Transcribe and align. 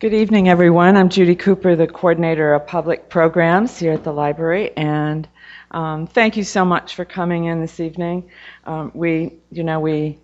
Good 0.00 0.14
evening, 0.14 0.48
everyone. 0.48 0.96
I'm 0.96 1.10
Judy 1.10 1.34
Cooper, 1.36 1.76
the 1.76 1.86
coordinator 1.86 2.54
of 2.54 2.66
public 2.66 3.10
programs 3.10 3.78
here 3.78 3.92
at 3.92 4.02
the 4.02 4.14
library, 4.14 4.74
and 4.74 5.28
um, 5.72 6.06
thank 6.06 6.38
you 6.38 6.42
so 6.42 6.64
much 6.64 6.94
for 6.94 7.04
coming 7.04 7.44
in 7.44 7.60
this 7.60 7.80
evening. 7.80 8.30
Um, 8.64 8.92
we, 8.94 9.34
you 9.52 9.62
know, 9.62 9.78
we 9.78 10.18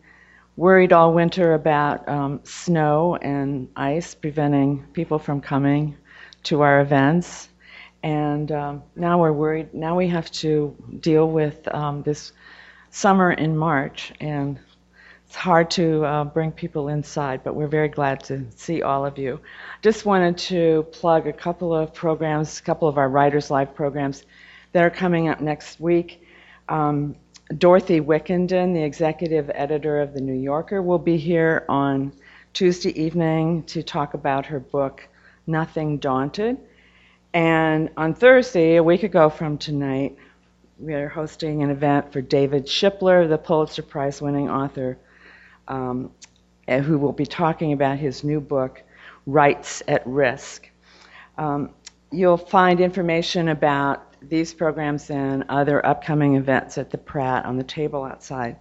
worried 0.56 0.94
all 0.94 1.12
winter 1.12 1.52
about 1.52 2.08
um, 2.08 2.40
snow 2.42 3.16
and 3.16 3.68
ice 3.76 4.14
preventing 4.14 4.82
people 4.94 5.18
from 5.18 5.42
coming 5.42 5.94
to 6.44 6.62
our 6.62 6.80
events, 6.80 7.50
and 8.02 8.50
um, 8.52 8.82
now 8.96 9.20
we're 9.20 9.32
worried. 9.34 9.74
Now 9.74 9.94
we 9.94 10.08
have 10.08 10.30
to 10.40 10.74
deal 11.00 11.28
with 11.30 11.68
um, 11.74 12.02
this 12.02 12.32
summer 12.88 13.30
in 13.30 13.54
March, 13.54 14.14
and 14.20 14.58
it's 15.26 15.34
hard 15.34 15.70
to 15.72 16.04
uh, 16.04 16.24
bring 16.24 16.52
people 16.52 16.88
inside, 16.88 17.42
but 17.42 17.56
we're 17.56 17.66
very 17.66 17.88
glad 17.88 18.22
to 18.24 18.46
see 18.54 18.82
all 18.82 19.04
of 19.04 19.18
you. 19.18 19.40
Just 19.82 20.06
wanted 20.06 20.38
to 20.38 20.86
plug 20.92 21.26
a 21.26 21.32
couple 21.32 21.74
of 21.74 21.92
programs, 21.92 22.60
a 22.60 22.62
couple 22.62 22.86
of 22.86 22.96
our 22.96 23.08
Writers 23.08 23.50
Live 23.50 23.74
programs 23.74 24.22
that 24.70 24.84
are 24.84 24.90
coming 24.90 25.28
up 25.28 25.40
next 25.40 25.80
week. 25.80 26.22
Um, 26.68 27.16
Dorothy 27.58 28.00
Wickenden, 28.00 28.72
the 28.72 28.82
executive 28.82 29.50
editor 29.52 30.00
of 30.00 30.14
The 30.14 30.20
New 30.20 30.34
Yorker, 30.34 30.80
will 30.80 30.98
be 30.98 31.16
here 31.16 31.64
on 31.68 32.12
Tuesday 32.52 32.90
evening 33.00 33.64
to 33.64 33.82
talk 33.82 34.14
about 34.14 34.46
her 34.46 34.60
book, 34.60 35.08
Nothing 35.48 35.98
Daunted. 35.98 36.56
And 37.34 37.90
on 37.96 38.14
Thursday, 38.14 38.76
a 38.76 38.82
week 38.82 39.02
ago 39.02 39.28
from 39.28 39.58
tonight, 39.58 40.16
we 40.78 40.94
are 40.94 41.08
hosting 41.08 41.64
an 41.64 41.70
event 41.70 42.12
for 42.12 42.20
David 42.20 42.66
Shipler, 42.66 43.28
the 43.28 43.38
Pulitzer 43.38 43.82
Prize 43.82 44.22
winning 44.22 44.48
author 44.48 44.98
um, 45.68 46.10
who 46.68 46.98
will 46.98 47.12
be 47.12 47.26
talking 47.26 47.72
about 47.72 47.98
his 47.98 48.24
new 48.24 48.40
book, 48.40 48.82
Rights 49.26 49.82
at 49.88 50.06
Risk. 50.06 50.68
Um, 51.38 51.70
you'll 52.10 52.36
find 52.36 52.80
information 52.80 53.48
about 53.48 54.02
these 54.22 54.54
programs 54.54 55.10
and 55.10 55.44
other 55.48 55.84
upcoming 55.84 56.36
events 56.36 56.78
at 56.78 56.90
the 56.90 56.98
Pratt 56.98 57.44
on 57.44 57.56
the 57.56 57.64
table 57.64 58.04
outside. 58.04 58.56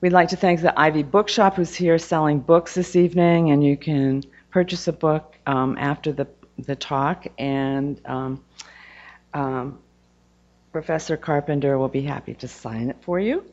We'd 0.00 0.12
like 0.12 0.28
to 0.28 0.36
thank 0.36 0.60
the 0.60 0.78
Ivy 0.78 1.04
Bookshop 1.04 1.54
who's 1.56 1.74
here 1.74 1.98
selling 1.98 2.40
books 2.40 2.74
this 2.74 2.96
evening, 2.96 3.50
and 3.50 3.64
you 3.64 3.76
can 3.76 4.22
purchase 4.50 4.88
a 4.88 4.92
book 4.92 5.38
um, 5.46 5.78
after 5.78 6.12
the, 6.12 6.26
the 6.58 6.76
talk, 6.76 7.26
and 7.38 8.00
um, 8.04 8.44
um, 9.32 9.78
Professor 10.72 11.16
Carpenter 11.16 11.78
will 11.78 11.88
be 11.88 12.02
happy 12.02 12.34
to 12.34 12.48
sign 12.48 12.90
it 12.90 12.96
for 13.02 13.20
you. 13.20 13.44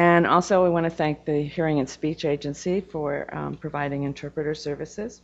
And 0.00 0.26
also, 0.26 0.64
we 0.64 0.70
want 0.70 0.84
to 0.84 0.90
thank 0.90 1.26
the 1.26 1.42
Hearing 1.42 1.78
and 1.78 1.86
Speech 1.86 2.24
Agency 2.24 2.80
for 2.80 3.28
um, 3.36 3.54
providing 3.56 4.04
interpreter 4.04 4.54
services. 4.54 5.20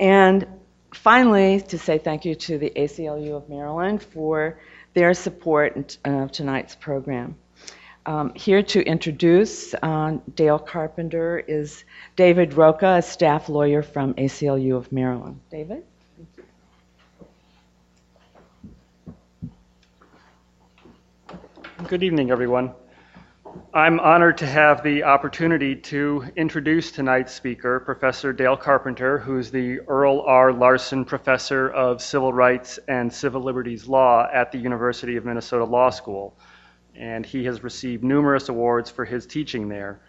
And 0.00 0.44
finally, 0.92 1.60
to 1.60 1.78
say 1.78 1.98
thank 1.98 2.24
you 2.24 2.34
to 2.34 2.58
the 2.58 2.72
ACLU 2.74 3.36
of 3.36 3.48
Maryland 3.48 4.02
for 4.02 4.58
their 4.92 5.14
support 5.14 5.98
of 6.04 6.32
tonight's 6.32 6.74
program. 6.74 7.36
Um, 8.04 8.34
here 8.34 8.64
to 8.64 8.82
introduce 8.82 9.72
uh, 9.72 10.18
Dale 10.34 10.58
Carpenter 10.58 11.38
is 11.38 11.84
David 12.16 12.50
Rocah, 12.50 12.98
a 12.98 13.02
staff 13.02 13.48
lawyer 13.48 13.84
from 13.84 14.14
ACLU 14.14 14.76
of 14.76 14.90
Maryland. 14.90 15.38
David? 15.48 15.84
Good 21.86 22.02
evening, 22.02 22.32
everyone. 22.32 22.74
I'm 23.74 24.00
honored 24.00 24.38
to 24.38 24.46
have 24.46 24.82
the 24.82 25.04
opportunity 25.04 25.76
to 25.76 26.24
introduce 26.36 26.92
tonight's 26.92 27.32
speaker, 27.32 27.80
Professor 27.80 28.32
Dale 28.32 28.56
Carpenter, 28.56 29.18
who's 29.18 29.50
the 29.50 29.80
Earl 29.80 30.20
R. 30.20 30.52
Larson 30.52 31.04
Professor 31.04 31.70
of 31.70 32.02
Civil 32.02 32.32
Rights 32.32 32.78
and 32.88 33.12
Civil 33.12 33.42
Liberties 33.42 33.86
Law 33.86 34.28
at 34.32 34.52
the 34.52 34.58
University 34.58 35.16
of 35.16 35.24
Minnesota 35.24 35.64
Law 35.64 35.90
School. 35.90 36.36
And 36.94 37.24
he 37.24 37.44
has 37.44 37.64
received 37.64 38.04
numerous 38.04 38.48
awards 38.48 38.90
for 38.90 39.04
his 39.04 39.26
teaching 39.26 39.68
there. 39.68 40.00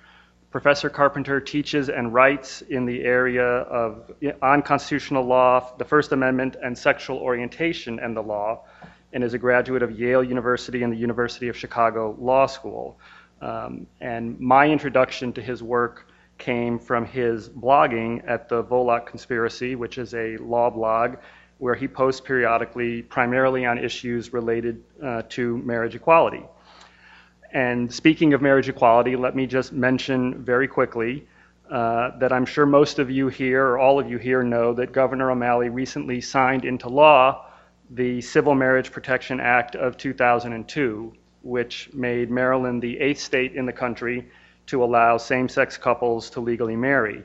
Professor 0.51 0.89
Carpenter 0.89 1.39
teaches 1.39 1.89
and 1.89 2.13
writes 2.13 2.61
in 2.61 2.85
the 2.85 3.03
area 3.03 3.45
of 3.45 4.11
on 4.41 4.61
constitutional 4.61 5.25
law, 5.25 5.73
the 5.77 5.85
First 5.85 6.11
Amendment, 6.11 6.55
and 6.63 6.77
sexual 6.77 7.17
orientation 7.17 7.99
and 7.99 8.15
the 8.15 8.21
law, 8.21 8.65
and 9.13 9.23
is 9.23 9.33
a 9.33 9.37
graduate 9.37 9.83
of 9.83 9.91
Yale 9.91 10.23
University 10.23 10.83
and 10.83 10.93
the 10.93 10.97
University 10.97 11.47
of 11.47 11.57
Chicago 11.57 12.15
Law 12.19 12.45
School. 12.45 12.99
Um, 13.43 13.87
and 13.99 14.39
my 14.39 14.69
introduction 14.69 15.33
to 15.33 15.41
his 15.41 15.61
work 15.61 16.07
came 16.37 16.79
from 16.79 17.05
his 17.05 17.49
blogging 17.49 18.23
at 18.25 18.47
the 18.47 18.63
Volokh 18.63 19.05
Conspiracy, 19.05 19.75
which 19.75 19.97
is 19.97 20.13
a 20.13 20.37
law 20.37 20.69
blog 20.69 21.17
where 21.57 21.75
he 21.75 21.87
posts 21.87 22.21
periodically 22.21 23.01
primarily 23.01 23.65
on 23.65 23.77
issues 23.77 24.31
related 24.31 24.81
uh, 25.03 25.23
to 25.29 25.57
marriage 25.57 25.93
equality. 25.93 26.43
And 27.51 27.93
speaking 27.93 28.33
of 28.33 28.41
marriage 28.41 28.69
equality, 28.69 29.17
let 29.17 29.35
me 29.35 29.45
just 29.45 29.73
mention 29.73 30.43
very 30.43 30.67
quickly 30.67 31.27
uh, 31.69 32.17
that 32.19 32.31
I'm 32.31 32.45
sure 32.45 32.65
most 32.65 32.97
of 32.97 33.11
you 33.11 33.27
here, 33.27 33.65
or 33.65 33.77
all 33.77 33.99
of 33.99 34.09
you 34.09 34.17
here, 34.17 34.41
know 34.41 34.73
that 34.73 34.93
Governor 34.93 35.31
O'Malley 35.31 35.69
recently 35.69 36.21
signed 36.21 36.63
into 36.63 36.87
law 36.87 37.45
the 37.89 38.21
Civil 38.21 38.55
Marriage 38.55 38.91
Protection 38.91 39.39
Act 39.41 39.75
of 39.75 39.97
2002, 39.97 41.13
which 41.43 41.89
made 41.93 42.31
Maryland 42.31 42.81
the 42.81 42.99
eighth 42.99 43.19
state 43.19 43.53
in 43.53 43.65
the 43.65 43.73
country 43.73 44.27
to 44.65 44.83
allow 44.83 45.17
same 45.17 45.47
sex 45.47 45.77
couples 45.77 46.29
to 46.31 46.39
legally 46.39 46.75
marry. 46.75 47.23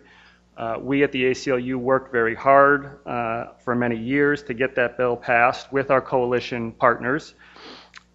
Uh, 0.56 0.76
we 0.80 1.04
at 1.04 1.12
the 1.12 1.22
ACLU 1.22 1.76
worked 1.76 2.10
very 2.10 2.34
hard 2.34 2.98
uh, 3.06 3.46
for 3.64 3.76
many 3.76 3.96
years 3.96 4.42
to 4.42 4.54
get 4.54 4.74
that 4.74 4.96
bill 4.96 5.16
passed 5.16 5.72
with 5.72 5.90
our 5.92 6.00
coalition 6.00 6.72
partners, 6.72 7.34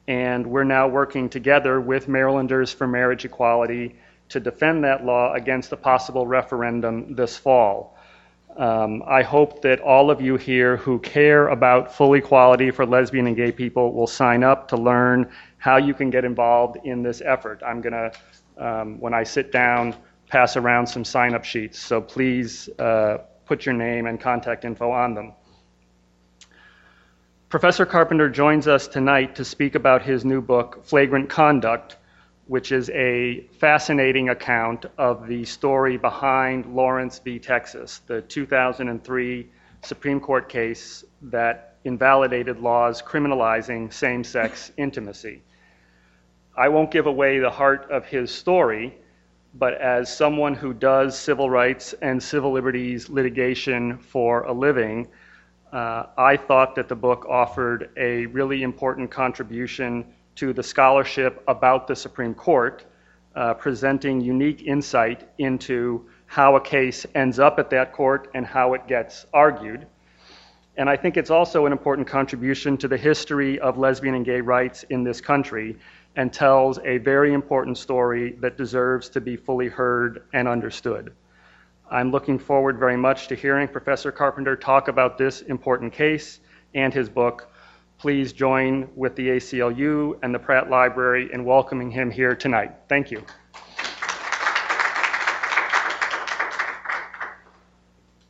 and 0.09 0.45
we're 0.45 0.65
now 0.65 0.85
working 0.85 1.29
together 1.29 1.79
with 1.79 2.09
Marylanders 2.09 2.73
for 2.73 2.85
Marriage 2.85 3.23
Equality 3.23 3.95
to 4.27 4.41
defend 4.41 4.83
that 4.83 5.05
law 5.05 5.33
against 5.33 5.71
a 5.71 5.77
possible 5.77 6.27
referendum 6.27 7.15
this 7.15 7.37
fall. 7.37 7.97
Um, 8.57 9.03
I 9.07 9.23
hope 9.23 9.61
that 9.61 9.79
all 9.79 10.11
of 10.11 10.21
you 10.21 10.35
here 10.35 10.77
who 10.77 10.99
care 10.99 11.47
about 11.47 11.95
full 11.95 12.13
equality 12.13 12.69
for 12.71 12.85
lesbian 12.85 13.25
and 13.25 13.35
gay 13.35 13.51
people 13.51 13.93
will 13.93 14.05
sign 14.05 14.43
up 14.43 14.67
to 14.67 14.77
learn 14.77 15.31
how 15.63 15.77
you 15.77 15.93
can 15.93 16.09
get 16.09 16.25
involved 16.25 16.77
in 16.83 17.03
this 17.03 17.21
effort. 17.23 17.63
I'm 17.65 17.79
going 17.79 17.93
to, 17.93 18.11
um, 18.57 18.99
when 18.99 19.13
I 19.13 19.23
sit 19.23 19.53
down, 19.53 19.95
pass 20.27 20.57
around 20.57 20.87
some 20.87 21.05
sign 21.05 21.33
up 21.33 21.45
sheets. 21.45 21.79
So 21.79 22.01
please 22.01 22.67
uh, 22.77 23.19
put 23.45 23.65
your 23.65 23.73
name 23.73 24.05
and 24.05 24.19
contact 24.19 24.65
info 24.65 24.91
on 24.91 25.13
them. 25.13 25.31
Professor 27.47 27.85
Carpenter 27.85 28.29
joins 28.29 28.67
us 28.67 28.89
tonight 28.89 29.35
to 29.35 29.45
speak 29.45 29.75
about 29.75 30.01
his 30.01 30.25
new 30.25 30.41
book, 30.41 30.83
Flagrant 30.83 31.29
Conduct, 31.29 31.95
which 32.47 32.73
is 32.73 32.89
a 32.89 33.47
fascinating 33.57 34.27
account 34.27 34.87
of 34.97 35.27
the 35.29 35.45
story 35.45 35.95
behind 35.95 36.75
Lawrence 36.75 37.19
v. 37.19 37.39
Texas, 37.39 38.01
the 38.07 38.21
2003 38.21 39.47
Supreme 39.81 40.19
Court 40.19 40.49
case 40.49 41.05
that 41.21 41.72
invalidated 41.83 42.59
laws 42.59 43.01
criminalizing 43.01 43.91
same 43.91 44.23
sex 44.23 44.71
intimacy. 44.77 45.41
I 46.55 46.69
won't 46.69 46.91
give 46.91 47.07
away 47.07 47.39
the 47.39 47.49
heart 47.49 47.89
of 47.89 48.05
his 48.05 48.31
story, 48.31 48.97
but 49.55 49.73
as 49.75 50.15
someone 50.15 50.55
who 50.55 50.73
does 50.73 51.17
civil 51.17 51.49
rights 51.49 51.93
and 52.01 52.21
civil 52.21 52.51
liberties 52.51 53.09
litigation 53.09 53.97
for 53.97 54.43
a 54.43 54.53
living, 54.53 55.07
uh, 55.71 56.05
I 56.17 56.37
thought 56.37 56.75
that 56.75 56.87
the 56.87 56.95
book 56.95 57.25
offered 57.27 57.89
a 57.97 58.27
really 58.27 58.61
important 58.61 59.09
contribution 59.09 60.05
to 60.35 60.53
the 60.53 60.63
scholarship 60.63 61.43
about 61.47 61.87
the 61.87 61.95
Supreme 61.95 62.35
Court, 62.35 62.85
uh, 63.35 63.55
presenting 63.55 64.21
unique 64.21 64.61
insight 64.61 65.27
into 65.39 66.07
how 66.27 66.55
a 66.55 66.61
case 66.61 67.05
ends 67.15 67.39
up 67.39 67.59
at 67.59 67.69
that 67.71 67.93
court 67.93 68.29
and 68.33 68.45
how 68.45 68.73
it 68.73 68.87
gets 68.87 69.25
argued. 69.33 69.87
And 70.75 70.89
I 70.89 70.97
think 70.97 71.17
it's 71.17 71.29
also 71.29 71.65
an 71.65 71.71
important 71.71 72.07
contribution 72.07 72.77
to 72.77 72.87
the 72.87 72.97
history 72.97 73.59
of 73.59 73.77
lesbian 73.77 74.15
and 74.15 74.25
gay 74.25 74.41
rights 74.41 74.83
in 74.89 75.03
this 75.03 75.21
country 75.21 75.77
and 76.15 76.33
tells 76.33 76.79
a 76.79 76.97
very 76.97 77.33
important 77.33 77.77
story 77.77 78.31
that 78.39 78.57
deserves 78.57 79.09
to 79.09 79.21
be 79.21 79.35
fully 79.35 79.67
heard 79.67 80.23
and 80.33 80.47
understood. 80.47 81.13
I'm 81.91 82.11
looking 82.11 82.39
forward 82.39 82.79
very 82.79 82.97
much 82.97 83.27
to 83.27 83.35
hearing 83.35 83.67
Professor 83.67 84.11
Carpenter 84.11 84.55
talk 84.55 84.87
about 84.87 85.17
this 85.17 85.41
important 85.41 85.93
case 85.93 86.39
and 86.73 86.91
his 86.91 87.07
book. 87.07 87.51
Please 87.99 88.33
join 88.33 88.89
with 88.95 89.15
the 89.15 89.29
ACLU 89.29 90.17
and 90.23 90.33
the 90.33 90.39
Pratt 90.39 90.69
Library 90.69 91.29
in 91.31 91.45
welcoming 91.45 91.91
him 91.91 92.09
here 92.09 92.35
tonight. 92.35 92.71
Thank 92.89 93.11
you. 93.11 93.23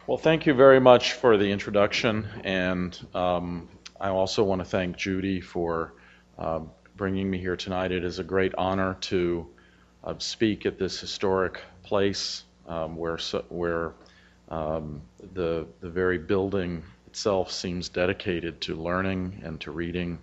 Well, 0.05 0.17
thank 0.17 0.45
you 0.45 0.53
very 0.53 0.81
much 0.81 1.13
for 1.13 1.37
the 1.37 1.51
introduction, 1.51 2.27
and 2.43 2.99
um, 3.15 3.69
I 4.01 4.09
also 4.09 4.43
want 4.43 4.59
to 4.59 4.65
thank 4.65 4.97
Judy 4.97 5.39
for 5.39 5.93
um, 6.37 6.71
bringing 6.97 7.29
me 7.29 7.37
here 7.37 7.55
tonight. 7.55 7.93
It 7.93 8.03
is 8.03 8.19
a 8.19 8.23
great 8.23 8.53
honor 8.57 8.97
to 9.01 9.47
uh, 10.03 10.15
speak 10.17 10.65
at 10.65 10.77
this 10.77 10.99
historic 10.99 11.61
place 11.83 12.43
um, 12.67 12.97
where, 12.97 13.17
so, 13.17 13.45
where 13.49 13.93
Um, 14.49 15.01
the, 15.33 15.65
the 15.79 15.89
very 15.89 16.17
building 16.17 16.83
itself 17.07 17.49
seems 17.51 17.89
dedicated 17.89 18.59
to 18.61 18.75
learning 18.75 19.41
and 19.45 19.59
to 19.61 19.71
reading 19.71 20.19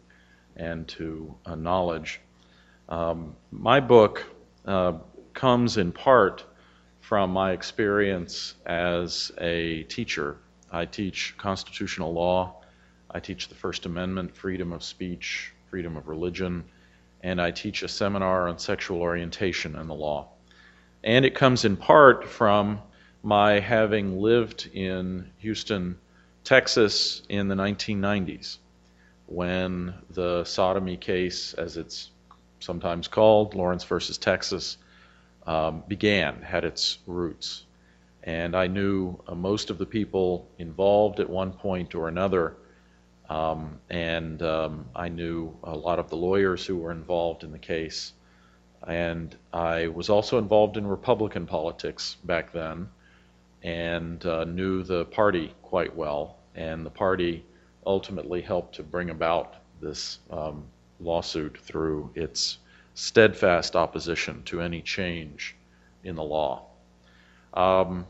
and 0.56 0.86
to 0.88 1.34
uh, 1.46 1.56
knowledge. 1.56 2.20
Um, 2.88 3.34
my 3.50 3.80
book 3.80 4.24
uh, 4.66 4.92
comes 5.32 5.78
in 5.78 5.92
part 5.92 6.44
from 7.10 7.32
my 7.32 7.50
experience 7.50 8.54
as 8.66 9.32
a 9.38 9.82
teacher. 9.88 10.36
I 10.70 10.84
teach 10.84 11.34
constitutional 11.36 12.12
law, 12.12 12.62
I 13.10 13.18
teach 13.18 13.48
the 13.48 13.56
First 13.56 13.84
Amendment, 13.84 14.36
freedom 14.36 14.70
of 14.70 14.84
speech, 14.84 15.52
freedom 15.70 15.96
of 15.96 16.06
religion, 16.06 16.62
and 17.20 17.42
I 17.42 17.50
teach 17.50 17.82
a 17.82 17.88
seminar 17.88 18.46
on 18.46 18.60
sexual 18.60 19.00
orientation 19.00 19.74
and 19.74 19.90
the 19.90 19.94
law. 19.94 20.28
And 21.02 21.24
it 21.24 21.34
comes 21.34 21.64
in 21.64 21.76
part 21.76 22.28
from 22.28 22.80
my 23.24 23.58
having 23.58 24.20
lived 24.20 24.70
in 24.72 25.32
Houston, 25.38 25.98
Texas 26.44 27.22
in 27.28 27.48
the 27.48 27.56
1990s 27.56 28.58
when 29.26 29.94
the 30.10 30.44
sodomy 30.44 30.96
case, 30.96 31.54
as 31.54 31.76
it's 31.76 32.12
sometimes 32.60 33.08
called, 33.08 33.56
Lawrence 33.56 33.82
versus 33.82 34.16
Texas, 34.16 34.78
um, 35.46 35.82
began, 35.88 36.42
had 36.42 36.64
its 36.64 36.98
roots. 37.06 37.64
And 38.22 38.54
I 38.54 38.66
knew 38.66 39.18
uh, 39.26 39.34
most 39.34 39.70
of 39.70 39.78
the 39.78 39.86
people 39.86 40.48
involved 40.58 41.20
at 41.20 41.28
one 41.28 41.52
point 41.52 41.94
or 41.94 42.08
another, 42.08 42.56
um, 43.28 43.78
and 43.88 44.42
um, 44.42 44.86
I 44.94 45.08
knew 45.08 45.56
a 45.62 45.74
lot 45.76 45.98
of 45.98 46.10
the 46.10 46.16
lawyers 46.16 46.66
who 46.66 46.76
were 46.76 46.92
involved 46.92 47.44
in 47.44 47.52
the 47.52 47.58
case. 47.58 48.12
And 48.86 49.36
I 49.52 49.88
was 49.88 50.08
also 50.08 50.38
involved 50.38 50.76
in 50.76 50.86
Republican 50.86 51.46
politics 51.46 52.16
back 52.24 52.52
then 52.52 52.88
and 53.62 54.24
uh, 54.24 54.44
knew 54.44 54.82
the 54.82 55.04
party 55.06 55.54
quite 55.62 55.94
well. 55.94 56.38
And 56.54 56.84
the 56.84 56.90
party 56.90 57.44
ultimately 57.86 58.40
helped 58.40 58.74
to 58.76 58.82
bring 58.82 59.10
about 59.10 59.56
this 59.80 60.18
um, 60.30 60.64
lawsuit 60.98 61.58
through 61.60 62.10
its 62.14 62.58
steadfast 63.00 63.76
opposition 63.76 64.42
to 64.42 64.60
any 64.60 64.82
change 64.82 65.56
in 66.04 66.14
the 66.16 66.22
law. 66.22 66.66
Um, 67.54 68.06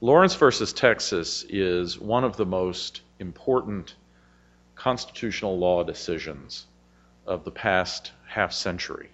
Lawrence 0.00 0.34
versus 0.34 0.72
Texas 0.72 1.44
is 1.50 1.98
one 1.98 2.24
of 2.24 2.34
the 2.38 2.46
most 2.46 3.02
important 3.18 3.94
constitutional 4.74 5.58
law 5.58 5.84
decisions 5.84 6.66
of 7.26 7.44
the 7.44 7.50
past 7.50 8.12
half 8.26 8.52
century. 8.52 9.10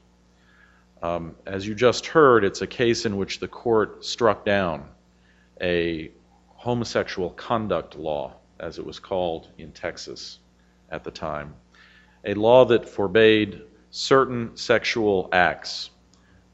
Um, 1.02 1.34
as 1.46 1.66
you 1.66 1.74
just 1.74 2.06
heard, 2.06 2.44
it's 2.44 2.62
a 2.62 2.66
case 2.68 3.04
in 3.04 3.16
which 3.16 3.40
the 3.40 3.48
court 3.48 4.04
struck 4.04 4.44
down 4.44 4.88
a 5.60 6.12
homosexual 6.50 7.30
conduct 7.30 7.96
law, 7.96 8.34
as 8.60 8.78
it 8.78 8.86
was 8.86 9.00
called 9.00 9.48
in 9.58 9.72
Texas 9.72 10.38
at 10.90 11.02
the 11.02 11.10
time, 11.10 11.54
a 12.24 12.34
law 12.34 12.64
that 12.66 12.88
forbade 12.88 13.62
certain 13.92 14.56
sexual 14.56 15.28
acts, 15.32 15.90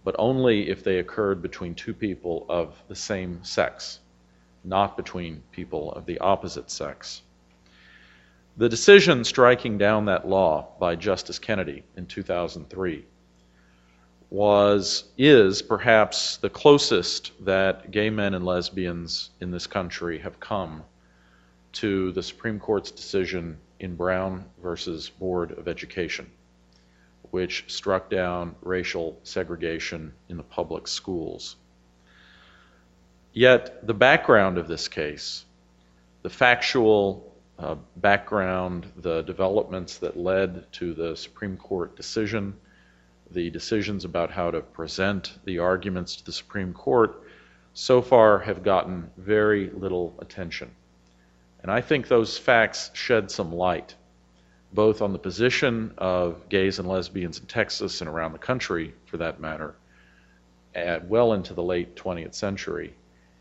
but 0.05 0.17
only 0.19 0.69
if 0.69 0.83
they 0.83 0.99
occurred 0.99 1.41
between 1.41 1.73
two 1.73 1.95
people 1.95 2.45
of 2.49 2.77
the 2.89 2.97
same 2.97 3.43
sex, 3.45 4.01
not 4.65 4.97
between 4.97 5.43
people 5.53 5.93
of 5.93 6.05
the 6.05 6.19
opposite 6.19 6.69
sex. 6.69 7.23
The 8.57 8.69
decision 8.69 9.23
striking 9.23 9.79
down 9.79 10.07
that 10.07 10.29
law 10.29 10.67
by 10.81 10.97
Justice 10.97 11.39
Kennedy 11.39 11.85
in 11.97 12.07
2003 12.07 13.05
was 14.31 15.05
is 15.17 15.63
perhaps 15.63 16.39
the 16.39 16.51
closest 16.51 17.33
that 17.45 17.93
gay 17.93 18.11
men 18.11 18.35
and 18.35 18.45
lesbians 18.45 19.31
in 19.41 19.53
this 19.53 19.69
country 19.69 20.19
have 20.19 20.41
come 20.41 20.83
to 21.73 22.11
the 22.13 22.23
Supreme 22.23 22.59
Court's 22.59 22.91
decision 22.91 23.59
in 23.79 23.95
Brown 23.95 24.45
versus 24.61 25.09
Board 25.09 25.53
of 25.53 25.69
Education, 25.69 26.29
which 27.31 27.65
struck 27.69 28.11
down 28.11 28.55
racial 28.63 29.19
segregation 29.23 30.13
in 30.29 30.37
the 30.37 30.43
public 30.43 30.89
schools. 30.89 31.57
Yet 33.33 33.87
the 33.87 33.95
background 33.95 34.59
of 34.59 34.69
this 34.69 34.89
case, 34.89 35.45
the 36.23 36.31
factual 36.31 37.35
uh, 37.59 37.77
background, 37.97 38.87
the 38.97 39.23
developments 39.23 39.99
that 39.99 40.17
led 40.17 40.71
to 40.73 40.95
the 40.95 41.17
Supreme 41.17 41.57
Court 41.57 41.97
decision, 41.97 42.55
the 43.31 43.51
decisions 43.51 44.05
about 44.05 44.31
how 44.31 44.51
to 44.51 44.61
present 44.61 45.39
the 45.45 45.59
arguments 45.59 46.17
to 46.17 46.25
the 46.25 46.33
Supreme 46.33 46.73
Court 46.73 47.23
so 47.75 48.01
far 48.01 48.39
have 48.41 48.63
gotten 48.63 49.11
very 49.17 49.71
little 49.71 50.15
attention. 50.19 50.71
And 51.63 51.71
I 51.71 51.81
think 51.81 52.09
those 52.09 52.39
facts 52.39 52.91
shed 52.95 53.31
some 53.31 53.53
light, 53.55 53.95
both 54.73 55.03
on 55.03 55.13
the 55.13 55.19
position 55.19 55.95
of 55.99 56.49
gays 56.49 56.79
and 56.79 56.89
lesbians 56.89 57.39
in 57.39 57.47
Texas 57.47 58.01
and 58.01 58.09
around 58.09 58.33
the 58.33 58.39
country, 58.39 58.95
for 59.07 59.19
that 59.19 59.41
matter, 59.41 59.75
at 60.75 61.07
well 61.07 61.33
into 61.33 61.55
the 61.55 61.63
late 61.63 61.97
20th 61.97 62.35
century, 62.35 62.95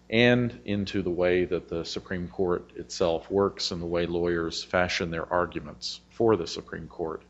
and 0.09 0.59
into 0.63 1.01
the 1.01 1.09
way 1.09 1.43
that 1.43 1.67
the 1.67 1.83
Supreme 1.83 2.29
Court 2.29 2.71
itself 2.75 3.29
works 3.29 3.71
and 3.71 3.81
the 3.81 3.85
way 3.85 4.05
lawyers 4.05 4.63
fashion 4.63 5.11
their 5.11 5.31
arguments 5.31 5.99
for 6.11 6.37
the 6.37 6.47
Supreme 6.47 6.87
Court. 6.87 7.21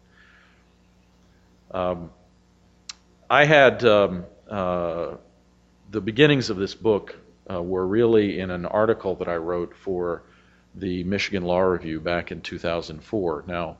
Um, 1.71 2.11
I 3.29 3.45
had 3.45 3.83
um, 3.83 4.25
uh, 4.49 5.15
the 5.89 6.01
beginnings 6.01 6.49
of 6.49 6.57
this 6.57 6.75
book 6.75 7.15
uh, 7.51 7.61
were 7.61 7.85
really 7.85 8.39
in 8.39 8.51
an 8.51 8.65
article 8.65 9.15
that 9.15 9.27
I 9.27 9.35
wrote 9.37 9.75
for 9.75 10.23
the 10.79 11.03
Michigan 11.03 11.43
Law 11.43 11.59
Review 11.59 11.99
back 11.99 12.31
in 12.31 12.41
2004. 12.41 13.43
Now, 13.47 13.77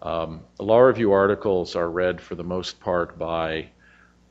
um, 0.00 0.40
law 0.58 0.80
review 0.80 1.12
articles 1.12 1.76
are 1.76 1.88
read 1.88 2.20
for 2.20 2.34
the 2.34 2.42
most 2.42 2.80
part 2.80 3.18
by 3.18 3.68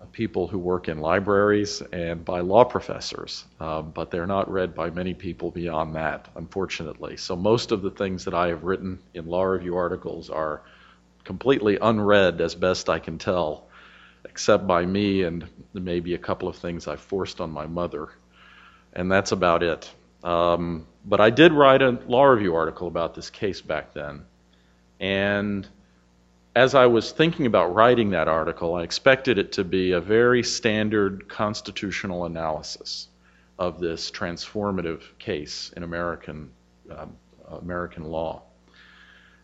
uh, 0.02 0.06
people 0.12 0.48
who 0.48 0.60
work 0.60 0.90
in 0.90 1.00
libraries 1.00 1.82
and 1.94 2.26
by 2.26 2.42
law 2.42 2.66
professors, 2.66 3.46
um, 3.60 3.92
but 3.92 4.12
they're 4.12 4.28
not 4.28 4.52
read 4.52 4.76
by 4.76 4.90
many 4.90 5.14
people 5.14 5.52
beyond 5.52 5.96
that, 5.96 6.28
unfortunately. 6.36 7.16
So 7.16 7.36
most 7.36 7.72
of 7.72 7.82
the 7.82 7.92
things 7.92 8.26
that 8.26 8.34
I 8.34 8.48
have 8.48 8.64
written 8.64 9.00
in 9.14 9.28
law 9.28 9.44
review 9.44 9.78
articles 9.78 10.30
are 10.30 10.62
completely 11.24 11.78
unread 11.82 12.42
as 12.42 12.56
best 12.56 12.90
I 12.90 13.00
can 13.00 13.18
tell 13.18 13.68
except 14.26 14.68
by 14.68 14.86
me 14.86 15.24
and 15.24 15.48
maybe 15.74 16.14
a 16.14 16.18
couple 16.18 16.48
of 16.48 16.56
things 16.56 16.88
I 16.88 16.96
forced 16.96 17.42
on 17.42 17.52
my 17.52 17.66
mother. 17.66 18.10
And 18.94 19.12
that's 19.12 19.32
about 19.32 19.64
it. 19.64 19.90
Um, 20.24 20.88
but 21.06 21.20
I 21.20 21.30
did 21.30 21.52
write 21.52 21.82
a 21.82 22.00
law 22.08 22.24
review 22.24 22.56
article 22.56 22.88
about 22.88 23.16
this 23.16 23.30
case 23.30 23.62
back 23.62 23.94
then. 23.94 24.26
And 25.00 25.68
as 26.56 26.76
I 26.76 26.86
was 26.86 27.12
thinking 27.12 27.46
about 27.46 27.74
writing 27.74 28.12
that 28.12 28.28
article, 28.28 28.76
I 28.76 28.84
expected 28.84 29.38
it 29.38 29.54
to 29.54 29.64
be 29.64 29.94
a 29.94 30.02
very 30.02 30.44
standard 30.44 31.28
constitutional 31.28 32.26
analysis 32.26 33.08
of 33.58 33.80
this 33.80 34.12
transformative 34.12 35.02
case 35.18 35.72
in 35.76 35.84
American, 35.84 36.52
um, 36.90 37.16
American 37.50 38.06
law. 38.06 38.44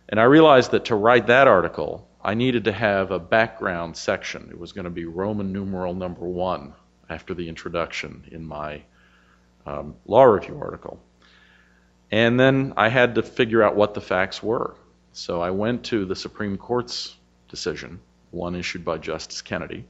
And 0.10 0.20
I 0.20 0.24
realized 0.24 0.72
that 0.72 0.86
to 0.86 0.96
write 0.96 1.28
that 1.28 1.48
article, 1.48 2.08
I 2.22 2.34
needed 2.34 2.66
to 2.66 2.72
have 2.72 3.12
a 3.12 3.20
background 3.20 3.96
section. 3.96 4.50
It 4.52 4.60
was 4.60 4.72
going 4.74 4.86
to 4.86 4.92
be 4.92 5.06
Roman 5.06 5.52
numeral 5.52 5.94
number 5.94 6.26
one 6.26 6.74
after 7.10 7.34
the 7.34 7.48
introduction 7.48 8.26
in 8.32 8.46
my 8.46 8.82
um, 9.68 9.96
law 10.06 10.24
review 10.24 10.58
article. 10.60 11.00
And 12.10 12.40
then 12.40 12.74
I 12.78 12.88
had 12.88 13.16
to 13.16 13.24
figure 13.24 13.62
out 13.62 13.76
what 13.76 13.94
the 13.94 14.02
facts 14.02 14.42
were. 14.42 14.76
So 15.12 15.42
I 15.42 15.52
went 15.52 15.84
to 15.86 16.06
the 16.06 16.16
Supreme 16.16 16.58
Court's 16.58 17.16
decision, 17.50 18.00
one 18.32 18.56
issued 18.56 18.86
by 18.86 18.98
Justice 18.98 19.42
Kennedy, 19.42 19.86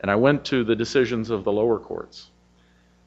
and 0.00 0.10
I 0.10 0.16
went 0.16 0.44
to 0.46 0.64
the 0.64 0.76
decisions 0.76 1.30
of 1.30 1.44
the 1.44 1.52
lower 1.52 1.78
courts. 1.78 2.30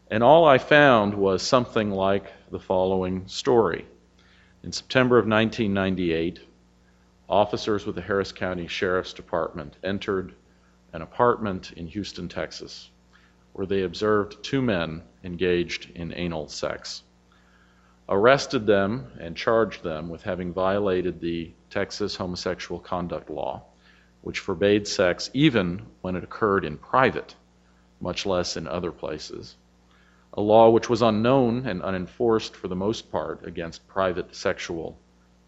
And 0.10 0.24
all 0.24 0.46
I 0.46 0.58
found 0.58 1.14
was 1.14 1.42
something 1.42 1.92
like 1.92 2.32
the 2.52 2.60
following 2.60 3.28
story. 3.28 3.86
In 4.64 4.72
September 4.72 5.18
of 5.18 5.26
1998, 5.26 6.40
officers 7.30 7.86
with 7.86 7.96
the 7.96 8.02
Harris 8.02 8.32
County 8.32 8.68
Sheriff's 8.68 9.14
Department 9.14 9.78
entered 9.84 10.34
an 10.94 11.02
apartment 11.02 11.72
in 11.74 11.88
Houston, 11.88 12.28
Texas, 12.28 12.90
where 13.54 13.66
they 13.66 13.84
observed 13.84 14.44
two 14.44 14.62
men 14.62 15.02
engaged 15.24 15.90
in 15.96 16.14
anal 16.14 16.48
sex, 16.48 17.04
arrested 18.10 18.66
them, 18.66 19.12
and 19.20 19.36
charged 19.36 19.84
them 19.84 20.10
with 20.10 20.24
having 20.24 20.54
violated 20.54 21.20
the 21.20 21.52
Texas 21.70 22.16
homosexual 22.16 22.80
conduct 22.80 23.30
law, 23.30 23.64
which 24.22 24.40
forbade 24.40 24.88
sex 24.88 25.30
even 25.34 25.82
when 26.02 26.16
it 26.16 26.24
occurred 26.24 26.66
in 26.66 26.78
private, 26.78 27.36
much 28.00 28.26
less 28.26 28.58
in 28.58 28.68
other 28.68 28.92
places. 28.92 29.56
A 30.34 30.42
law 30.42 30.70
which 30.70 30.90
was 30.90 31.02
unknown 31.02 31.66
and 31.68 31.82
unenforced 31.82 32.56
for 32.56 32.68
the 32.68 32.76
most 32.76 33.12
part 33.12 33.46
against 33.46 33.88
private 33.88 34.34
sexual 34.36 34.98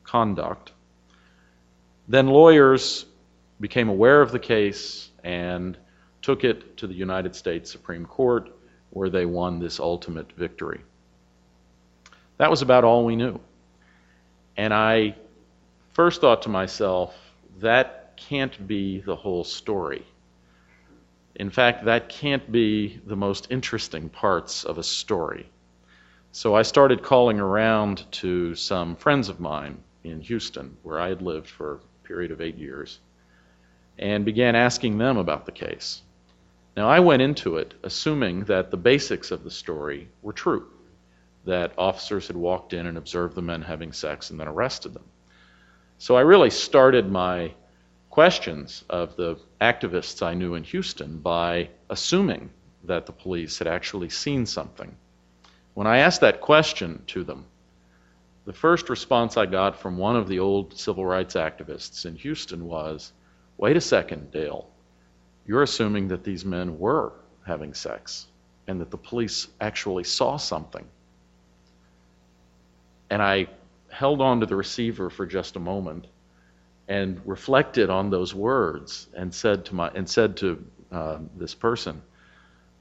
conduct 0.04 0.74
then 2.08 2.28
lawyers 2.28 3.06
became 3.60 3.90
aware 3.90 4.22
of 4.22 4.32
the 4.32 4.40
case 4.40 5.10
and 5.24 5.78
took 6.22 6.44
it 6.44 6.78
to 6.78 6.88
the 6.88 6.94
United 6.94 7.36
States 7.36 7.72
Supreme 7.72 8.06
Court, 8.06 8.50
where 8.94 9.10
they 9.10 9.26
won 9.26 9.60
this 9.60 9.80
ultimate 9.80 10.32
victory. 10.34 10.82
That 12.38 12.52
was 12.52 12.62
about 12.62 12.84
all 12.84 13.06
we 13.06 13.16
knew. 13.16 13.40
And 14.56 14.74
I 14.74 15.16
first 15.94 16.22
thought 16.22 16.44
to 16.44 16.50
myself, 16.50 17.16
that 17.60 18.14
can't 18.18 18.68
be 18.68 19.00
the 19.00 19.16
whole 19.16 19.44
story. 19.44 20.06
In 21.36 21.50
fact, 21.50 21.86
that 21.86 22.10
can't 22.10 22.52
be 22.52 23.02
the 23.08 23.16
most 23.16 23.48
interesting 23.50 24.10
parts 24.10 24.64
of 24.64 24.78
a 24.78 24.84
story. 24.84 25.50
So 26.32 26.56
I 26.56 26.62
started 26.62 27.02
calling 27.02 27.40
around 27.40 28.06
to 28.14 28.54
some 28.54 28.96
friends 28.96 29.30
of 29.30 29.40
mine 29.40 29.80
in 30.04 30.22
Houston, 30.22 30.78
where 30.84 31.00
I 31.00 31.10
had 31.10 31.24
lived 31.24 31.50
for 31.50 31.76
a 31.76 32.08
period 32.08 32.30
of 32.30 32.42
eight 32.42 32.58
years, 32.58 33.00
and 33.98 34.26
began 34.26 34.56
asking 34.56 35.00
them 35.00 35.18
about 35.18 35.46
the 35.46 35.52
case. 35.52 36.04
Now, 36.76 36.90
I 36.90 37.02
went 37.02 37.22
into 37.22 37.58
it 37.58 37.76
assuming 37.84 38.46
that 38.46 38.72
the 38.72 38.78
basics 38.78 39.30
of 39.30 39.44
the 39.44 39.52
story 39.52 40.10
were 40.22 40.34
true, 40.34 40.68
that 41.46 41.74
officers 41.78 42.28
had 42.28 42.36
walked 42.36 42.74
in 42.74 42.88
and 42.88 42.98
observed 42.98 43.36
the 43.36 43.42
men 43.42 43.62
having 43.62 43.94
sex 43.94 44.32
and 44.32 44.40
then 44.40 44.48
arrested 44.48 44.94
them. 44.94 45.06
So 46.00 46.16
I 46.16 46.22
really 46.22 46.50
started 46.50 47.12
my 47.12 47.54
questions 48.10 48.84
of 48.90 49.16
the 49.16 49.38
activists 49.62 50.26
I 50.26 50.34
knew 50.34 50.56
in 50.56 50.64
Houston 50.64 51.20
by 51.20 51.70
assuming 51.90 52.50
that 52.84 53.06
the 53.06 53.12
police 53.12 53.60
had 53.60 53.68
actually 53.68 54.10
seen 54.10 54.46
something. 54.46 54.96
When 55.74 55.88
I 55.88 56.00
asked 56.00 56.22
that 56.22 56.42
question 56.42 57.04
to 57.08 57.24
them, 57.24 57.46
the 58.46 58.54
first 58.54 58.90
response 58.90 59.38
I 59.38 59.46
got 59.46 59.80
from 59.80 59.98
one 59.98 60.16
of 60.16 60.28
the 60.28 60.40
old 60.40 60.78
civil 60.78 61.06
rights 61.06 61.36
activists 61.36 62.06
in 62.06 62.16
Houston 62.18 62.66
was, 62.66 63.14
Wait 63.58 63.78
a 63.78 63.82
second, 63.82 64.32
Dale. 64.32 64.70
You're 65.46 65.64
assuming 65.64 66.08
that 66.10 66.24
these 66.24 66.46
men 66.46 66.80
were 66.80 67.14
having 67.46 67.74
sex 67.74 68.28
and 68.68 68.80
that 68.80 68.92
the 68.92 68.98
police 68.98 69.48
actually 69.60 70.06
saw 70.06 70.38
something. 70.38 70.86
And 73.10 73.22
I 73.22 73.48
held 73.90 74.22
on 74.22 74.40
to 74.40 74.46
the 74.46 74.56
receiver 74.56 75.10
for 75.10 75.26
just 75.26 75.56
a 75.56 75.60
moment 75.60 76.08
and 76.88 77.22
reflected 77.26 77.90
on 77.90 78.10
those 78.10 78.34
words 78.34 79.08
and 79.16 79.34
said 79.34 79.66
to 79.66 79.76
my 79.76 79.90
and 79.90 80.10
said 80.10 80.38
to 80.38 80.66
uh, 80.92 81.20
this 81.36 81.54
person, 81.54 82.02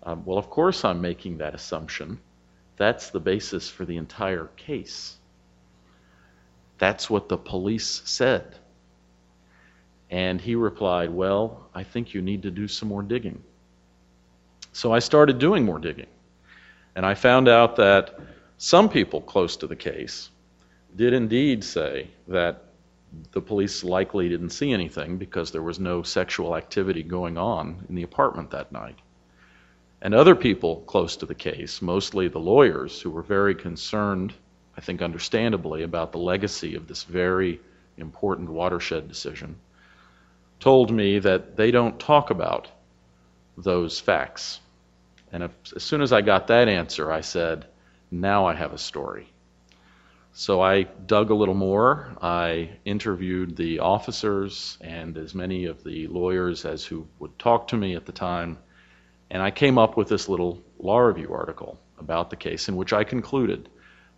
um, 0.04 0.24
"Well, 0.24 0.38
of 0.38 0.48
course 0.50 0.84
I'm 0.84 1.00
making 1.00 1.38
that 1.38 1.54
assumption. 1.54 2.18
That's 2.76 3.10
the 3.10 3.20
basis 3.20 3.68
for 3.68 3.84
the 3.84 3.96
entire 3.96 4.46
case. 4.56 5.16
That's 6.78 7.10
what 7.10 7.28
the 7.28 7.36
police 7.36 8.02
said." 8.04 8.56
And 10.12 10.42
he 10.42 10.54
replied, 10.54 11.08
"Well, 11.10 11.70
I 11.74 11.84
think 11.84 12.12
you 12.12 12.20
need 12.20 12.42
to 12.42 12.50
do 12.50 12.68
some 12.68 12.88
more 12.90 13.02
digging." 13.02 13.42
So 14.70 14.92
I 14.92 14.98
started 14.98 15.38
doing 15.38 15.64
more 15.64 15.78
digging, 15.78 16.12
and 16.94 17.06
I 17.06 17.14
found 17.14 17.48
out 17.48 17.76
that 17.76 18.20
some 18.58 18.90
people 18.90 19.22
close 19.22 19.56
to 19.56 19.66
the 19.66 19.74
case 19.74 20.30
did 20.94 21.14
indeed 21.14 21.64
say 21.64 22.08
that 22.28 22.64
the 23.32 23.40
police 23.40 23.82
likely 23.82 24.28
didn't 24.28 24.50
see 24.50 24.70
anything 24.70 25.16
because 25.16 25.50
there 25.50 25.62
was 25.62 25.80
no 25.80 26.02
sexual 26.02 26.56
activity 26.56 27.02
going 27.02 27.38
on 27.38 27.86
in 27.88 27.94
the 27.94 28.02
apartment 28.02 28.50
that 28.50 28.70
night. 28.70 28.98
And 30.02 30.14
other 30.14 30.34
people 30.34 30.82
close 30.86 31.16
to 31.16 31.26
the 31.26 31.34
case, 31.34 31.80
mostly 31.80 32.28
the 32.28 32.38
lawyers 32.38 33.00
who 33.00 33.10
were 33.10 33.22
very 33.22 33.54
concerned, 33.54 34.34
I 34.76 34.82
think 34.82 35.00
understandably, 35.00 35.82
about 35.82 36.12
the 36.12 36.18
legacy 36.18 36.74
of 36.74 36.86
this 36.86 37.04
very 37.04 37.60
important 37.96 38.50
watershed 38.50 39.08
decision, 39.08 39.56
told 40.62 40.92
me 40.92 41.18
that 41.18 41.56
they 41.56 41.72
don't 41.72 41.98
talk 41.98 42.30
about 42.30 42.68
those 43.58 43.98
facts. 43.98 44.60
And 45.32 45.50
as 45.74 45.82
soon 45.82 46.02
as 46.02 46.12
I 46.12 46.20
got 46.20 46.46
that 46.46 46.68
answer, 46.68 47.10
I 47.10 47.22
said, 47.22 47.66
now 48.12 48.46
I 48.46 48.54
have 48.54 48.72
a 48.72 48.78
story. 48.78 49.26
So 50.32 50.60
I 50.60 50.84
dug 50.84 51.30
a 51.30 51.34
little 51.34 51.56
more. 51.56 52.16
I 52.22 52.70
interviewed 52.84 53.56
the 53.56 53.80
officers 53.80 54.78
and 54.80 55.18
as 55.18 55.34
many 55.34 55.64
of 55.64 55.82
the 55.82 56.06
lawyers 56.06 56.64
as 56.64 56.84
who 56.84 57.08
would 57.18 57.36
talk 57.40 57.66
to 57.68 57.76
me 57.76 57.96
at 57.96 58.06
the 58.06 58.12
time, 58.12 58.56
and 59.30 59.42
I 59.42 59.50
came 59.50 59.78
up 59.78 59.96
with 59.96 60.08
this 60.08 60.28
little 60.28 60.62
law 60.78 61.00
review 61.00 61.34
article 61.34 61.80
about 61.98 62.30
the 62.30 62.36
case 62.36 62.68
in 62.68 62.76
which 62.76 62.92
I 62.92 63.02
concluded 63.02 63.68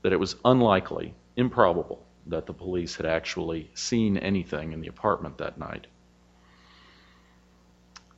that 0.02 0.12
it 0.12 0.20
was 0.20 0.36
unlikely, 0.44 1.14
improbable, 1.36 2.04
that 2.26 2.44
the 2.44 2.52
police 2.52 2.96
had 2.96 3.06
actually 3.06 3.70
seen 3.72 4.18
anything 4.18 4.72
in 4.72 4.82
the 4.82 4.88
apartment 4.88 5.38
that 5.38 5.56
night. 5.56 5.86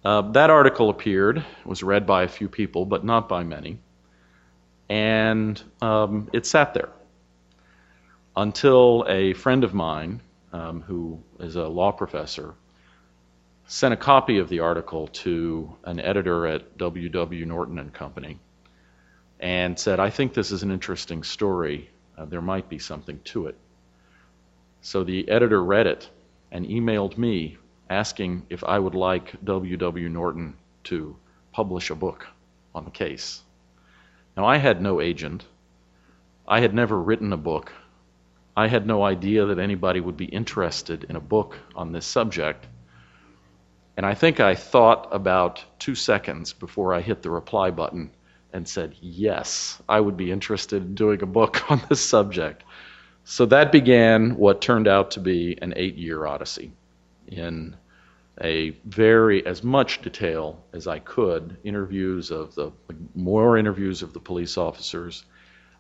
Uh, 0.06 0.22
that 0.22 0.50
article 0.50 0.88
appeared, 0.88 1.44
was 1.64 1.82
read 1.82 2.06
by 2.06 2.22
a 2.22 2.28
few 2.28 2.48
people, 2.48 2.86
but 2.86 3.04
not 3.04 3.28
by 3.28 3.42
many, 3.42 3.76
and 4.88 5.60
um, 5.82 6.30
it 6.32 6.46
sat 6.46 6.75
there 6.75 6.90
until 8.36 9.04
a 9.08 9.32
friend 9.32 9.64
of 9.64 9.75
mine, 9.75 10.20
um, 10.52 10.80
who 10.80 11.20
is 11.40 11.56
a 11.56 11.66
law 11.66 11.90
professor, 11.90 12.54
sent 13.66 13.92
a 13.92 13.96
copy 13.96 14.38
of 14.38 14.48
the 14.48 14.60
article 14.60 15.08
to 15.08 15.75
an 15.82 15.98
editor 15.98 16.46
at 16.46 16.78
W.W. 16.78 17.44
Norton 17.44 17.80
and 17.80 17.92
Company 17.92 18.38
and 19.40 19.76
said, 19.76 19.98
I 19.98 20.10
think 20.10 20.34
this 20.34 20.52
is 20.52 20.62
an 20.62 20.70
interesting 20.70 21.25
story. 21.25 21.90
Uh, 22.16 22.26
there 22.26 22.40
might 22.40 22.68
be 22.68 22.78
something 22.78 23.18
to 23.25 23.48
it. 23.48 23.56
So 24.82 25.02
the 25.02 25.28
editor 25.28 25.60
read 25.60 25.88
it 25.88 26.08
and 26.52 26.64
emailed 26.64 27.18
me 27.18 27.58
asking 27.88 28.47
if 28.50 28.64
I 28.64 28.78
would 28.78 28.95
like 28.95 29.35
W.W. 29.45 30.09
Norton 30.09 30.57
to 30.85 31.16
publish 31.52 31.90
a 31.90 31.95
book 31.95 32.26
on 32.75 32.85
the 32.85 32.90
case. 32.90 33.43
Now, 34.37 34.45
I 34.47 34.59
had 34.59 34.83
no 34.83 35.00
agent. 35.00 35.45
I 36.47 36.61
had 36.61 36.75
never 36.75 37.00
written 37.00 37.33
a 37.33 37.37
book 37.37 37.73
I 38.57 38.69
had 38.69 38.87
no 38.87 39.02
idea 39.02 39.45
that 39.45 39.59
anybody 39.59 40.00
would 40.00 40.16
be 40.16 40.25
interested 40.25 41.05
in 41.05 41.16
a 41.16 41.21
book 41.21 41.59
on 41.75 41.93
this 41.93 42.07
subject. 42.07 42.66
And 43.99 44.07
I 44.07 44.14
think 44.14 44.40
I 44.40 44.55
thought 44.55 45.09
about 45.12 45.62
two 45.78 45.95
seconds 45.95 46.55
before 46.55 46.95
I 46.95 47.02
hit 47.02 47.23
the 47.23 47.31
reply 47.31 47.71
button 47.71 48.11
and 48.55 48.66
said, 48.66 48.95
Yes, 49.02 49.81
I 49.87 50.00
would 50.00 50.16
be 50.16 50.33
interested 50.33 50.83
in 50.83 50.95
doing 50.95 51.23
a 51.23 51.26
book 51.26 51.71
on 51.71 51.83
this 51.90 52.00
subject. 52.00 52.64
So 53.25 53.45
that 53.47 53.73
began 53.73 54.37
what 54.37 54.62
turned 54.62 54.88
out 54.88 55.11
to 55.12 55.21
be 55.21 55.59
an 55.61 55.75
eight 55.76 55.97
year 55.97 56.25
odyssey 56.25 56.73
in 57.28 57.76
a 58.42 58.71
very, 58.85 59.45
as 59.47 59.62
much 59.62 60.02
detail 60.02 60.62
as 60.73 60.87
I 60.87 60.99
could, 60.99 61.56
interviews 61.64 62.30
of 62.30 62.54
the, 62.54 62.71
more 63.14 63.56
interviews 63.56 64.02
of 64.02 64.12
the 64.12 64.21
police 64.21 64.59
officers 64.59 65.25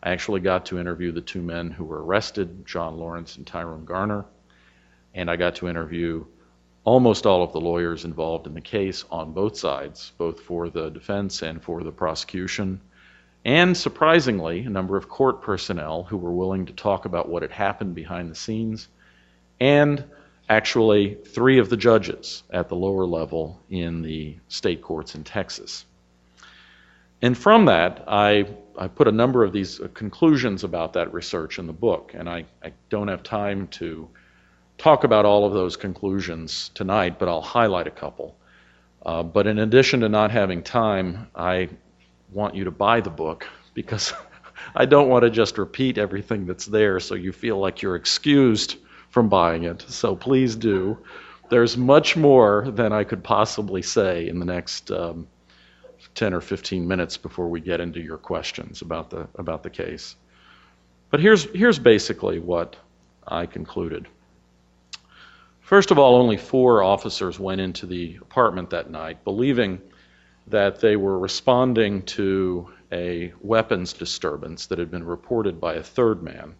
I 0.02 0.10
actually 0.10 0.40
got 0.40 0.66
to 0.66 0.78
interview 0.78 1.10
the 1.10 1.20
two 1.20 1.42
men 1.42 1.70
who 1.70 1.84
were 1.84 2.04
arrested, 2.04 2.66
John 2.66 2.96
Lawrence 2.98 3.36
and 3.36 3.46
Tyrone 3.46 3.84
Garner, 3.84 4.24
and 5.14 5.30
I 5.30 5.34
got 5.36 5.56
to 5.56 5.68
interview 5.68 6.26
almost 6.84 7.26
all 7.26 7.42
of 7.42 7.52
the 7.52 7.60
lawyers 7.60 8.04
involved 8.04 8.46
in 8.46 8.54
the 8.54 8.60
case 8.60 9.04
on 9.10 9.32
both 9.32 9.56
sides, 9.58 10.12
both 10.16 10.40
for 10.40 10.68
the 10.68 10.90
defense 10.90 11.42
and 11.42 11.60
for 11.60 11.82
the 11.82 11.90
prosecution. 11.90 12.80
And 13.44 13.76
surprisingly, 13.76 14.60
a 14.60 14.70
number 14.70 14.96
of 14.96 15.08
court 15.08 15.42
personnel 15.42 16.04
who 16.04 16.18
were 16.18 16.32
willing 16.32 16.66
to 16.66 16.72
talk 16.72 17.04
about 17.04 17.28
what 17.28 17.42
had 17.42 17.50
happened 17.50 17.94
behind 17.94 18.30
the 18.30 18.36
scenes, 18.36 18.86
and 19.58 20.04
actually 20.48 21.14
three 21.14 21.58
of 21.58 21.68
the 21.68 21.76
judges 21.76 22.42
at 22.50 22.68
the 22.68 22.76
lower 22.76 23.04
level 23.04 23.60
in 23.70 24.02
the 24.02 24.36
state 24.48 24.82
courts 24.82 25.14
in 25.14 25.24
Texas. 25.24 25.84
And 27.22 27.36
from 27.36 27.64
that, 27.64 28.04
I 28.06 28.46
I 28.78 28.88
put 28.88 29.08
a 29.08 29.12
number 29.12 29.42
of 29.42 29.52
these 29.52 29.80
uh, 29.80 29.88
conclusions 29.94 30.62
about 30.62 30.92
that 30.94 31.12
research 31.12 31.58
in 31.58 31.66
the 31.66 31.72
book, 31.72 32.12
and 32.14 32.28
I, 32.28 32.44
I 32.62 32.72
don't 32.90 33.08
have 33.08 33.22
time 33.22 33.68
to 33.68 34.08
talk 34.76 35.04
about 35.04 35.24
all 35.24 35.46
of 35.46 35.54
those 35.54 35.76
conclusions 35.76 36.70
tonight, 36.74 37.18
but 37.18 37.28
I'll 37.28 37.40
highlight 37.40 37.86
a 37.86 37.90
couple. 37.90 38.36
Uh, 39.04 39.22
but 39.22 39.46
in 39.46 39.58
addition 39.58 40.00
to 40.00 40.08
not 40.08 40.30
having 40.30 40.62
time, 40.62 41.28
I 41.34 41.70
want 42.32 42.54
you 42.54 42.64
to 42.64 42.70
buy 42.70 43.00
the 43.00 43.10
book 43.10 43.48
because 43.72 44.12
I 44.74 44.84
don't 44.84 45.08
want 45.08 45.22
to 45.22 45.30
just 45.30 45.56
repeat 45.58 45.96
everything 45.96 46.44
that's 46.44 46.66
there 46.66 47.00
so 47.00 47.14
you 47.14 47.32
feel 47.32 47.58
like 47.58 47.80
you're 47.80 47.96
excused 47.96 48.76
from 49.16 49.30
buying 49.30 49.64
it. 49.64 49.80
So 49.88 50.14
please 50.14 50.56
do. 50.56 50.98
There's 51.48 51.74
much 51.74 52.18
more 52.18 52.66
than 52.70 52.92
I 52.92 53.04
could 53.04 53.24
possibly 53.24 53.80
say 53.80 54.28
in 54.28 54.40
the 54.40 54.44
next 54.44 54.90
um, 54.90 55.26
10 56.14 56.34
or 56.34 56.42
15 56.42 56.86
minutes 56.86 57.16
before 57.16 57.48
we 57.48 57.62
get 57.62 57.80
into 57.80 57.98
your 57.98 58.18
questions 58.18 58.82
about 58.82 59.08
the, 59.08 59.26
about 59.36 59.62
the 59.62 59.70
case. 59.70 60.16
But 61.10 61.20
here's, 61.20 61.44
here's 61.54 61.78
basically 61.78 62.40
what 62.40 62.76
I 63.26 63.46
concluded. 63.46 64.06
First 65.62 65.90
of 65.90 65.98
all, 65.98 66.16
only 66.16 66.36
four 66.36 66.82
officers 66.82 67.40
went 67.40 67.62
into 67.62 67.86
the 67.86 68.16
apartment 68.20 68.68
that 68.68 68.90
night, 68.90 69.24
believing 69.24 69.80
that 70.48 70.80
they 70.80 70.96
were 70.96 71.18
responding 71.18 72.02
to 72.02 72.70
a 72.92 73.32
weapons 73.40 73.94
disturbance 73.94 74.66
that 74.66 74.78
had 74.78 74.90
been 74.90 75.04
reported 75.04 75.58
by 75.58 75.76
a 75.76 75.82
third 75.82 76.22
man, 76.22 76.54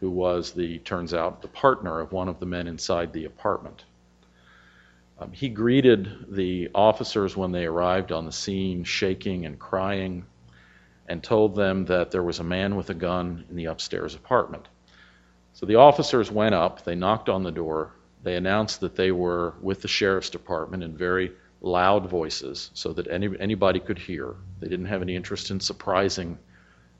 who 0.00 0.10
was 0.10 0.52
the 0.52 0.78
turns 0.78 1.14
out 1.14 1.42
the 1.42 1.48
partner 1.48 2.00
of 2.00 2.12
one 2.12 2.28
of 2.28 2.38
the 2.38 2.46
men 2.46 2.66
inside 2.66 3.12
the 3.12 3.24
apartment. 3.24 3.84
Um, 5.18 5.32
he 5.32 5.48
greeted 5.48 6.34
the 6.34 6.68
officers 6.74 7.36
when 7.36 7.52
they 7.52 7.64
arrived 7.64 8.12
on 8.12 8.26
the 8.26 8.32
scene, 8.32 8.84
shaking 8.84 9.46
and 9.46 9.58
crying. 9.58 10.24
and 11.08 11.22
told 11.22 11.54
them 11.54 11.84
that 11.86 12.10
there 12.10 12.22
was 12.22 12.40
a 12.40 12.44
man 12.44 12.76
with 12.76 12.90
a 12.90 12.94
gun 12.94 13.44
in 13.48 13.56
the 13.56 13.66
upstairs 13.66 14.14
apartment. 14.14 14.66
So 15.54 15.66
the 15.66 15.76
officers 15.76 16.30
went 16.30 16.54
up, 16.54 16.84
they 16.84 16.94
knocked 16.96 17.28
on 17.28 17.42
the 17.42 17.52
door, 17.52 17.92
they 18.22 18.36
announced 18.36 18.80
that 18.80 18.96
they 18.96 19.12
were 19.12 19.54
with 19.62 19.82
the 19.82 19.88
sheriff's 19.88 20.30
department 20.30 20.82
in 20.82 20.96
very 20.96 21.32
loud 21.60 22.10
voices 22.10 22.70
so 22.74 22.92
that 22.92 23.08
any, 23.08 23.28
anybody 23.38 23.80
could 23.80 23.98
hear. 23.98 24.34
They 24.60 24.68
didn't 24.68 24.86
have 24.86 25.02
any 25.02 25.16
interest 25.16 25.50
in 25.50 25.60
surprising 25.60 26.38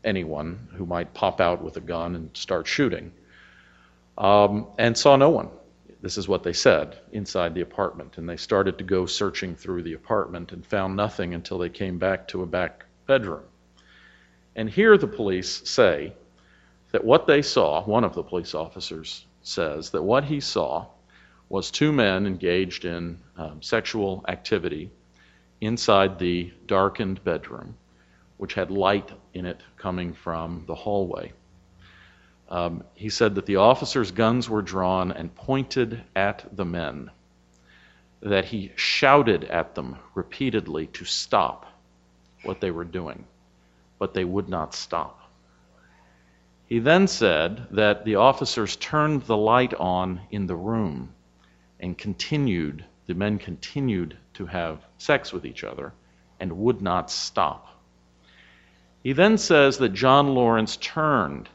anyone 0.07 0.69
who 0.73 0.87
might 0.87 1.13
pop 1.13 1.41
out 1.41 1.63
with 1.63 1.77
a 1.77 1.81
gun 1.81 2.15
and 2.15 2.35
start 2.35 2.67
shooting, 2.67 3.13
um, 4.17 4.69
and 4.79 4.97
saw 4.97 5.17
no 5.17 5.29
one. 5.29 5.51
This 6.01 6.17
is 6.17 6.29
what 6.29 6.43
they 6.43 6.53
said 6.53 6.97
inside 7.13 7.55
the 7.55 7.63
apartment. 7.63 8.17
And 8.17 8.29
they 8.29 8.37
started 8.37 8.79
to 8.79 8.85
go 8.85 9.07
searching 9.07 9.57
through 9.57 9.83
the 9.83 9.95
apartment 9.95 10.53
and 10.53 10.65
found 10.65 10.97
nothing 10.97 11.35
until 11.35 11.59
they 11.59 11.69
came 11.69 11.99
back 11.99 12.29
to 12.29 12.43
a 12.43 12.47
back 12.47 12.87
bedroom. 13.07 13.45
And 14.55 14.71
here 14.71 14.97
the 14.97 15.07
police 15.07 15.69
say 15.69 16.15
that 16.93 17.05
what 17.05 17.27
they 17.27 17.43
saw, 17.43 17.85
one 17.85 18.05
of 18.05 18.15
the 18.15 18.23
police 18.23 18.55
officers 18.55 19.27
says 19.43 19.91
that 19.91 20.03
what 20.03 20.25
he 20.25 20.41
saw 20.41 20.87
was 21.49 21.71
two 21.71 21.93
men 21.93 22.27
engaged 22.27 22.85
in 22.85 23.19
um, 23.37 23.63
sexual 23.63 24.25
activity 24.29 24.91
inside 25.61 26.19
the 26.19 26.53
darkened 26.67 27.23
bedroom, 27.25 27.77
which 28.37 28.55
had 28.55 28.71
light 28.71 29.11
in 29.35 29.47
it 29.47 29.61
coming 29.77 30.13
from 30.13 30.65
the 30.67 30.75
hallway. 30.75 31.33
Um, 32.49 32.85
he 32.95 33.09
said 33.09 33.35
that 33.35 33.47
the 33.47 33.57
officers' 33.57 34.13
guns 34.13 34.49
were 34.49 34.63
drawn 34.63 35.11
and 35.11 35.35
pointed 35.35 36.03
at 36.15 36.45
the 36.55 36.65
men, 36.65 37.11
that 38.21 38.45
he 38.45 38.73
shouted 38.77 39.45
at 39.45 39.75
them 39.75 39.97
repeatedly 40.15 40.87
to 40.89 41.05
stop 41.05 41.67
what 42.45 42.61
they 42.61 42.71
were 42.71 42.85
doing, 42.85 43.25
but 43.99 44.15
they 44.15 44.25
would 44.25 44.49
not 44.49 44.75
stop. 44.75 45.21
He 46.67 46.79
then 46.81 47.07
said 47.07 47.69
that 47.71 48.05
the 48.05 48.17
officers 48.17 48.77
turned 48.77 49.23
the 49.23 49.37
light 49.37 49.75
on 49.75 50.21
in 50.31 50.47
the 50.47 50.57
room 50.57 51.15
and 51.79 51.97
continued, 51.97 52.85
the 53.07 53.15
men 53.15 53.39
continued 53.39 54.17
to 54.35 54.47
have 54.47 54.85
sex 54.99 55.33
with 55.33 55.47
each 55.47 55.63
other 55.63 55.93
and 56.41 56.59
would 56.59 56.83
not 56.83 57.11
stop. 57.11 57.69
He 59.07 59.13
then 59.13 59.39
says 59.39 59.79
that 59.79 59.91
John 59.91 60.35
Lawrence 60.35 60.77
turned 60.79 61.49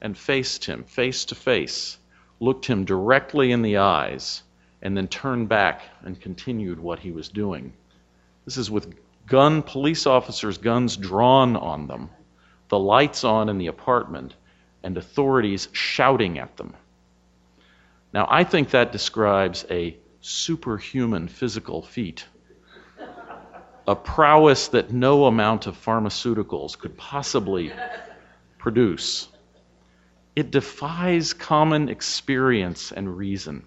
and 0.00 0.16
faced 0.16 0.66
him 0.66 0.84
face 0.84 1.24
to 1.24 1.34
face, 1.34 1.98
looked 2.38 2.66
him 2.66 2.84
directly 2.84 3.50
in 3.50 3.62
the 3.62 3.78
eyes, 3.78 4.44
and 4.80 4.96
then 4.96 5.08
turned 5.08 5.48
back 5.48 5.82
and 6.02 6.20
continued 6.20 6.78
what 6.78 7.00
he 7.00 7.10
was 7.10 7.28
doing. 7.28 7.72
This 8.44 8.56
is 8.56 8.70
with 8.70 8.94
gun 9.26 9.64
police 9.64 10.06
officers' 10.06 10.58
guns 10.58 10.96
drawn 10.96 11.56
on 11.56 11.88
them, 11.88 12.10
the 12.68 12.78
lights 12.78 13.24
on 13.24 13.48
in 13.48 13.58
the 13.58 13.66
apartment, 13.66 14.36
and 14.84 14.96
authorities 14.96 15.68
shouting 15.72 16.38
at 16.38 16.56
them. 16.56 16.74
Now, 18.12 18.28
I 18.30 18.44
think 18.44 18.70
that 18.70 18.92
describes 18.92 19.66
a 19.68 19.96
superhuman 20.20 21.26
physical 21.26 21.82
feat, 21.82 22.24
a 23.86 23.94
prowess 23.94 24.68
that 24.68 24.92
no 24.92 25.26
amount 25.26 25.66
of 25.66 25.76
pharmaceuticals 25.76 26.78
could 26.78 26.96
possibly 26.96 27.72
produce. 28.58 29.28
It 30.34 30.50
defies 30.50 31.32
common 31.32 31.88
experience 31.88 32.92
and 32.92 33.16
reason. 33.16 33.66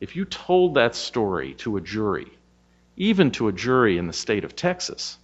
If 0.00 0.16
you 0.16 0.24
told 0.24 0.74
that 0.74 0.94
story 0.94 1.54
to 1.54 1.76
a 1.76 1.80
jury, 1.80 2.32
even 2.96 3.30
to 3.32 3.48
a 3.48 3.52
jury 3.52 3.98
in 3.98 4.06
the 4.06 4.12
state 4.12 4.44
of 4.44 4.56
Texas, 4.56 5.18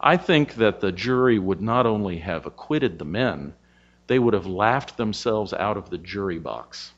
I 0.00 0.16
think 0.16 0.54
that 0.56 0.80
the 0.80 0.92
jury 0.92 1.38
would 1.38 1.62
not 1.62 1.86
only 1.86 2.18
have 2.18 2.46
acquitted 2.46 2.98
the 2.98 3.04
men, 3.04 3.54
they 4.06 4.18
would 4.18 4.34
have 4.34 4.46
laughed 4.46 4.96
themselves 4.96 5.52
out 5.52 5.76
of 5.76 5.90
the 5.90 5.98
jury 5.98 6.38
box. 6.38 6.92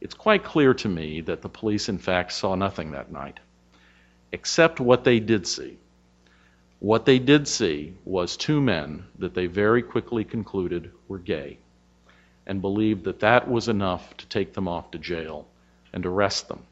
It's 0.00 0.14
quite 0.14 0.42
clear 0.42 0.74
to 0.74 0.88
me 0.88 1.20
that 1.20 1.42
the 1.42 1.48
police, 1.48 1.88
in 1.88 1.98
fact, 1.98 2.32
saw 2.32 2.54
nothing 2.54 2.92
that 2.92 3.12
night, 3.12 3.38
except 4.32 4.80
what 4.80 5.04
they 5.04 5.20
did 5.20 5.46
see. 5.46 5.78
What 6.78 7.04
they 7.04 7.18
did 7.18 7.46
see 7.46 7.94
was 8.04 8.36
two 8.36 8.60
men 8.60 9.04
that 9.18 9.34
they 9.34 9.46
very 9.46 9.82
quickly 9.82 10.24
concluded 10.24 10.90
were 11.06 11.18
gay 11.18 11.58
and 12.46 12.60
believed 12.60 13.04
that 13.04 13.20
that 13.20 13.48
was 13.48 13.68
enough 13.68 14.16
to 14.16 14.26
take 14.26 14.52
them 14.52 14.66
off 14.66 14.90
to 14.90 14.98
jail 14.98 15.46
and 15.92 16.04
arrest 16.04 16.48
them. 16.48 16.64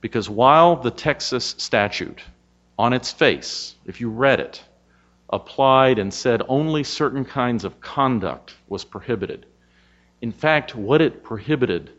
Because 0.00 0.30
while 0.30 0.76
the 0.76 0.90
Texas 0.90 1.54
statute, 1.58 2.22
on 2.78 2.92
its 2.92 3.12
face, 3.12 3.74
if 3.84 4.00
you 4.00 4.08
read 4.08 4.40
it, 4.40 4.62
applied 5.30 5.98
and 5.98 6.12
said 6.12 6.42
only 6.48 6.84
certain 6.84 7.24
kinds 7.24 7.64
of 7.64 7.80
conduct 7.80 8.54
was 8.68 8.84
prohibited, 8.84 9.46
in 10.22 10.32
fact, 10.32 10.74
what 10.74 11.02
it 11.02 11.22
prohibited 11.22 11.90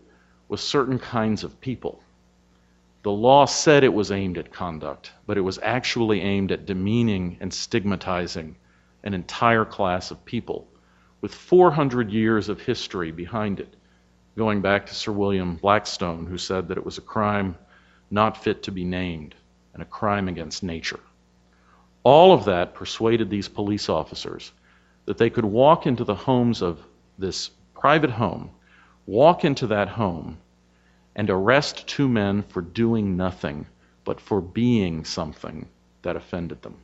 was 0.48 0.62
certain 0.62 0.98
kinds 0.98 1.44
of 1.44 1.60
people. 1.62 2.02
The 3.06 3.12
law 3.12 3.46
said 3.46 3.84
it 3.84 3.94
was 3.94 4.12
aimed 4.12 4.40
at 4.40 4.52
conduct, 4.52 5.12
but 5.28 5.38
it 5.38 5.42
was 5.42 5.60
actually 5.62 6.22
aimed 6.22 6.52
at 6.52 6.66
demeaning 6.66 7.38
and 7.40 7.54
stigmatizing 7.54 8.56
an 9.04 9.14
entire 9.14 9.64
class 9.64 10.10
of 10.10 10.26
people 10.26 10.68
with 11.22 11.32
400 11.32 12.10
years 12.10 12.50
of 12.50 12.62
history 12.62 13.12
behind 13.12 13.60
it, 13.60 13.76
going 14.36 14.60
back 14.62 14.88
to 14.88 14.96
Sir 14.96 15.12
William 15.12 15.56
Blackstone, 15.58 16.26
who 16.26 16.40
said 16.40 16.68
that 16.68 16.80
it 16.80 16.84
was 16.84 16.98
a 16.98 17.02
crime 17.02 17.56
not 18.10 18.44
fit 18.44 18.64
to 18.64 18.72
be 18.72 18.84
named 18.84 19.36
and 19.76 19.84
a 19.84 19.86
crime 19.86 20.28
against 20.28 20.64
nature. 20.64 21.00
All 22.04 22.34
of 22.34 22.46
that 22.46 22.74
persuaded 22.74 23.30
these 23.30 23.48
police 23.48 23.88
officers 23.88 24.52
that 25.06 25.20
they 25.20 25.30
could 25.30 25.46
walk 25.46 25.86
into 25.86 26.06
the 26.06 26.16
homes 26.16 26.64
of 26.64 26.84
this 27.20 27.52
private 27.76 28.10
home 28.10 28.50
walk 29.06 29.46
into 29.46 29.68
that 29.68 29.90
home 29.90 30.40
and 31.16 31.30
arrest 31.30 31.88
two 31.88 32.08
men 32.08 32.44
for 32.44 32.62
doing 32.62 33.16
nothing, 33.18 33.66
but 34.04 34.20
for 34.20 34.42
being 34.42 35.06
something 35.06 35.68
that 36.02 36.16
offended 36.16 36.62
them. 36.62 36.76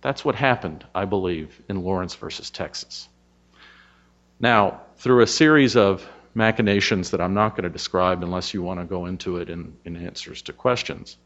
That's 0.00 0.24
what 0.24 0.34
happened, 0.34 0.84
I 0.94 1.04
believe, 1.04 1.60
in 1.68 1.82
Lawrence 1.82 2.14
versus 2.14 2.50
Texas. 2.50 3.08
Now, 4.38 4.80
through 4.96 5.22
a 5.22 5.26
series 5.26 5.76
of 5.76 6.08
machinations 6.34 7.10
that 7.10 7.20
I'm 7.20 7.34
not 7.34 7.50
going 7.50 7.64
to 7.64 7.70
describe 7.70 8.22
unless 8.22 8.54
you 8.54 8.62
want 8.62 8.80
to 8.80 8.86
go 8.86 9.06
into 9.06 9.36
it 9.36 9.50
in, 9.50 9.76
in 9.84 9.96
answers 9.96 10.42
to 10.42 10.52
questions, 10.52 11.18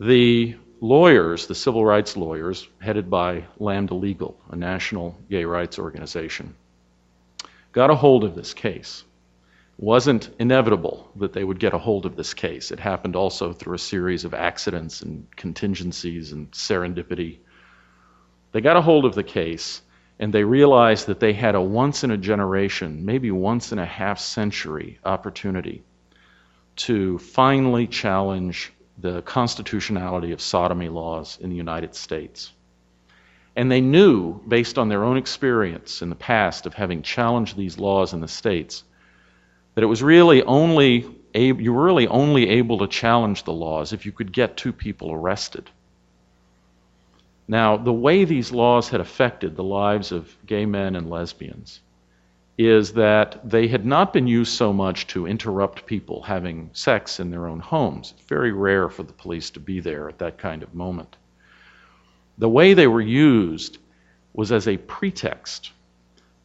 the 0.00 0.56
lawyers, 0.80 1.46
the 1.46 1.54
civil 1.54 1.84
rights 1.84 2.16
lawyers, 2.16 2.68
headed 2.80 3.10
by 3.10 3.44
Lambda 3.58 3.94
Legal, 3.94 4.38
a 4.50 4.56
national 4.56 5.16
gay 5.30 5.44
rights 5.44 5.78
organization, 5.78 6.54
got 7.72 7.90
a 7.90 7.94
hold 7.94 8.24
of 8.24 8.34
this 8.34 8.54
case. 8.54 9.04
Wasn't 9.80 10.28
inevitable 10.40 11.08
that 11.16 11.32
they 11.32 11.44
would 11.44 11.60
get 11.60 11.72
a 11.72 11.78
hold 11.78 12.04
of 12.04 12.16
this 12.16 12.34
case. 12.34 12.72
It 12.72 12.80
happened 12.80 13.14
also 13.14 13.52
through 13.52 13.76
a 13.76 13.78
series 13.78 14.24
of 14.24 14.34
accidents 14.34 15.02
and 15.02 15.28
contingencies 15.36 16.32
and 16.32 16.50
serendipity. 16.50 17.38
They 18.50 18.60
got 18.60 18.76
a 18.76 18.82
hold 18.82 19.04
of 19.04 19.14
the 19.14 19.22
case 19.22 19.80
and 20.18 20.32
they 20.32 20.42
realized 20.42 21.06
that 21.06 21.20
they 21.20 21.32
had 21.32 21.54
a 21.54 21.62
once 21.62 22.02
in 22.02 22.10
a 22.10 22.16
generation, 22.16 23.04
maybe 23.04 23.30
once 23.30 23.70
in 23.70 23.78
a 23.78 23.86
half 23.86 24.18
century 24.18 24.98
opportunity 25.04 25.84
to 26.74 27.18
finally 27.18 27.86
challenge 27.86 28.72
the 28.98 29.22
constitutionality 29.22 30.32
of 30.32 30.40
sodomy 30.40 30.88
laws 30.88 31.38
in 31.40 31.50
the 31.50 31.56
United 31.56 31.94
States. 31.94 32.52
And 33.54 33.70
they 33.70 33.80
knew, 33.80 34.40
based 34.48 34.76
on 34.76 34.88
their 34.88 35.04
own 35.04 35.16
experience 35.16 36.02
in 36.02 36.08
the 36.10 36.16
past 36.16 36.66
of 36.66 36.74
having 36.74 37.02
challenged 37.02 37.56
these 37.56 37.78
laws 37.78 38.12
in 38.12 38.20
the 38.20 38.26
states, 38.26 38.82
that 39.78 39.84
it 39.84 39.86
was 39.86 40.02
really 40.02 40.42
only 40.42 41.06
you 41.32 41.72
were 41.72 41.84
really 41.84 42.08
only 42.08 42.48
able 42.48 42.78
to 42.78 42.88
challenge 42.88 43.44
the 43.44 43.52
laws 43.52 43.92
if 43.92 44.04
you 44.04 44.10
could 44.10 44.32
get 44.32 44.56
two 44.56 44.72
people 44.72 45.12
arrested. 45.12 45.70
Now, 47.46 47.76
the 47.76 47.92
way 47.92 48.24
these 48.24 48.50
laws 48.50 48.88
had 48.88 49.00
affected 49.00 49.54
the 49.54 49.62
lives 49.62 50.10
of 50.10 50.36
gay 50.46 50.66
men 50.66 50.96
and 50.96 51.08
lesbians 51.08 51.78
is 52.58 52.94
that 52.94 53.48
they 53.48 53.68
had 53.68 53.86
not 53.86 54.12
been 54.12 54.26
used 54.26 54.52
so 54.52 54.72
much 54.72 55.06
to 55.14 55.28
interrupt 55.28 55.86
people 55.86 56.22
having 56.22 56.70
sex 56.72 57.20
in 57.20 57.30
their 57.30 57.46
own 57.46 57.60
homes. 57.60 58.14
It's 58.16 58.26
very 58.26 58.50
rare 58.50 58.88
for 58.88 59.04
the 59.04 59.12
police 59.12 59.50
to 59.50 59.60
be 59.60 59.78
there 59.78 60.08
at 60.08 60.18
that 60.18 60.38
kind 60.38 60.64
of 60.64 60.74
moment. 60.74 61.16
The 62.36 62.48
way 62.48 62.74
they 62.74 62.88
were 62.88 63.00
used 63.00 63.78
was 64.32 64.50
as 64.50 64.66
a 64.66 64.76
pretext 64.76 65.70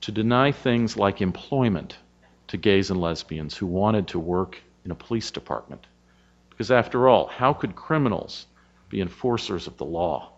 to 0.01 0.11
deny 0.11 0.51
things 0.51 0.97
like 0.97 1.19
employment 1.19 1.97
to 2.47 2.57
gays 2.57 2.91
and 2.91 2.99
lesbians 2.99 3.55
who 3.57 3.65
wanted 3.65 4.07
to 4.09 4.19
work 4.19 4.61
in 4.85 4.91
a 4.91 4.95
police 4.95 5.31
department. 5.31 5.85
Because 6.49 6.71
after 6.71 7.07
all, 7.07 7.27
how 7.27 7.53
could 7.53 7.75
criminals 7.75 8.45
be 8.89 9.01
enforcers 9.01 9.67
of 9.67 9.77
the 9.77 9.85
law? 9.85 10.31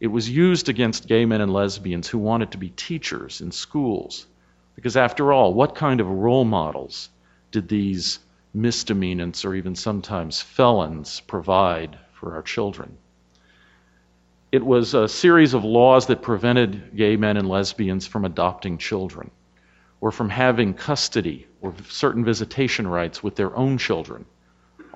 It 0.00 0.08
was 0.08 0.28
used 0.28 0.68
against 0.68 1.08
gay 1.08 1.24
men 1.24 1.40
and 1.40 1.52
lesbians 1.52 2.08
who 2.08 2.18
wanted 2.18 2.50
to 2.52 2.58
be 2.58 2.70
teachers 2.70 3.40
in 3.40 3.52
schools. 3.52 4.26
Because 4.74 4.96
after 4.96 5.32
all, 5.32 5.54
what 5.54 5.74
kind 5.74 6.00
of 6.00 6.08
role 6.08 6.44
models 6.44 7.08
did 7.50 7.68
these 7.68 8.18
misdemeanants 8.54 9.44
or 9.44 9.54
even 9.54 9.74
sometimes 9.74 10.40
felons 10.40 11.20
provide 11.20 11.98
for 12.12 12.34
our 12.34 12.42
children? 12.42 12.98
it 14.54 14.64
was 14.64 14.94
a 14.94 15.08
series 15.08 15.52
of 15.52 15.64
laws 15.64 16.06
that 16.06 16.22
prevented 16.22 16.94
gay 16.94 17.16
men 17.16 17.36
and 17.36 17.48
lesbians 17.48 18.06
from 18.06 18.24
adopting 18.24 18.78
children 18.78 19.28
or 20.04 20.12
from 20.12 20.28
having 20.28 20.74
custody 20.74 21.46
or 21.62 21.72
certain 21.88 22.22
visitation 22.22 22.86
rights 22.86 23.22
with 23.22 23.36
their 23.36 23.56
own 23.56 23.78
children 23.78 24.26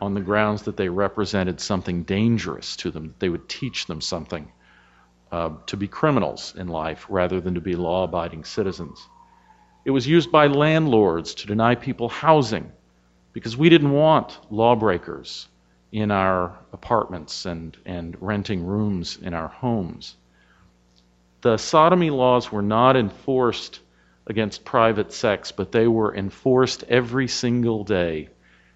on 0.03 0.13
the 0.13 0.21
grounds 0.21 0.65
that 0.65 0.77
they 0.77 0.91
represented 0.91 1.59
something 1.59 2.03
dangerous 2.03 2.77
to 2.77 2.91
them. 2.91 3.07
That 3.07 3.19
they 3.19 3.31
would 3.31 3.49
teach 3.49 3.87
them 3.87 4.03
something 4.03 4.53
uh, 5.33 5.53
to 5.65 5.79
be 5.79 5.89
criminals 5.89 6.55
in 6.59 6.69
life 6.69 7.07
rather 7.09 7.41
than 7.41 7.55
to 7.55 7.61
be 7.63 7.75
law 7.75 8.05
abiding 8.05 8.45
citizens. 8.45 9.09
It 9.87 9.93
was 9.93 10.07
used 10.07 10.31
by 10.31 10.49
landlords 10.49 11.35
to 11.37 11.47
deny 11.47 11.75
people 11.75 12.11
housing 12.11 12.71
because 13.33 13.57
we 13.57 13.71
didn't 13.71 13.93
want 13.93 14.39
lawbreakers 14.51 15.49
in 15.91 16.11
our 16.11 16.59
apartments 16.75 17.47
and, 17.47 17.75
and 17.87 18.15
renting 18.21 18.63
rooms 18.63 19.19
in 19.23 19.33
our 19.33 19.49
homes. 19.49 20.19
The 21.41 21.57
sodomy 21.57 22.11
laws 22.11 22.53
were 22.53 22.61
not 22.61 22.95
enforced 22.95 23.81
against 24.29 24.65
private 24.65 25.13
sex, 25.13 25.53
but 25.53 25.73
they 25.73 25.89
were 25.89 26.15
enforced 26.15 26.85
every 26.89 27.27
single 27.27 27.83
day 27.83 28.29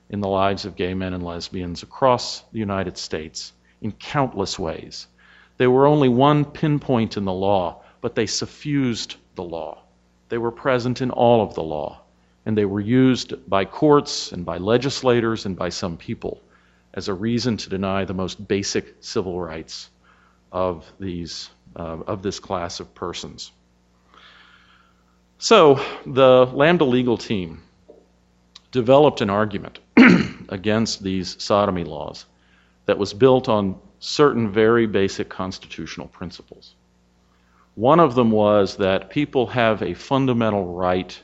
in 0.09 0.21
the 0.21 0.29
lives 0.29 0.65
of 0.65 0.77
gay 0.77 0.95
men 0.95 1.13
and 1.13 1.23
lesbians 1.23 1.83
across 1.83 2.41
the 2.53 2.59
United 2.59 2.97
States 2.97 3.53
in 3.81 3.93
countless 3.93 4.59
ways. 4.59 5.07
They 5.59 5.67
were 5.67 5.87
only 5.87 6.09
one 6.09 6.45
pinpoint 6.45 7.17
in 7.17 7.25
the 7.25 7.33
law, 7.33 7.83
but 8.01 8.15
they 8.15 8.27
suffused 8.27 9.17
the 9.35 9.45
law. 9.45 9.83
They 10.29 10.39
were 10.39 10.51
present 10.51 11.03
in 11.03 11.11
all 11.11 11.43
of 11.43 11.55
the 11.55 11.63
law, 11.63 12.01
and 12.47 12.57
they 12.57 12.65
were 12.65 12.81
used 12.81 13.49
by 13.49 13.67
courts 13.67 14.33
and 14.33 14.45
by 14.45 14.59
legislators 14.59 15.47
and 15.47 15.57
by 15.57 15.69
some 15.69 15.97
people 15.97 16.41
as 16.95 17.09
a 17.09 17.15
reason 17.15 17.57
to 17.59 17.71
deny 17.71 18.05
the 18.05 18.15
most 18.15 18.47
basic 18.49 18.97
civil 19.01 19.41
rights 19.41 19.89
of 20.51 20.91
these 20.99 21.49
uh, 21.75 21.99
of 22.07 22.23
this 22.23 22.39
class 22.39 22.81
of 22.81 22.95
persons. 22.95 23.51
So 25.43 25.81
the 26.07 26.47
Lambda 26.47 26.85
legal 26.85 27.19
team 27.19 27.63
developed 28.71 29.23
an 29.23 29.29
argument 29.29 29.81
against 30.49 31.03
these 31.03 31.43
sodomy 31.43 31.83
laws 31.83 32.27
that 32.87 32.97
was 32.97 33.13
built 33.13 33.49
on 33.49 33.81
certain 33.99 34.53
very 34.53 34.87
basic 34.87 35.29
constitutional 35.29 36.07
principles. 36.07 36.77
One 37.75 37.99
of 37.99 38.15
them 38.15 38.31
was 38.31 38.77
that 38.77 39.11
people 39.11 39.49
have 39.49 39.83
a 39.83 39.95
fundamental 39.95 40.65
right 40.65 41.21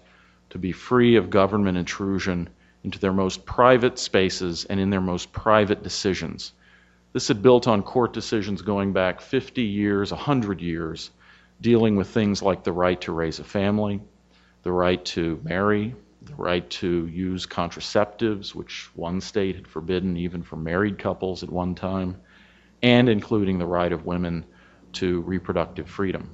to 0.51 0.59
be 0.59 0.73
free 0.73 1.15
of 1.15 1.31
government 1.31 1.79
intrusion 1.79 2.49
into 2.83 2.99
their 2.99 3.13
most 3.13 3.47
private 3.47 4.01
spaces 4.01 4.65
and 4.65 4.81
in 4.81 4.91
their 4.91 5.01
most 5.01 5.31
private 5.31 5.85
decisions. 5.85 6.53
This 7.13 7.29
had 7.29 7.41
built 7.41 7.69
on 7.69 7.85
court 7.85 8.15
decisions 8.15 8.63
going 8.63 8.93
back 8.93 9.21
50 9.21 9.63
years, 9.63 10.11
100 10.11 10.61
years, 10.61 11.13
dealing 11.61 11.97
with 11.97 12.09
things 12.09 12.43
like 12.43 12.65
the 12.65 12.73
right 12.73 13.01
to 13.03 13.13
raise 13.13 13.39
a 13.39 13.45
family, 13.45 14.01
the 14.63 14.73
right 14.73 15.05
to 15.05 15.41
marry, 15.43 15.95
the 16.23 16.35
right 16.35 16.69
to 16.71 17.07
use 17.07 17.47
contraceptives, 17.47 18.55
which 18.55 18.91
one 18.95 19.21
state 19.21 19.57
had 19.57 19.67
forbidden 19.67 20.17
even 20.17 20.43
for 20.43 20.57
married 20.57 20.99
couples 20.99 21.43
at 21.43 21.51
one 21.51 21.75
time, 21.75 22.17
and 22.83 23.09
including 23.09 23.59
the 23.59 23.67
right 23.67 23.93
of 23.93 24.07
women 24.07 24.45
to 24.93 25.21
reproductive 25.23 25.89
freedom. 25.89 26.31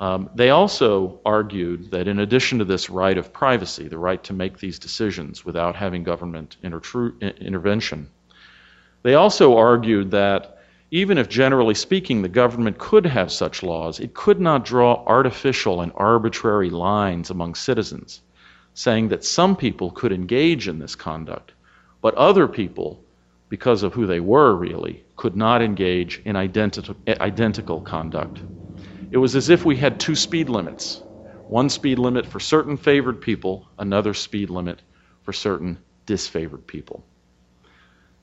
Um, 0.00 0.30
they 0.34 0.50
also 0.50 1.20
argued 1.24 1.92
that 1.92 2.08
in 2.08 2.18
addition 2.18 2.58
to 2.58 2.64
this 2.64 2.90
right 2.90 3.16
of 3.16 3.32
privacy, 3.32 3.86
the 3.86 3.98
right 3.98 4.22
to 4.24 4.32
make 4.32 4.58
these 4.58 4.80
decisions 4.80 5.44
without 5.44 5.76
having 5.76 6.02
government 6.02 6.56
inter- 6.62 7.14
intervention, 7.20 8.10
they 9.02 9.14
also 9.14 9.56
argued 9.56 10.10
that 10.10 10.58
even 10.92 11.18
if 11.18 11.28
generally 11.28 11.74
speaking 11.74 12.22
the 12.22 12.28
government 12.28 12.78
could 12.78 13.06
have 13.06 13.32
such 13.32 13.62
laws, 13.64 13.98
it 13.98 14.14
could 14.14 14.40
not 14.40 14.64
draw 14.66 15.02
artificial 15.06 15.80
and 15.80 15.92
arbitrary 15.96 16.70
lines 16.70 17.30
among 17.30 17.54
citizens, 17.56 18.20
saying 18.74 19.08
that 19.08 19.24
some 19.24 19.56
people 19.56 19.90
could 19.90 20.12
engage 20.12 20.68
in 20.68 20.78
this 20.78 20.94
conduct, 20.94 21.52
but 22.02 22.14
other 22.16 22.46
people, 22.46 23.02
because 23.50 23.82
of 23.82 23.94
who 23.94 24.06
they 24.06 24.20
were 24.20 24.54
really, 24.54 25.04
could 25.16 25.36
not 25.36 25.62
engage 25.62 26.20
in 26.26 26.36
identi- 26.36 26.96
identical 27.20 27.80
conduct. 27.80 28.42
It 29.10 29.18
was 29.18 29.34
as 29.36 29.50
if 29.50 29.64
we 29.64 29.76
had 29.76 30.00
two 30.00 30.16
speed 30.16 30.50
limits 30.50 31.02
one 31.48 31.70
speed 31.70 31.98
limit 31.98 32.26
for 32.26 32.40
certain 32.40 32.76
favored 32.78 33.20
people, 33.22 33.68
another 33.78 34.14
speed 34.14 34.50
limit 34.50 34.82
for 35.22 35.32
certain 35.32 35.78
disfavored 36.06 36.66
people. 36.66 37.04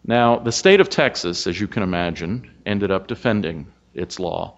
Now, 0.06 0.40
the 0.40 0.52
state 0.52 0.80
of 0.80 0.90
Texas, 0.90 1.46
as 1.46 1.60
you 1.60 1.68
can 1.68 1.84
imagine, 1.84 2.50
ended 2.66 2.92
up 2.92 3.08
defending 3.08 3.68
its 3.94 4.20
law, 4.20 4.58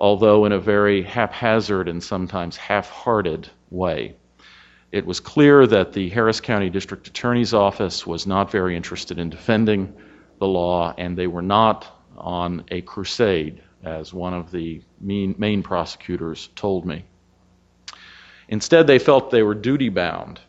although 0.00 0.44
in 0.44 0.52
a 0.52 0.60
very 0.60 1.02
haphazard 1.02 1.88
and 1.88 2.02
sometimes 2.02 2.56
half 2.56 2.88
hearted 2.88 3.48
way. 3.70 4.16
It 4.92 5.04
was 5.04 5.20
clear 5.20 5.66
that 5.66 5.92
the 5.92 6.08
Harris 6.10 6.40
County 6.40 6.70
District 6.70 7.06
Attorney's 7.08 7.52
Office 7.52 8.06
was 8.06 8.26
not 8.26 8.50
very 8.50 8.76
interested 8.76 9.18
in 9.18 9.30
defending 9.30 9.92
the 10.38 10.46
law, 10.46 10.94
and 10.96 11.16
they 11.16 11.26
were 11.26 11.42
not 11.42 11.86
on 12.16 12.64
a 12.70 12.80
crusade 12.82 13.62
as 13.82 14.12
one 14.12 14.34
of 14.34 14.50
the 14.50 14.82
main, 15.00 15.34
main 15.38 15.62
prosecutors 15.62 16.48
told 16.54 16.86
me. 16.86 17.04
Instead, 18.48 18.86
they 18.86 18.98
felt 18.98 19.30
they 19.30 19.42
were 19.42 19.54
duty 19.54 19.88
bound 19.88 20.40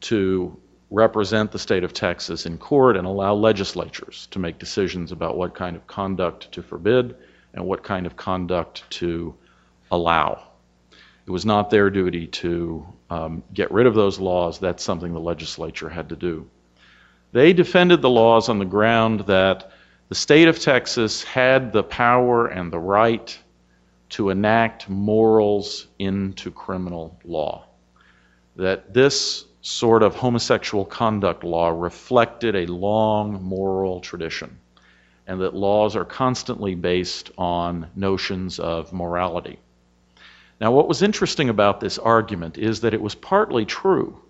to 0.00 0.56
represent 0.90 1.50
the 1.50 1.58
state 1.58 1.84
of 1.84 1.92
Texas 1.92 2.46
in 2.46 2.58
court 2.58 2.96
and 2.96 3.06
allow 3.06 3.34
legislatures 3.34 4.28
to 4.30 4.38
make 4.38 4.58
decisions 4.58 5.12
about 5.12 5.36
what 5.36 5.54
kind 5.54 5.76
of 5.76 5.86
conduct 5.86 6.52
to 6.52 6.62
forbid 6.62 7.16
and 7.54 7.64
what 7.64 7.82
kind 7.82 8.06
of 8.06 8.16
conduct 8.16 8.88
to 8.90 9.34
allow. 9.90 10.42
It 11.26 11.30
was 11.30 11.46
not 11.46 11.70
their 11.70 11.88
duty 11.88 12.26
to 12.26 12.86
um, 13.08 13.42
get 13.52 13.70
rid 13.70 13.86
of 13.86 13.94
those 13.94 14.18
laws. 14.18 14.58
That's 14.58 14.84
something 14.84 15.12
the 15.12 15.20
legislature 15.20 15.88
had 15.88 16.10
to 16.10 16.16
do. 16.16 16.48
They 17.32 17.52
defended 17.52 18.02
the 18.02 18.10
laws 18.10 18.48
on 18.48 18.58
the 18.58 18.64
ground 18.64 19.20
that 19.20 19.72
the 20.08 20.14
state 20.14 20.48
of 20.48 20.60
Texas 20.60 21.24
had 21.24 21.72
the 21.72 21.82
power 21.82 22.46
and 22.46 22.72
the 22.72 22.78
right 22.78 23.36
to 24.10 24.30
enact 24.30 24.88
morals 24.88 25.86
into 25.98 26.50
criminal 26.50 27.18
law. 27.24 27.66
That 28.56 28.92
this 28.92 29.46
sort 29.64 30.02
of 30.02 30.14
homosexual 30.14 30.84
conduct 30.84 31.42
law 31.42 31.70
reflected 31.70 32.54
a 32.54 32.66
long 32.66 33.42
moral 33.42 33.98
tradition, 34.00 34.58
and 35.26 35.40
that 35.40 35.54
laws 35.54 35.96
are 35.96 36.04
constantly 36.04 36.74
based 36.74 37.30
on 37.38 37.88
notions 37.96 38.58
of 38.58 38.92
morality. 38.92 39.58
Now, 40.60 40.72
what 40.72 40.86
was 40.86 41.00
interesting 41.00 41.48
about 41.48 41.80
this 41.80 41.96
argument 41.96 42.58
is 42.58 42.82
that 42.82 42.92
it 42.92 43.00
was 43.00 43.14
partly 43.14 43.64
true. 43.64 44.20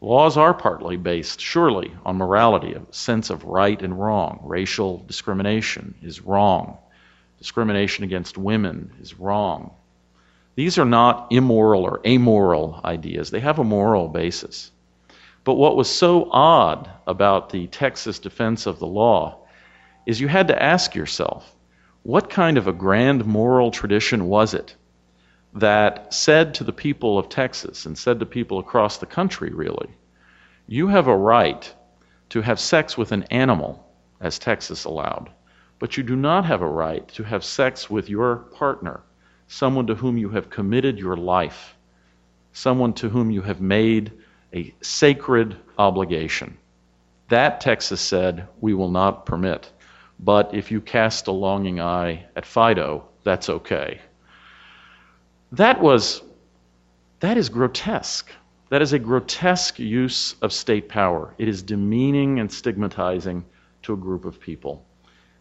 Laws 0.00 0.36
are 0.36 0.54
partly 0.54 0.96
based, 0.96 1.40
surely, 1.40 1.92
on 2.06 2.16
morality, 2.16 2.74
a 2.74 2.82
sense 2.92 3.30
of 3.30 3.42
right 3.42 3.82
and 3.82 3.98
wrong. 3.98 4.38
Racial 4.44 5.02
discrimination 5.08 5.96
is 6.02 6.20
wrong. 6.20 6.78
Discrimination 7.38 8.04
against 8.04 8.38
women 8.38 8.92
is 9.00 9.18
wrong. 9.18 9.72
These 10.58 10.76
are 10.76 10.84
not 10.84 11.28
immoral 11.30 11.84
or 11.84 12.00
amoral 12.04 12.80
ideas, 12.84 13.30
they 13.30 13.38
have 13.38 13.60
a 13.60 13.64
moral 13.78 14.08
basis. 14.08 14.72
But 15.44 15.54
what 15.54 15.76
was 15.76 15.88
so 15.88 16.28
odd 16.32 16.90
about 17.06 17.50
the 17.50 17.68
Texas 17.68 18.18
defense 18.18 18.66
of 18.66 18.80
the 18.80 18.86
law 18.88 19.46
is 20.04 20.20
you 20.20 20.26
had 20.26 20.48
to 20.48 20.60
ask 20.60 20.96
yourself 20.96 21.54
what 22.02 22.28
kind 22.28 22.58
of 22.58 22.66
a 22.66 22.72
grand 22.72 23.24
moral 23.24 23.70
tradition 23.70 24.26
was 24.26 24.52
it 24.52 24.74
that 25.54 26.12
said 26.12 26.54
to 26.54 26.64
the 26.64 26.72
people 26.72 27.20
of 27.20 27.28
Texas 27.28 27.86
and 27.86 27.96
said 27.96 28.18
to 28.18 28.26
people 28.26 28.58
across 28.58 28.98
the 28.98 29.06
country, 29.06 29.52
really, 29.52 29.90
you 30.66 30.88
have 30.88 31.06
a 31.06 31.16
right 31.16 31.72
to 32.30 32.40
have 32.42 32.58
sex 32.58 32.98
with 32.98 33.12
an 33.12 33.22
animal, 33.30 33.88
as 34.20 34.40
Texas 34.40 34.86
allowed, 34.86 35.30
but 35.78 35.96
you 35.96 36.02
do 36.02 36.16
not 36.16 36.44
have 36.46 36.62
a 36.62 36.68
right 36.68 37.06
to 37.10 37.22
have 37.22 37.44
sex 37.44 37.88
with 37.88 38.10
your 38.10 38.38
partner, 38.38 39.02
someone 39.48 39.86
to 39.86 39.94
whom 39.94 40.16
you 40.16 40.28
have 40.28 40.50
committed 40.50 40.98
your 40.98 41.16
life, 41.16 41.76
someone 42.52 42.92
to 42.92 43.08
whom 43.08 43.30
you 43.30 43.42
have 43.42 43.60
made 43.60 44.12
a 44.54 44.72
sacred 44.80 45.56
obligation. 45.78 46.56
That, 47.28 47.60
Texas 47.60 48.00
said, 48.00 48.46
we 48.60 48.74
will 48.74 48.90
not 48.90 49.26
permit. 49.26 49.70
But 50.20 50.54
if 50.54 50.70
you 50.70 50.80
cast 50.80 51.26
a 51.26 51.32
longing 51.32 51.80
eye 51.80 52.26
at 52.36 52.46
Fido, 52.46 53.08
that's 53.24 53.48
okay. 53.48 54.00
That 55.52 55.80
was, 55.80 56.22
that 57.20 57.36
is 57.36 57.48
grotesque. 57.48 58.30
That 58.70 58.82
is 58.82 58.92
a 58.92 58.98
grotesque 58.98 59.78
use 59.78 60.34
of 60.42 60.52
state 60.52 60.88
power. 60.88 61.34
It 61.38 61.48
is 61.48 61.62
demeaning 61.62 62.40
and 62.40 62.52
stigmatizing 62.52 63.44
to 63.82 63.92
a 63.94 63.96
group 63.96 64.24
of 64.24 64.40
people. 64.40 64.84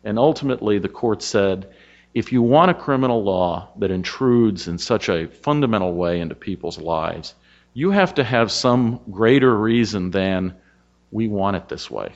And 0.04 0.18
ultimately, 0.18 0.80
the 0.80 0.90
court 0.90 1.22
said 1.22 1.74
if 2.18 2.32
you 2.32 2.42
want 2.42 2.72
a 2.72 2.74
criminal 2.74 3.24
law 3.24 3.70
that 3.78 3.92
intrudes 3.92 4.68
in 4.68 4.80
such 4.80 5.08
a 5.08 5.28
fundamental 5.28 5.94
way 5.94 6.20
into 6.20 6.34
people's 6.34 6.80
lives, 6.80 7.36
you 7.76 7.92
have 7.92 8.16
to 8.16 8.24
have 8.24 8.52
some 8.52 9.00
greater 9.12 9.56
reason 9.56 10.10
than 10.10 10.56
we 11.12 11.28
want 11.28 11.58
it 11.58 11.70
this 11.70 11.92
way. 11.92 12.12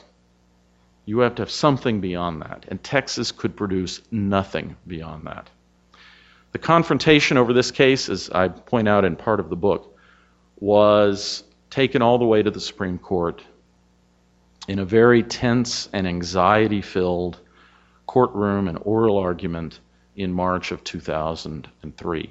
You 1.06 1.20
have 1.20 1.36
to 1.36 1.44
have 1.44 1.52
something 1.52 2.02
beyond 2.02 2.42
that, 2.42 2.66
and 2.68 2.84
Texas 2.84 3.32
could 3.32 3.56
produce 3.56 4.02
nothing 4.10 4.76
beyond 4.88 5.28
that. 5.28 5.52
The 6.52 6.58
confrontation 6.58 7.38
over 7.38 7.54
this 7.54 7.70
case, 7.70 8.10
as 8.10 8.32
I 8.32 8.48
point 8.48 8.88
out 8.88 9.06
in 9.06 9.16
part 9.16 9.40
of 9.40 9.52
the 9.52 9.56
book, 9.56 9.96
was 10.60 11.44
taken 11.70 12.02
all 12.02 12.18
the 12.18 12.26
way 12.26 12.42
to 12.42 12.50
the 12.50 12.60
Supreme 12.60 12.98
Court 12.98 13.44
in 14.68 14.80
a 14.80 14.86
very 14.86 15.22
tense 15.22 15.90
and 15.94 16.08
anxiety 16.08 16.82
filled 16.82 17.40
courtroom 18.08 18.68
and 18.68 18.80
oral 18.82 19.20
argument 19.20 19.80
in 20.16 20.34
March 20.34 20.72
of 20.72 20.84
2003, 20.84 22.30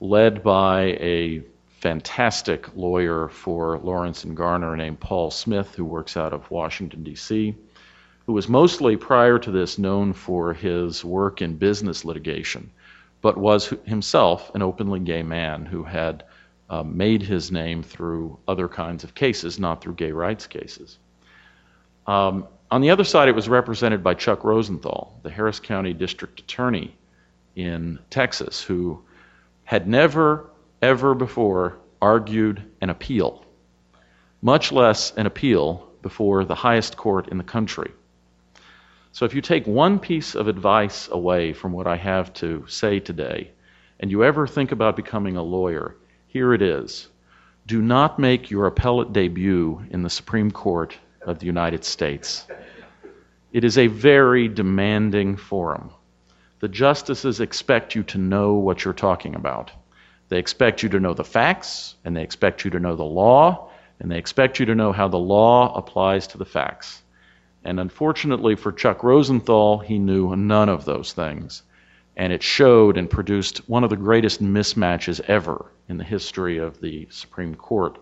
led 0.00 0.42
by 0.42 0.82
a 1.00 1.42
fantastic 1.80 2.74
lawyer 2.76 3.28
for 3.28 3.78
Lawrence 3.78 4.24
and 4.24 4.36
Garner 4.36 4.76
named 4.76 5.00
Paul 5.00 5.30
Smith, 5.30 5.74
who 5.74 5.84
works 5.84 6.16
out 6.16 6.32
of 6.32 6.50
Washington, 6.50 7.02
D.C., 7.02 7.56
who 8.26 8.32
was 8.32 8.48
mostly 8.48 8.96
prior 8.96 9.38
to 9.40 9.50
this 9.50 9.78
known 9.78 10.12
for 10.12 10.54
his 10.54 11.04
work 11.04 11.42
in 11.42 11.56
business 11.56 12.04
litigation, 12.04 12.70
but 13.20 13.36
was 13.36 13.74
himself 13.84 14.54
an 14.54 14.62
openly 14.62 15.00
gay 15.00 15.24
man 15.24 15.64
who 15.66 15.82
had 15.82 16.22
uh, 16.70 16.84
made 16.84 17.20
his 17.20 17.50
name 17.50 17.82
through 17.82 18.38
other 18.46 18.68
kinds 18.68 19.02
of 19.02 19.14
cases, 19.14 19.58
not 19.58 19.82
through 19.82 19.94
gay 19.94 20.12
rights 20.12 20.46
cases. 20.46 20.98
Um, 22.06 22.46
on 22.72 22.80
the 22.80 22.88
other 22.88 23.04
side, 23.04 23.28
it 23.28 23.34
was 23.34 23.50
represented 23.50 24.02
by 24.02 24.14
Chuck 24.14 24.44
Rosenthal, 24.44 25.20
the 25.22 25.28
Harris 25.28 25.60
County 25.60 25.92
District 25.92 26.40
Attorney 26.40 26.96
in 27.54 27.98
Texas, 28.08 28.62
who 28.62 29.04
had 29.64 29.86
never, 29.86 30.48
ever 30.80 31.14
before 31.14 31.76
argued 32.00 32.62
an 32.80 32.88
appeal, 32.88 33.44
much 34.40 34.72
less 34.72 35.12
an 35.18 35.26
appeal 35.26 35.86
before 36.00 36.46
the 36.46 36.54
highest 36.54 36.96
court 36.96 37.28
in 37.28 37.36
the 37.36 37.44
country. 37.44 37.92
So 39.12 39.26
if 39.26 39.34
you 39.34 39.42
take 39.42 39.66
one 39.66 39.98
piece 39.98 40.34
of 40.34 40.48
advice 40.48 41.10
away 41.12 41.52
from 41.52 41.72
what 41.72 41.86
I 41.86 41.96
have 41.96 42.32
to 42.34 42.64
say 42.68 43.00
today, 43.00 43.50
and 44.00 44.10
you 44.10 44.24
ever 44.24 44.46
think 44.46 44.72
about 44.72 44.96
becoming 44.96 45.36
a 45.36 45.42
lawyer, 45.42 45.94
here 46.26 46.54
it 46.54 46.62
is. 46.62 47.06
Do 47.66 47.82
not 47.82 48.18
make 48.18 48.50
your 48.50 48.66
appellate 48.66 49.12
debut 49.12 49.84
in 49.90 50.02
the 50.02 50.08
Supreme 50.08 50.50
Court 50.50 50.96
of 51.26 51.38
the 51.38 51.46
United 51.46 51.84
States. 51.84 52.46
It 53.52 53.64
is 53.64 53.78
a 53.78 53.86
very 53.86 54.48
demanding 54.48 55.36
forum. 55.36 55.90
The 56.60 56.68
justices 56.68 57.40
expect 57.40 57.94
you 57.94 58.02
to 58.04 58.18
know 58.18 58.54
what 58.54 58.84
you're 58.84 58.94
talking 58.94 59.34
about. 59.34 59.70
They 60.28 60.38
expect 60.38 60.82
you 60.82 60.88
to 60.90 61.00
know 61.00 61.12
the 61.12 61.24
facts, 61.24 61.96
and 62.04 62.16
they 62.16 62.22
expect 62.22 62.64
you 62.64 62.70
to 62.70 62.80
know 62.80 62.96
the 62.96 63.04
law, 63.04 63.70
and 64.00 64.10
they 64.10 64.18
expect 64.18 64.58
you 64.58 64.66
to 64.66 64.74
know 64.74 64.92
how 64.92 65.08
the 65.08 65.18
law 65.18 65.74
applies 65.74 66.26
to 66.28 66.38
the 66.38 66.44
facts. 66.44 67.02
And 67.64 67.78
unfortunately 67.78 68.56
for 68.56 68.72
Chuck 68.72 69.04
Rosenthal, 69.04 69.78
he 69.78 69.98
knew 69.98 70.34
none 70.34 70.68
of 70.68 70.84
those 70.84 71.12
things. 71.12 71.62
And 72.16 72.32
it 72.32 72.42
showed 72.42 72.96
and 72.96 73.08
produced 73.08 73.68
one 73.68 73.84
of 73.84 73.90
the 73.90 73.96
greatest 73.96 74.42
mismatches 74.42 75.20
ever 75.28 75.70
in 75.88 75.98
the 75.98 76.04
history 76.04 76.58
of 76.58 76.80
the 76.80 77.06
Supreme 77.10 77.54
Court, 77.54 77.98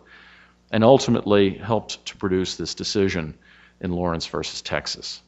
and 0.70 0.84
ultimately 0.84 1.54
helped 1.54 2.04
to 2.06 2.16
produce 2.16 2.56
this 2.56 2.74
decision 2.74 3.34
in 3.80 3.92
Lawrence 3.92 4.26
versus 4.26 4.62
Texas. 4.62 5.22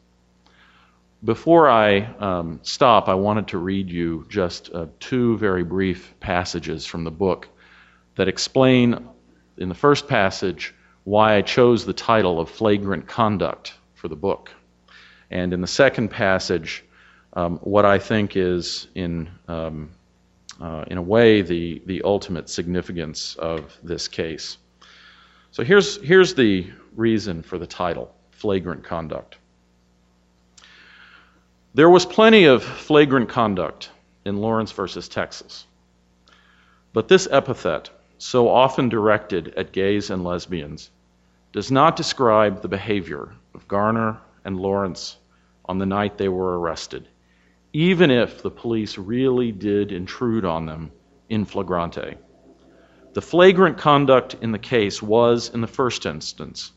Before 1.24 1.68
I 1.68 2.00
um, 2.18 2.60
stop, 2.62 3.08
I 3.08 3.14
wanted 3.14 3.48
to 3.48 3.58
read 3.58 3.88
you 3.88 4.26
just 4.28 4.70
uh, 4.74 4.86
two 4.98 5.38
very 5.38 5.62
brief 5.62 6.14
passages 6.18 6.84
from 6.84 7.04
the 7.04 7.10
book 7.10 7.48
that 8.16 8.28
explain, 8.28 9.08
in 9.56 9.68
the 9.68 9.74
first 9.74 10.08
passage, 10.08 10.74
why 11.04 11.36
I 11.36 11.42
chose 11.42 11.84
the 11.84 11.92
title 11.92 12.40
of 12.40 12.50
Flagrant 12.50 13.06
Conduct 13.06 13.74
for 13.94 14.08
the 14.08 14.16
book. 14.16 14.50
And 15.30 15.52
in 15.52 15.60
the 15.60 15.66
second 15.66 16.08
passage, 16.08 16.84
um, 17.34 17.58
what 17.62 17.84
I 17.84 17.98
think 17.98 18.36
is, 18.36 18.88
in, 18.94 19.30
um, 19.48 19.90
uh, 20.60 20.84
in 20.88 20.98
a 20.98 21.02
way, 21.02 21.42
the, 21.42 21.82
the 21.86 22.02
ultimate 22.02 22.48
significance 22.48 23.36
of 23.36 23.78
this 23.82 24.08
case. 24.08 24.58
So 25.52 25.62
here's, 25.62 26.02
here's 26.02 26.34
the 26.34 26.66
reason 26.96 27.42
for 27.42 27.58
the 27.58 27.66
title 27.66 28.14
Flagrant 28.30 28.84
Conduct. 28.84 29.36
There 31.74 31.90
was 31.90 32.06
plenty 32.06 32.44
of 32.44 32.62
flagrant 32.62 33.28
conduct 33.28 33.90
in 34.24 34.38
Lawrence 34.38 34.72
versus 34.72 35.08
Texas. 35.08 35.66
But 36.94 37.08
this 37.08 37.28
epithet, 37.30 37.90
so 38.16 38.48
often 38.48 38.88
directed 38.88 39.54
at 39.54 39.72
gays 39.72 40.08
and 40.08 40.24
lesbians, 40.24 40.90
does 41.52 41.70
not 41.70 41.96
describe 41.96 42.62
the 42.62 42.68
behavior 42.68 43.28
of 43.54 43.68
Garner 43.68 44.18
and 44.46 44.58
Lawrence 44.58 45.18
on 45.66 45.76
the 45.76 45.86
night 45.86 46.16
they 46.16 46.30
were 46.30 46.58
arrested, 46.58 47.08
even 47.74 48.10
if 48.10 48.40
the 48.42 48.50
police 48.50 48.96
really 48.96 49.52
did 49.52 49.92
intrude 49.92 50.46
on 50.46 50.64
them 50.64 50.90
in 51.28 51.44
flagrante. 51.44 52.16
The 53.14 53.20
flagrant 53.20 53.76
conduct 53.76 54.36
in 54.40 54.52
the 54.52 54.58
case 54.58 55.02
was, 55.02 55.50
in 55.50 55.60
the 55.60 55.66
first 55.66 56.06
instance, 56.06 56.72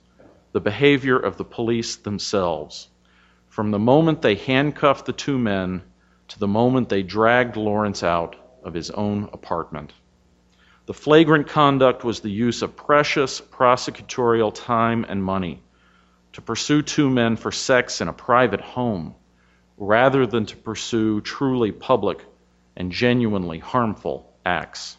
the 0.51 0.59
behavior 0.59 1.17
of 1.17 1.37
the 1.37 1.45
police 1.45 1.95
themselves 1.95 2.89
from 3.47 3.71
the 3.71 3.79
moment 3.79 4.21
they 4.21 4.35
handcuffed 4.35 5.05
the 5.05 5.13
two 5.13 5.37
men 5.37 5.81
to 6.27 6.39
the 6.39 6.47
moment 6.47 6.89
they 6.89 7.03
dragged 7.03 7.55
Lawrence 7.55 8.03
out 8.03 8.35
of 8.65 8.73
his 8.73 8.91
own 8.91 9.29
apartment. 9.31 9.93
The 10.87 10.93
flagrant 10.93 11.47
conduct 11.47 12.03
was 12.03 12.19
the 12.19 12.31
use 12.31 12.61
of 12.61 12.75
precious 12.75 13.39
prosecutorial 13.39 14.53
time 14.53 15.05
and 15.07 15.23
money 15.23 15.63
to 16.33 16.41
pursue 16.41 16.81
two 16.81 17.09
men 17.09 17.37
for 17.37 17.53
sex 17.53 18.01
in 18.01 18.09
a 18.09 18.13
private 18.13 18.59
home 18.59 19.15
rather 19.77 20.27
than 20.27 20.45
to 20.47 20.57
pursue 20.57 21.21
truly 21.21 21.71
public 21.71 22.25
and 22.75 22.91
genuinely 22.91 23.59
harmful 23.59 24.33
acts. 24.45 24.97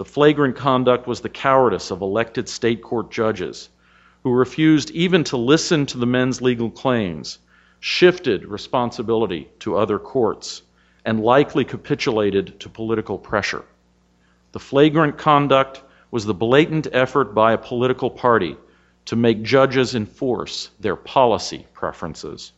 The 0.00 0.06
flagrant 0.06 0.56
conduct 0.56 1.06
was 1.06 1.20
the 1.20 1.28
cowardice 1.28 1.90
of 1.90 2.00
elected 2.00 2.48
state 2.48 2.80
court 2.80 3.10
judges 3.10 3.68
who 4.22 4.32
refused 4.32 4.90
even 4.92 5.24
to 5.24 5.36
listen 5.36 5.84
to 5.84 5.98
the 5.98 6.06
men's 6.06 6.40
legal 6.40 6.70
claims 6.70 7.38
shifted 7.80 8.46
responsibility 8.46 9.50
to 9.58 9.76
other 9.76 9.98
courts, 9.98 10.62
and 11.04 11.20
likely 11.22 11.66
capitulated 11.66 12.58
to 12.60 12.70
political 12.70 13.18
pressure. 13.18 13.62
The 14.52 14.58
flagrant 14.58 15.18
conduct 15.18 15.82
was 16.10 16.24
the 16.24 16.32
blatant 16.32 16.86
effort 16.92 17.34
by 17.34 17.52
a 17.52 17.58
political 17.58 18.08
party 18.08 18.56
to 19.04 19.16
make 19.16 19.42
judges 19.42 19.94
enforce 19.94 20.70
their 20.80 20.96
policy 20.96 21.66
preferences. 21.74 22.52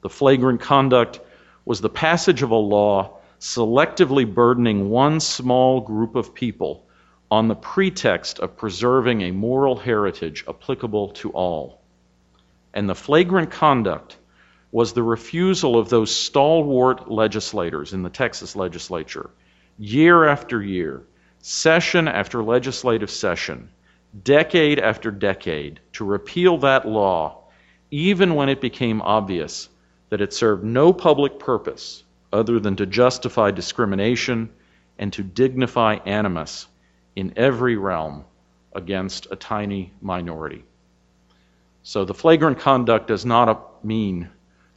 The 0.00 0.08
flagrant 0.08 0.62
conduct 0.62 1.20
was 1.66 1.82
the 1.82 1.90
passage 1.90 2.40
of 2.40 2.50
a 2.50 2.54
law 2.54 3.17
selectively 3.40 4.24
burdening 4.32 4.90
one 4.90 5.20
small 5.20 5.80
group 5.80 6.16
of 6.16 6.34
people 6.34 6.84
on 7.30 7.46
the 7.46 7.54
pretext 7.54 8.40
of 8.40 8.56
preserving 8.56 9.22
a 9.22 9.30
moral 9.30 9.76
heritage 9.76 10.44
applicable 10.48 11.10
to 11.10 11.30
all. 11.30 11.80
And 12.74 12.88
the 12.88 12.94
flagrant 12.94 13.50
conduct 13.50 14.16
was 14.72 14.92
the 14.92 15.02
refusal 15.02 15.78
of 15.78 15.88
those 15.88 16.14
stalwart 16.14 17.10
legislators 17.10 17.92
in 17.92 18.02
the 18.02 18.10
Texas 18.10 18.56
legislature, 18.56 19.30
year 19.78 20.26
after 20.26 20.62
year, 20.62 21.02
session 21.40 22.08
after 22.08 22.42
legislative 22.42 23.10
session, 23.10 23.70
decade 24.24 24.78
after 24.78 25.10
decade, 25.10 25.80
to 25.92 26.04
repeal 26.04 26.58
that 26.58 26.88
law, 26.88 27.38
even 27.90 28.34
when 28.34 28.48
it 28.48 28.60
became 28.60 29.00
obvious 29.00 29.68
that 30.10 30.20
it 30.20 30.32
served 30.32 30.64
no 30.64 30.92
public 30.92 31.38
purpose 31.38 32.02
other 32.32 32.60
than 32.60 32.76
to 32.76 32.86
justify 32.86 33.50
discrimination 33.50 34.50
and 34.98 35.12
to 35.12 35.22
dignify 35.22 35.94
animus 36.04 36.66
in 37.16 37.32
every 37.36 37.76
realm 37.76 38.24
against 38.74 39.26
a 39.30 39.36
tiny 39.36 39.92
minority. 40.00 40.64
So 41.82 42.04
the 42.04 42.14
flagrant 42.14 42.58
conduct 42.58 43.08
does 43.08 43.24
not 43.24 43.84
mean 43.84 44.28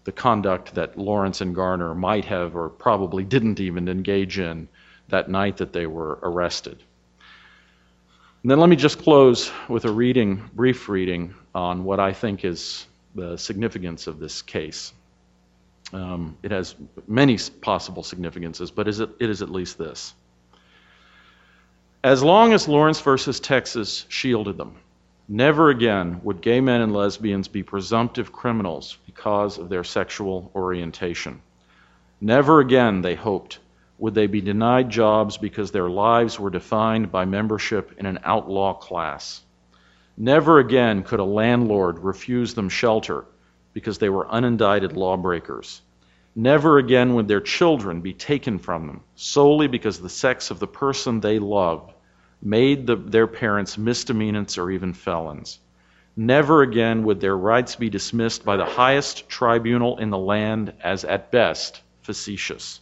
the 0.03 0.11
conduct 0.11 0.75
that 0.75 0.97
Lawrence 0.97 1.41
and 1.41 1.53
Garner 1.53 1.93
might 1.93 2.25
have 2.25 2.55
or 2.55 2.69
probably 2.69 3.23
didn't 3.23 3.59
even 3.59 3.87
engage 3.87 4.39
in 4.39 4.67
that 5.09 5.29
night 5.29 5.57
that 5.57 5.73
they 5.73 5.85
were 5.85 6.19
arrested. 6.23 6.81
And 8.41 8.49
then 8.49 8.59
let 8.59 8.69
me 8.69 8.75
just 8.75 8.99
close 8.99 9.51
with 9.69 9.85
a 9.85 9.91
reading, 9.91 10.49
brief 10.53 10.89
reading, 10.89 11.35
on 11.53 11.83
what 11.83 11.99
I 11.99 12.13
think 12.13 12.43
is 12.43 12.87
the 13.13 13.37
significance 13.37 14.07
of 14.07 14.19
this 14.19 14.41
case. 14.41 14.93
Um, 15.93 16.37
it 16.41 16.51
has 16.51 16.75
many 17.07 17.37
possible 17.61 18.03
significances, 18.03 18.71
but 18.71 18.87
it 18.87 18.99
is 19.19 19.41
at 19.41 19.49
least 19.49 19.77
this. 19.77 20.13
As 22.03 22.23
long 22.23 22.53
as 22.53 22.67
Lawrence 22.67 22.99
versus 23.01 23.39
Texas 23.39 24.05
shielded 24.09 24.57
them, 24.57 24.75
Never 25.33 25.69
again 25.69 26.19
would 26.23 26.41
gay 26.41 26.59
men 26.59 26.81
and 26.81 26.93
lesbians 26.93 27.47
be 27.47 27.63
presumptive 27.63 28.33
criminals 28.33 28.97
because 29.05 29.57
of 29.57 29.69
their 29.69 29.85
sexual 29.85 30.51
orientation. 30.53 31.41
Never 32.19 32.59
again, 32.59 33.01
they 33.01 33.15
hoped, 33.15 33.59
would 33.97 34.13
they 34.13 34.27
be 34.27 34.41
denied 34.41 34.89
jobs 34.89 35.37
because 35.37 35.71
their 35.71 35.89
lives 35.89 36.37
were 36.37 36.49
defined 36.49 37.13
by 37.13 37.23
membership 37.23 37.93
in 37.97 38.05
an 38.05 38.19
outlaw 38.25 38.73
class. 38.73 39.41
Never 40.17 40.59
again 40.59 41.03
could 41.03 41.21
a 41.21 41.23
landlord 41.23 41.99
refuse 41.99 42.53
them 42.53 42.67
shelter 42.67 43.23
because 43.73 43.97
they 43.97 44.09
were 44.09 44.25
unindicted 44.25 44.95
lawbreakers. 44.95 45.81
Never 46.35 46.77
again 46.77 47.13
would 47.15 47.27
their 47.27 47.41
children 47.41 48.01
be 48.01 48.13
taken 48.13 48.57
from 48.57 48.87
them 48.87 49.01
solely 49.15 49.67
because 49.67 49.99
the 49.99 50.09
sex 50.09 50.49
of 50.49 50.59
the 50.59 50.67
person 50.67 51.19
they 51.19 51.39
loved 51.39 51.91
made 52.41 52.87
the, 52.87 52.95
their 52.95 53.27
parents 53.27 53.77
misdemeanants 53.77 54.57
or 54.57 54.71
even 54.71 54.93
felons. 54.93 55.59
Never 56.15 56.61
again 56.61 57.03
would 57.03 57.19
their 57.19 57.37
rights 57.37 57.75
be 57.75 57.89
dismissed 57.89 58.43
by 58.43 58.57
the 58.57 58.65
highest 58.65 59.29
tribunal 59.29 59.97
in 59.97 60.09
the 60.09 60.17
land 60.17 60.73
as 60.83 61.05
at 61.05 61.31
best 61.31 61.81
facetious. 62.01 62.81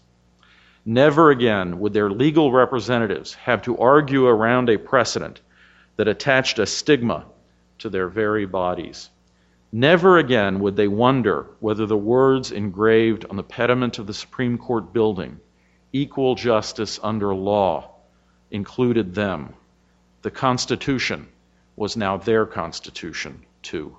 Never 0.86 1.30
again 1.30 1.80
would 1.80 1.94
their 1.94 2.10
legal 2.10 2.52
representatives 2.52 3.34
have 3.36 3.62
to 3.64 3.78
argue 3.78 4.26
around 4.28 4.70
a 4.70 4.78
precedent 4.78 5.42
that 5.98 6.08
attached 6.08 6.58
a 6.58 6.66
stigma 6.66 7.26
to 7.80 7.90
their 7.90 8.08
very 8.08 8.46
bodies. 8.46 9.10
Never 9.72 10.18
again 10.18 10.60
would 10.62 10.76
they 10.76 10.88
wonder 10.88 11.48
whether 11.60 11.86
the 11.86 11.98
words 11.98 12.52
engraved 12.52 13.26
on 13.30 13.36
the 13.36 13.44
pediment 13.44 14.00
of 14.00 14.08
the 14.08 14.14
Supreme 14.14 14.58
Court 14.58 14.92
building, 14.94 15.40
equal 15.94 16.36
justice 16.36 17.00
under 17.04 17.34
law, 17.36 17.92
included 18.52 19.14
them. 19.14 19.54
The 20.24 20.32
Constitution 20.32 21.28
was 21.76 21.96
now 21.96 22.18
their 22.18 22.46
Constitution, 22.46 23.46
too. 23.62 23.96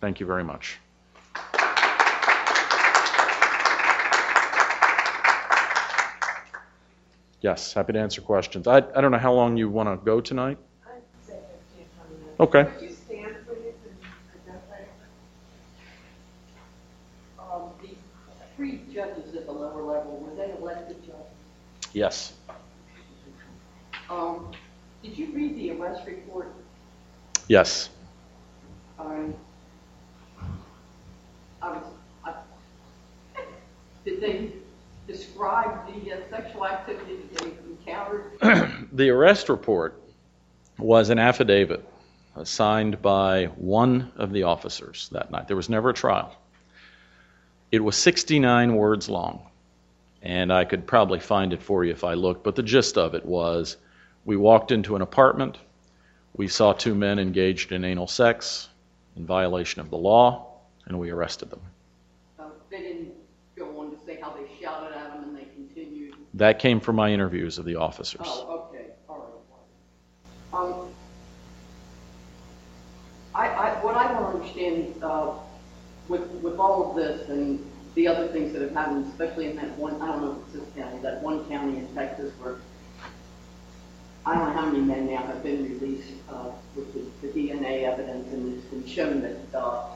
Thank 0.00 0.20
you 0.20 0.26
very 0.26 0.44
much. 0.44 0.78
Yes, 7.40 7.72
happy 7.72 7.92
to 7.92 7.98
answer 8.00 8.20
questions. 8.20 8.66
I, 8.66 8.78
I 8.78 9.00
don't 9.00 9.12
know 9.12 9.18
how 9.18 9.32
long 9.32 9.56
you 9.56 9.68
want 9.68 9.88
to 9.88 10.04
go 10.04 10.20
tonight. 10.20 10.58
Okay. 12.38 12.64
Would 12.64 12.82
you 12.82 12.90
stand, 12.90 13.36
please, 13.46 13.74
and 13.84 13.96
identify 14.44 14.80
yourself? 14.80 15.12
Um, 17.38 17.70
the 17.80 17.94
three 18.56 18.80
judges 18.92 19.34
at 19.34 19.46
the 19.46 19.52
lower 19.52 19.82
level, 19.82 20.18
were 20.18 20.34
they 20.34 20.52
elected 20.60 21.02
judges? 21.02 21.85
Yes. 21.96 22.34
Um, 24.10 24.52
did 25.02 25.16
you 25.16 25.32
read 25.32 25.56
the 25.56 25.70
arrest 25.70 26.06
report? 26.06 26.52
Yes. 27.48 27.88
Um, 28.98 29.32
I 31.62 31.70
was, 31.70 31.84
I, 32.22 32.34
did 34.04 34.20
they 34.20 34.52
describe 35.06 35.86
the 35.86 36.12
uh, 36.12 36.16
sexual 36.28 36.66
activity 36.66 37.16
that 37.32 37.42
they 37.42 37.52
encountered? 37.66 38.88
The 38.92 39.08
arrest 39.08 39.48
report 39.48 39.98
was 40.78 41.08
an 41.08 41.18
affidavit 41.18 41.82
uh, 42.36 42.44
signed 42.44 43.00
by 43.00 43.46
one 43.56 44.12
of 44.16 44.32
the 44.32 44.42
officers 44.42 45.08
that 45.12 45.30
night. 45.30 45.48
There 45.48 45.56
was 45.56 45.70
never 45.70 45.88
a 45.88 45.94
trial. 45.94 46.36
It 47.72 47.82
was 47.82 47.96
69 47.96 48.74
words 48.74 49.08
long, 49.08 49.48
and 50.26 50.52
I 50.52 50.64
could 50.64 50.88
probably 50.88 51.20
find 51.20 51.52
it 51.52 51.62
for 51.62 51.84
you 51.84 51.92
if 51.92 52.02
I 52.02 52.14
looked, 52.14 52.42
but 52.42 52.56
the 52.56 52.62
gist 52.62 52.98
of 52.98 53.14
it 53.14 53.24
was 53.24 53.76
we 54.24 54.36
walked 54.36 54.72
into 54.72 54.96
an 54.96 55.02
apartment, 55.02 55.56
we 56.36 56.48
saw 56.48 56.72
two 56.72 56.96
men 56.96 57.20
engaged 57.20 57.70
in 57.70 57.84
anal 57.84 58.08
sex 58.08 58.68
in 59.14 59.24
violation 59.24 59.80
of 59.80 59.88
the 59.88 59.96
law, 59.96 60.48
and 60.86 60.98
we 60.98 61.10
arrested 61.10 61.50
them. 61.50 61.60
Uh, 62.40 62.46
they 62.70 62.78
didn't 62.78 63.12
go 63.56 63.78
on 63.78 63.96
to 63.96 64.04
say 64.04 64.18
how 64.20 64.30
they 64.30 64.48
shouted 64.60 64.96
at 64.96 65.12
them 65.14 65.28
and 65.28 65.36
they 65.36 65.44
continued. 65.44 66.14
That 66.34 66.58
came 66.58 66.80
from 66.80 66.96
my 66.96 67.12
interviews 67.12 67.58
of 67.58 67.64
the 67.64 67.76
officers. 67.76 68.22
Oh, 68.24 68.68
okay, 68.68 68.86
all 69.08 69.44
right. 70.52 70.60
Um, 70.60 70.88
I, 73.32 73.46
I, 73.46 73.84
what 73.84 73.94
I 73.94 74.12
want 74.12 74.32
to 74.32 74.40
understand, 74.40 75.04
uh, 75.04 75.34
with, 76.08 76.28
with 76.42 76.58
all 76.58 76.90
of 76.90 76.96
this 76.96 77.28
and 77.28 77.64
the 77.96 78.06
other 78.06 78.28
things 78.28 78.52
that 78.52 78.60
have 78.60 78.72
happened, 78.72 79.06
especially 79.06 79.46
in 79.46 79.56
that 79.56 79.76
one, 79.78 80.00
I 80.00 80.06
don't 80.06 80.22
know 80.22 80.32
if 80.32 80.54
it's 80.54 80.64
this 80.64 80.76
county, 80.76 81.00
that 81.00 81.22
one 81.22 81.44
county 81.48 81.78
in 81.78 81.92
Texas 81.94 82.30
where 82.38 82.56
I 84.26 84.34
don't 84.34 84.44
know 84.44 84.52
how 84.52 84.66
many 84.66 84.80
men 84.80 85.06
now 85.06 85.22
have 85.22 85.42
been 85.42 85.64
released, 85.64 86.12
uh, 86.28 86.50
with 86.74 86.92
the, 86.92 87.26
the 87.26 87.32
DNA 87.32 87.84
evidence 87.84 88.32
and 88.32 88.54
it's 88.54 88.66
been 88.66 88.86
shown 88.86 89.22
that, 89.22 89.58
uh, 89.58 89.88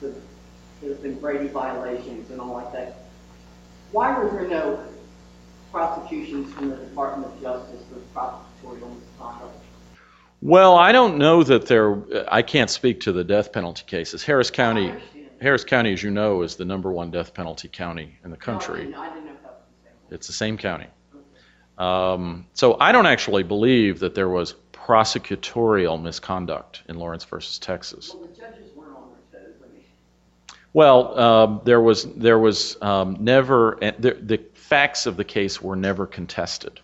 the, 0.00 0.14
there's 0.80 0.98
been 0.98 1.18
Brady 1.20 1.48
violations 1.48 2.30
and 2.30 2.40
all 2.40 2.54
like 2.54 2.72
that. 2.72 3.02
Why 3.92 4.18
were 4.18 4.30
there 4.30 4.48
no 4.48 4.82
prosecutions 5.70 6.52
from 6.54 6.70
the 6.70 6.76
Department 6.76 7.32
of 7.32 7.42
Justice 7.42 7.82
for 7.90 8.18
prosecutorial 8.18 8.98
misconduct? 8.98 9.62
Well, 10.40 10.76
I 10.76 10.92
don't 10.92 11.18
know 11.18 11.42
that 11.42 11.66
there. 11.66 12.02
I 12.30 12.42
can't 12.42 12.70
speak 12.70 13.00
to 13.00 13.12
the 13.12 13.24
death 13.24 13.52
penalty 13.52 13.84
cases. 13.86 14.22
Harris 14.22 14.50
County. 14.50 14.94
Harris 15.40 15.64
County, 15.64 15.92
as 15.92 16.02
you 16.02 16.10
know, 16.10 16.42
is 16.42 16.56
the 16.56 16.64
number 16.64 16.90
one 16.92 17.10
death 17.10 17.34
penalty 17.34 17.68
county 17.68 18.18
in 18.24 18.30
the 18.30 18.36
No, 18.36 18.40
I 18.42 18.44
country. 18.44 18.80
didn't, 18.86 18.94
I 18.94 19.08
didn't 19.08 19.26
know 19.26 19.32
that 19.42 19.52
was 19.52 19.62
the 19.82 19.88
same. 19.88 20.14
It's 20.14 20.26
the 20.26 20.32
same 20.32 20.56
county. 20.58 20.86
Um, 21.78 22.46
so 22.54 22.76
I 22.80 22.92
don't 22.92 23.06
actually 23.06 23.42
believe 23.42 24.00
that 24.00 24.14
there 24.14 24.28
was 24.30 24.54
prosecutorial 24.72 26.00
misconduct 26.00 26.82
in 26.88 26.96
Lawrence 26.98 27.24
versus 27.24 27.58
Texas. 27.58 28.14
Well, 28.14 28.22
the 28.28 28.34
judges 28.34 28.70
weren't 28.74 28.96
on 28.96 29.10
their 29.30 29.40
toes, 29.42 29.54
I 29.62 29.72
mean, 29.74 29.84
Well, 30.72 31.18
um, 31.18 31.60
there 31.64 31.80
was 31.82 32.04
there 32.14 32.38
was 32.38 32.80
um, 32.80 33.18
never 33.20 33.82
eh, 33.84 33.92
the, 33.98 34.14
the 34.14 34.40
facts 34.54 35.04
of 35.04 35.18
the 35.18 35.24
case 35.24 35.60
were 35.60 35.76
never 35.76 36.06
contested, 36.06 36.80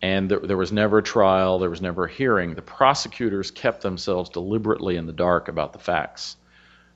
and 0.00 0.30
there, 0.30 0.38
there 0.40 0.56
was 0.56 0.72
never 0.72 0.98
a 0.98 1.02
trial. 1.02 1.58
There 1.58 1.68
was 1.68 1.82
never 1.82 2.04
a 2.06 2.10
hearing. 2.10 2.54
The 2.54 2.62
prosecutors 2.62 3.50
kept 3.50 3.82
themselves 3.82 4.30
deliberately 4.30 4.96
in 4.96 5.04
the 5.06 5.12
dark 5.12 5.48
about 5.48 5.74
the 5.74 5.78
facts. 5.78 6.36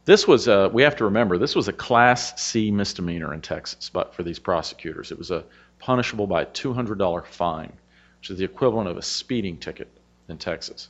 This 0.04 0.28
was 0.28 0.48
a, 0.48 0.68
we 0.72 0.82
have 0.82 0.96
to 0.96 1.04
remember 1.04 1.38
this 1.38 1.56
was 1.56 1.68
a 1.68 1.72
Class 1.72 2.40
C 2.40 2.70
misdemeanor 2.70 3.32
in 3.32 3.40
Texas, 3.40 3.90
but 3.90 4.14
for 4.14 4.22
these 4.22 4.38
prosecutors, 4.38 5.10
it 5.10 5.18
was 5.18 5.30
a 5.30 5.44
punishable 5.78 6.26
by 6.26 6.42
a 6.42 6.46
$200 6.46 7.26
fine, 7.26 7.72
which 8.18 8.30
is 8.30 8.38
the 8.38 8.44
equivalent 8.44 8.88
of 8.88 8.96
a 8.96 9.02
speeding 9.02 9.56
ticket 9.56 9.88
in 10.28 10.36
Texas. 10.38 10.88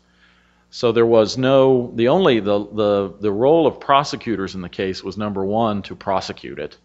So 0.71 0.91
there 0.91 1.07
was 1.07 1.39
no 1.39 1.93
the 1.95 2.09
only 2.09 2.41
the 2.41 2.59
the 2.59 3.15
the 3.21 3.31
role 3.31 3.69
of 3.69 3.79
prosecutors 3.79 4.57
in 4.57 4.61
the 4.61 4.69
case 4.69 5.05
was 5.05 5.17
number 5.17 5.45
one 5.45 5.83
to 5.83 5.95
prosecute 5.95 6.59
it, 6.59 6.77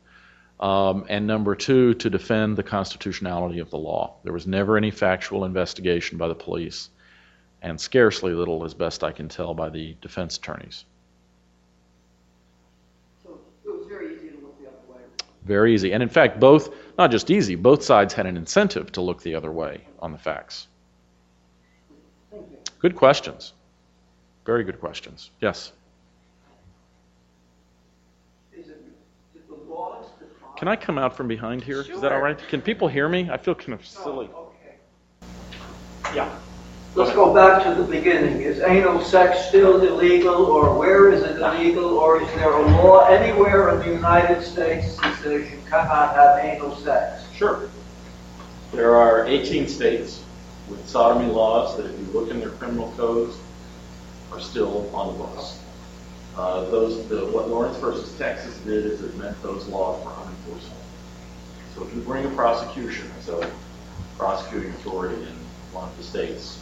um, 0.59 1.05
and 1.09 1.25
number 1.25 1.55
two 1.55 1.95
to 1.95 2.07
defend 2.07 2.55
the 2.55 2.61
constitutionality 2.61 3.57
of 3.57 3.71
the 3.71 3.79
law. 3.79 4.13
There 4.23 4.33
was 4.33 4.45
never 4.45 4.77
any 4.77 4.91
factual 4.91 5.43
investigation 5.43 6.19
by 6.19 6.27
the 6.27 6.35
police, 6.35 6.91
and 7.63 7.81
scarcely 7.81 8.33
little, 8.33 8.63
as 8.63 8.75
best 8.75 9.03
I 9.03 9.11
can 9.11 9.27
tell, 9.27 9.55
by 9.55 9.69
the 9.69 9.95
defense 10.01 10.37
attorneys. 10.37 10.85
so 13.23 13.39
it 13.65 13.75
was 13.75 13.87
very 13.87 14.13
easy 14.15 14.29
to 14.29 14.37
look 14.37 14.59
the 14.61 14.67
other 14.67 14.77
way. 14.87 15.01
Very 15.49 15.73
easy, 15.73 15.93
and 15.93 16.03
in 16.03 16.09
fact, 16.09 16.39
both 16.39 16.69
not 16.99 17.09
just 17.09 17.31
easy, 17.31 17.55
both 17.55 17.81
sides 17.81 18.13
had 18.13 18.27
an 18.27 18.37
incentive 18.37 18.91
to 18.91 19.01
look 19.01 19.23
the 19.23 19.33
other 19.33 19.51
way 19.51 19.81
on 19.97 20.11
the 20.11 20.17
facts. 20.19 20.67
Good 22.77 22.95
questions. 22.95 23.53
Very 24.45 24.63
good 24.63 24.79
questions. 24.79 25.31
Yes. 25.41 25.71
Is 28.53 28.69
it, 28.69 28.79
is 29.35 29.41
the 29.49 29.55
laws 29.73 30.05
define? 30.19 30.55
Can 30.55 30.67
I 30.67 30.75
come 30.75 30.99
out 30.99 31.17
from 31.17 31.27
behind 31.27 31.63
here? 31.63 31.81
Is 31.81 31.99
that 32.01 32.11
all 32.11 32.21
right? 32.21 32.37
Can 32.49 32.61
people 32.61 32.87
hear 32.87 33.09
me? 33.09 33.27
I 33.31 33.37
feel 33.37 33.55
kind 33.55 33.73
of 33.73 33.83
silly. 33.83 34.29
Oh, 34.31 34.51
okay. 34.61 34.75
Yeah. 36.15 36.29
Let's 36.95 37.11
go 37.13 37.33
back 37.33 37.63
to 37.63 37.75
the 37.75 37.87
beginning. 37.87 38.41
Is 38.41 38.59
anal 38.61 38.99
sex 39.01 39.47
still 39.49 39.79
illegal, 39.81 40.45
or 40.45 40.77
where 40.77 41.11
is 41.11 41.21
it 41.21 41.39
illegal, 41.39 41.85
or 41.85 42.21
is 42.21 42.27
there 42.29 42.51
a 42.51 42.61
law 42.77 43.05
anywhere 43.05 43.69
in 43.69 43.79
the 43.79 43.95
United 43.95 44.43
States 44.43 44.97
that 44.97 45.21
says 45.21 45.49
you 45.51 45.59
cannot 45.69 46.15
have 46.15 46.43
anal 46.43 46.75
sex? 46.77 47.23
Sure. 47.35 47.69
There 48.71 48.95
are 48.95 49.27
18 49.27 49.67
states 49.67 50.23
with 50.67 50.87
sodomy 50.87 51.31
laws 51.31 51.77
that, 51.77 51.85
if 51.85 51.99
you 51.99 52.05
look 52.07 52.31
in 52.31 52.39
their 52.39 52.49
criminal 52.49 52.91
codes, 52.97 53.37
are 54.31 54.39
still 54.39 54.93
on 54.95 55.13
the 55.13 55.23
books. 55.23 55.59
Uh, 56.35 56.69
those, 56.69 57.07
the, 57.07 57.25
what 57.27 57.49
Lawrence 57.49 57.77
versus 57.77 58.17
Texas 58.17 58.57
did 58.59 58.85
is 58.85 59.01
it 59.01 59.15
meant 59.17 59.39
those 59.43 59.67
laws 59.67 60.03
were 60.03 60.11
unenforceable. 60.11 60.73
So 61.75 61.83
if 61.83 61.93
you 61.93 62.01
bring 62.01 62.25
a 62.25 62.29
prosecution 62.29 63.11
a 63.29 63.51
prosecuting 64.17 64.71
authority 64.71 65.21
in 65.21 65.35
one 65.71 65.87
of 65.87 65.97
the 65.97 66.03
states, 66.03 66.59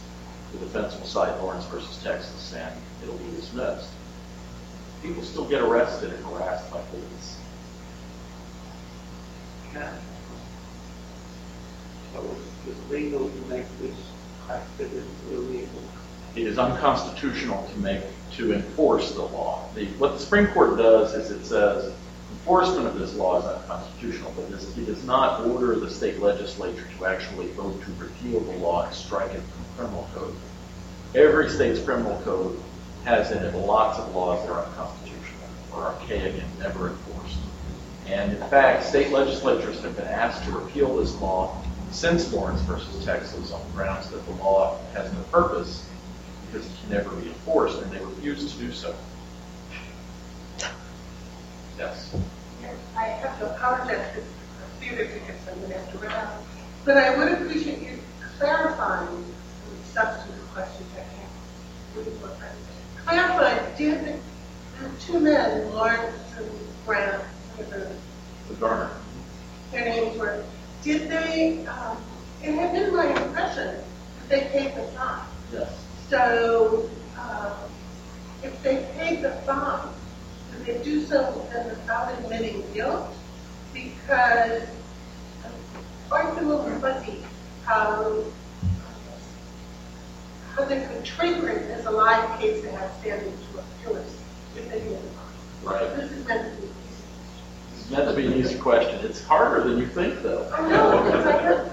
the 0.52 0.58
defense 0.58 0.98
will 0.98 1.06
cite 1.06 1.36
Lawrence 1.42 1.64
versus 1.66 2.02
Texas 2.02 2.54
and 2.54 2.74
it'll 3.02 3.18
be 3.18 3.30
dismissed. 3.36 3.90
People 5.02 5.22
still 5.22 5.44
get 5.44 5.60
arrested 5.62 6.12
and 6.12 6.24
harassed 6.24 6.70
by 6.70 6.80
police. 6.90 7.38
Can. 9.72 9.92
So 12.14 12.24
it's 12.66 12.90
legal 12.90 13.28
to 13.28 13.40
make 13.48 13.66
this 13.80 13.96
activity 14.50 15.06
illegal. 15.30 15.82
it 16.34 16.46
is 16.46 16.58
unconstitutional 16.58 17.68
to 17.72 17.78
make, 17.80 18.02
to 18.32 18.52
enforce 18.54 19.12
the 19.12 19.22
law. 19.22 19.68
The, 19.74 19.86
what 19.98 20.14
the 20.14 20.18
Supreme 20.18 20.46
Court 20.48 20.78
does 20.78 21.14
is 21.14 21.30
it 21.30 21.44
says 21.44 21.92
enforcement 22.30 22.86
of 22.86 22.98
this 22.98 23.14
law 23.14 23.38
is 23.38 23.44
unconstitutional, 23.44 24.32
but 24.36 24.50
this, 24.50 24.76
it 24.76 24.86
does 24.86 25.04
not 25.04 25.46
order 25.46 25.76
the 25.76 25.90
state 25.90 26.20
legislature 26.20 26.86
to 26.98 27.06
actually 27.06 27.48
vote 27.48 27.82
to 27.82 27.92
repeal 28.02 28.40
the 28.40 28.58
law 28.58 28.86
and 28.86 28.94
strike 28.94 29.32
it 29.32 29.40
from 29.40 29.64
criminal 29.76 30.08
code. 30.14 30.34
Every 31.14 31.48
state's 31.48 31.80
criminal 31.80 32.20
code 32.22 32.60
has 33.04 33.30
in 33.32 33.42
it 33.42 33.54
lots 33.54 33.98
of 33.98 34.14
laws 34.14 34.44
that 34.46 34.52
are 34.52 34.64
unconstitutional. 34.64 35.40
were 35.74 35.82
archaic 35.84 36.34
and 36.34 36.58
never 36.58 36.88
enforced. 36.88 37.38
And 38.06 38.32
in 38.32 38.48
fact, 38.48 38.84
state 38.84 39.10
legislatures 39.10 39.80
have 39.82 39.96
been 39.96 40.06
asked 40.06 40.44
to 40.44 40.52
repeal 40.52 40.96
this 40.96 41.14
law 41.20 41.62
since 41.90 42.32
Lawrence 42.32 42.60
versus 42.62 43.04
Texas 43.04 43.52
on 43.52 43.62
grounds 43.72 44.10
that 44.10 44.24
the 44.26 44.32
law 44.32 44.78
has 44.92 45.12
no 45.12 45.20
purpose 45.30 45.86
because 46.46 46.66
it 46.66 46.72
can 46.80 46.90
never 46.90 47.10
be 47.16 47.28
enforced, 47.28 47.80
and 47.80 47.90
they 47.92 47.98
refuse 47.98 48.52
to 48.52 48.58
do 48.58 48.72
so. 48.72 48.94
Yes. 51.78 52.14
I 52.96 53.04
have 53.04 53.38
to 53.38 53.54
apologize 53.54 54.12
for 54.12 54.20
the 54.20 54.26
theater 54.80 55.04
tickets 55.06 55.46
I'm 55.48 55.58
going 55.60 55.70
to 55.72 55.78
have 55.78 55.92
to 55.92 55.98
run 55.98 56.12
out. 56.12 56.42
But 56.84 56.96
I 56.96 57.16
would 57.16 57.32
appreciate 57.32 57.80
you 57.80 57.98
clarifying 58.38 59.24
the 59.24 59.92
substantive 59.92 60.48
questions 60.52 60.88
I 60.96 61.00
have. 61.00 61.28
Clarify, 63.04 63.76
did 63.76 64.04
the 64.04 64.18
the 64.82 64.90
two 65.00 65.18
men, 65.18 65.72
Lawrence 65.72 66.16
and 66.36 66.50
Grant, 66.86 67.22
whatever 67.56 67.90
The 68.48 68.54
Garner. 68.54 68.90
their 69.72 69.84
names 69.86 70.16
were, 70.16 70.44
did 70.82 71.10
they, 71.10 71.66
um, 71.66 71.96
it 72.42 72.54
had 72.54 72.72
been 72.72 72.94
my 72.94 73.06
impression 73.06 73.82
that 74.20 74.28
they 74.28 74.40
paid 74.52 74.76
the 74.76 74.84
fine. 74.96 75.24
Yes. 75.52 75.84
So, 76.08 76.88
um, 77.18 77.54
if 78.44 78.62
they 78.62 78.86
paid 78.96 79.22
the 79.22 79.32
fine, 79.44 79.88
did 79.88 79.97
they 80.64 80.82
do 80.82 81.04
so 81.04 81.46
without 81.48 82.18
admitting 82.18 82.64
guilt? 82.72 83.14
Because 83.72 84.68
quite 86.08 86.38
a 86.38 86.42
little 86.42 86.70
fuzzy 86.80 87.22
how, 87.64 88.24
how 90.54 90.64
they 90.64 90.80
could 90.86 91.04
trigger 91.04 91.48
it 91.50 91.70
as 91.70 91.84
a 91.84 91.90
live 91.90 92.40
case 92.40 92.62
to 92.62 92.70
have 92.70 92.90
standing 93.00 93.32
to 93.32 93.58
appeal 93.58 93.96
it 93.96 94.06
if 94.56 94.70
they 94.70 94.80
did. 94.80 95.00
Right. 95.62 95.96
This 95.96 96.12
is 96.12 96.26
meant 96.26 96.54
to 96.54 96.62
be. 96.62 96.68
It's 97.74 97.90
meant 97.90 98.08
to 98.08 98.16
be 98.16 98.26
an 98.26 98.34
easy 98.34 98.58
question. 98.58 99.04
It's 99.04 99.22
harder 99.22 99.68
than 99.68 99.78
you 99.78 99.86
think, 99.86 100.22
though. 100.22 100.50
I 100.50 100.68
know, 100.68 101.02
because 101.04 101.26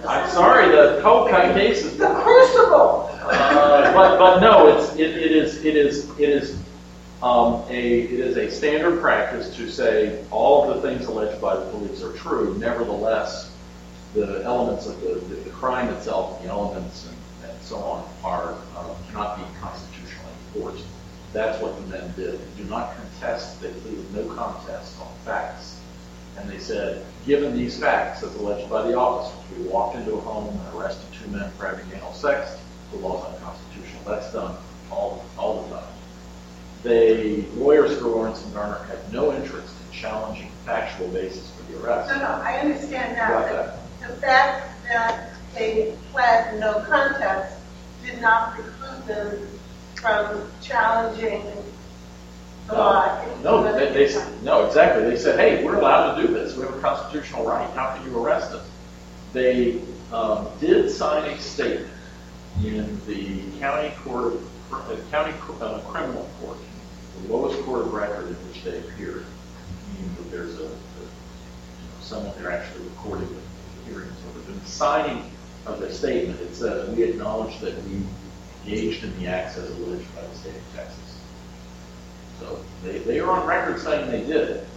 I. 0.06 0.24
I'm 0.24 0.30
sorry, 0.30 0.70
the 0.70 1.00
Colcott 1.02 1.54
case 1.54 1.84
is 1.86 1.98
The 1.98 2.08
crucible! 2.08 3.10
Uh, 3.12 3.94
but, 3.94 4.20
but 4.20 4.40
no, 4.40 4.68
it's, 4.78 4.94
it, 4.96 5.10
it 5.18 5.32
is, 5.32 5.64
it 5.64 5.76
is, 5.76 6.10
it 6.20 6.30
is, 6.30 6.60
it 7.26 8.12
is 8.12 8.38
a 8.38 8.52
standard 8.52 9.02
practice 9.02 9.56
to 9.56 9.68
say 9.70 10.24
all 10.30 10.70
of 10.70 10.82
the 10.82 10.88
things 10.88 11.08
alleged 11.08 11.42
by 11.42 11.56
the 11.56 11.66
police 11.72 12.04
are 12.04 12.14
true. 12.14 12.56
Nevertheless, 12.60 13.52
the 14.14 14.44
elements 14.44 14.86
of 14.86 15.02
the, 15.02 15.50
crime 15.50 15.90
itself, 15.90 16.42
the 16.44 16.50
elements 16.50 17.08
and, 17.08 17.16
so 17.62 17.78
on 17.78 18.08
are, 18.24 18.56
uh, 18.76 18.94
cannot 19.10 19.38
be 19.38 19.60
constitutionally 19.60 20.32
enforced. 20.54 20.86
That's 21.34 21.60
what 21.60 21.76
the 21.78 21.88
men 21.88 22.14
did. 22.16 22.40
They 22.40 22.64
do 22.64 22.70
not 22.70 22.96
contest, 22.96 23.60
they 23.60 23.72
pleaded 23.72 24.14
no 24.14 24.32
contest 24.36 25.02
on 25.02 25.08
facts. 25.26 25.80
And 26.38 26.48
they 26.48 26.60
said, 26.60 27.04
given 27.26 27.58
these 27.58 27.80
facts 27.80 28.22
as 28.22 28.36
alleged 28.36 28.70
by 28.70 28.84
the 28.84 28.96
officers, 28.96 29.58
we 29.58 29.68
walked 29.68 29.96
into 29.96 30.14
a 30.14 30.22
home 30.22 30.50
and 30.50 30.80
arrested 30.80 31.08
two 31.20 31.28
men 31.32 31.50
for 31.58 31.66
having 31.66 31.92
anal 31.96 32.14
sex, 32.14 32.56
the 32.92 32.98
law's 33.00 33.26
unconstitutional. 33.34 34.04
That's 34.06 34.32
done 34.32 34.56
all, 34.92 35.26
all 35.40 35.64
the 35.64 35.76
time. 35.76 35.95
They, 36.86 37.42
lawyers 37.58 37.98
for 37.98 38.06
Lawrence 38.06 38.44
and 38.46 38.54
Garner 38.54 38.78
had 38.84 39.12
no 39.12 39.34
interest 39.34 39.74
in 39.88 39.92
challenging 39.92 40.52
the 40.52 40.72
factual 40.72 41.08
basis 41.08 41.50
for 41.50 41.64
the 41.72 41.84
arrest. 41.84 42.12
No, 42.12 42.20
no, 42.20 42.28
I 42.44 42.60
understand 42.60 43.18
that. 43.18 43.80
The 44.02 44.14
fact 44.18 44.84
that 44.88 45.32
they 45.56 45.98
pled 46.12 46.60
no 46.60 46.82
contest 46.88 47.58
did 48.06 48.22
not 48.22 48.54
preclude 48.54 49.08
them 49.08 49.48
from 49.96 50.48
challenging 50.62 51.44
the 52.68 52.74
law. 52.76 53.26
No, 53.42 53.64
they, 53.74 53.92
they, 53.92 54.08
said- 54.08 54.44
no, 54.44 54.68
exactly. 54.68 55.06
They 55.06 55.18
said, 55.18 55.40
hey, 55.40 55.66
we're 55.66 55.78
allowed 55.78 56.16
to 56.18 56.28
do 56.28 56.32
this. 56.32 56.56
We 56.56 56.66
have 56.66 56.76
a 56.76 56.82
constitutional 56.82 57.48
right. 57.48 57.68
How 57.72 57.96
can 57.96 58.06
you 58.06 58.24
arrest 58.24 58.52
us? 58.52 58.70
They 59.34 59.82
um, 60.14 60.50
did 60.60 60.92
sign 60.92 61.28
a 61.32 61.40
statement 61.40 61.92
in 62.64 63.00
the 63.08 63.42
county 63.60 63.92
uh, 64.08 64.96
county 65.12 65.34
uh, 65.62 65.80
criminal 65.80 66.30
court, 66.40 66.58
the 67.22 67.34
lowest 67.34 67.62
court 67.64 67.82
of 67.82 67.94
record 67.94 68.28
in 68.28 68.36
which 68.48 68.64
they 68.64 68.80
appeared. 68.80 69.26
Meaning 69.94 70.16
that 70.18 70.32
there's 70.32 70.60
a, 70.60 70.64
a 70.64 70.68
you 70.68 70.68
know, 70.68 72.02
someone 72.02 72.34
there 72.38 72.52
actually 72.52 72.84
recording 72.86 73.28
the 73.28 73.92
hearings. 73.92 74.14
So 74.20 74.40
within 74.40 74.60
the 74.60 74.66
signing 74.66 75.32
of 75.66 75.80
the 75.80 75.92
statement, 75.92 76.40
it 76.42 76.56
says, 76.56 76.90
we 76.96 77.04
acknowledge 77.04 77.60
that 77.60 77.76
we 77.86 78.02
engaged 78.66 79.04
in 79.04 79.18
the 79.20 79.28
acts 79.28 79.58
as 79.58 79.70
alleged 79.72 80.14
by 80.16 80.22
the 80.22 80.36
state 80.36 80.56
of 80.56 80.76
Texas. 80.76 81.20
So 82.40 82.60
they, 82.84 83.00
they 83.00 83.20
are 83.20 83.32
on 83.32 83.48
record 83.48 83.80
saying 83.80 84.12
they 84.12 84.22
did 84.22 84.50
it. 84.50 84.68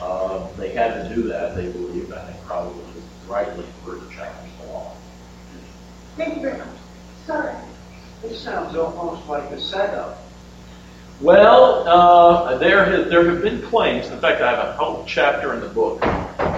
Um, 0.00 0.48
they 0.56 0.70
had 0.70 1.08
to 1.08 1.14
do 1.14 1.22
that, 1.28 1.54
they 1.54 1.70
believe, 1.70 2.10
and 2.10 2.28
they 2.28 2.36
probably 2.44 2.82
rightly 3.26 3.64
were 3.84 3.96
to 3.96 4.10
challenge 4.10 4.50
the 4.60 4.66
law. 4.66 4.92
Thank 6.16 6.36
you 6.36 6.42
very 6.42 6.58
much. 6.58 6.68
Sorry. 7.26 7.54
This 8.22 8.40
sounds 8.40 8.76
almost 8.76 9.26
like 9.28 9.50
a 9.50 9.60
setup. 9.60 10.25
Well, 11.20 11.88
uh, 11.88 12.58
there 12.58 12.84
have, 12.84 13.08
there 13.08 13.30
have 13.30 13.40
been 13.40 13.62
claims, 13.62 14.08
in 14.08 14.20
fact, 14.20 14.42
I 14.42 14.50
have 14.50 14.68
a 14.68 14.72
whole 14.72 15.02
chapter 15.06 15.54
in 15.54 15.60
the 15.60 15.68
book 15.68 15.98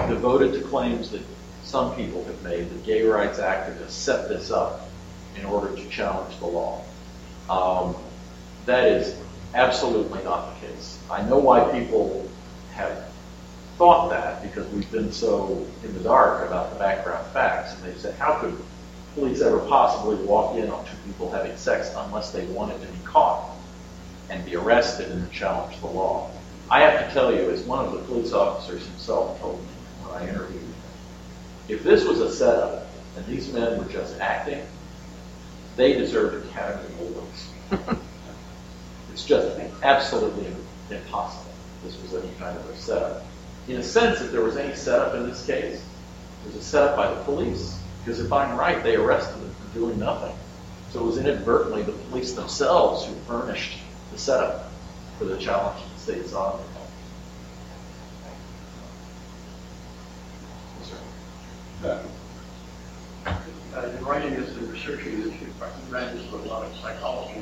devoted 0.09 0.51
to 0.53 0.61
claims 0.67 1.11
that 1.11 1.21
some 1.63 1.95
people 1.95 2.25
have 2.25 2.43
made 2.43 2.69
that 2.69 2.83
gay 2.83 3.03
rights 3.03 3.39
activists 3.39 3.91
set 3.91 4.27
this 4.27 4.51
up 4.51 4.89
in 5.37 5.45
order 5.45 5.73
to 5.73 5.89
challenge 5.89 6.37
the 6.39 6.45
law. 6.45 6.83
Um, 7.49 7.95
that 8.65 8.85
is 8.85 9.15
absolutely 9.53 10.21
not 10.25 10.53
the 10.53 10.67
case. 10.67 10.99
I 11.09 11.21
know 11.21 11.37
why 11.37 11.71
people 11.71 12.29
have 12.73 13.05
thought 13.77 14.09
that 14.09 14.41
because 14.43 14.67
we've 14.73 14.91
been 14.91 15.13
so 15.13 15.65
in 15.85 15.93
the 15.93 16.01
dark 16.01 16.45
about 16.45 16.73
the 16.73 16.79
background 16.79 17.25
facts. 17.27 17.75
And 17.75 17.83
they've 17.85 17.97
said, 17.97 18.15
how 18.15 18.41
could 18.41 18.57
police 19.13 19.41
ever 19.41 19.59
possibly 19.59 20.17
walk 20.25 20.57
in 20.57 20.69
on 20.69 20.83
two 20.83 20.97
people 21.05 21.31
having 21.31 21.55
sex 21.55 21.93
unless 21.95 22.31
they 22.31 22.45
wanted 22.47 22.81
to 22.81 22.87
be 22.87 22.99
caught 23.05 23.55
and 24.29 24.45
be 24.45 24.55
arrested 24.55 25.11
and 25.11 25.31
challenge 25.31 25.79
the 25.79 25.87
law? 25.87 26.29
I 26.69 26.81
have 26.81 27.07
to 27.07 27.13
tell 27.13 27.33
you, 27.33 27.49
as 27.49 27.63
one 27.63 27.85
of 27.85 27.93
the 27.93 27.99
police 27.99 28.31
officers 28.31 28.85
himself 28.85 29.39
told 29.39 29.59
me 29.59 29.67
when 30.03 30.21
I 30.21 30.29
interviewed 30.29 30.61
him, 30.61 30.73
if 31.67 31.83
this 31.83 32.05
was 32.05 32.19
a 32.19 32.31
setup 32.31 32.87
and 33.17 33.25
these 33.25 33.51
men 33.51 33.77
were 33.77 33.91
just 33.91 34.19
acting, 34.19 34.63
they 35.75 35.93
deserved 35.93 36.45
Academy 36.47 36.89
Awards. 37.01 37.99
It's 39.19 39.27
just 39.27 39.59
absolutely 39.83 40.47
impossible. 40.89 41.51
This 41.83 42.01
was 42.01 42.23
any 42.23 42.33
kind 42.35 42.57
of 42.57 42.69
a 42.69 42.75
setup. 42.77 43.23
In 43.67 43.75
a 43.75 43.83
sense, 43.83 44.21
if 44.21 44.31
there 44.31 44.41
was 44.41 44.55
any 44.55 44.73
setup 44.75 45.13
in 45.15 45.27
this 45.27 45.45
case, 45.45 45.75
it 45.75 46.45
was 46.45 46.55
a 46.55 46.63
setup 46.63 46.95
by 46.95 47.13
the 47.13 47.21
police. 47.23 47.77
Because 47.99 48.21
if 48.21 48.31
I'm 48.31 48.57
right, 48.57 48.81
they 48.81 48.95
arrested 48.95 49.41
them 49.41 49.53
for 49.55 49.77
doing 49.77 49.99
nothing. 49.99 50.33
So 50.91 51.01
it 51.01 51.05
was 51.05 51.17
inadvertently 51.17 51.81
the 51.83 51.91
police 51.91 52.31
themselves 52.31 53.05
who 53.05 53.13
furnished 53.27 53.77
setup 54.19 54.71
for 55.17 55.25
the 55.25 55.37
challenge 55.37 55.81
the 55.93 55.99
state's 55.99 56.33
on. 56.33 56.61
Yes. 61.83 62.05
Uh, 63.25 63.95
in 63.97 64.03
writing 64.03 64.33
this 64.35 64.49
and 64.49 64.69
researching 64.69 65.23
this, 65.23 65.33
you 65.41 65.47
ran 65.89 66.17
into 66.17 66.35
a 66.35 66.43
lot 66.47 66.65
of 66.65 66.75
psychology. 66.75 67.41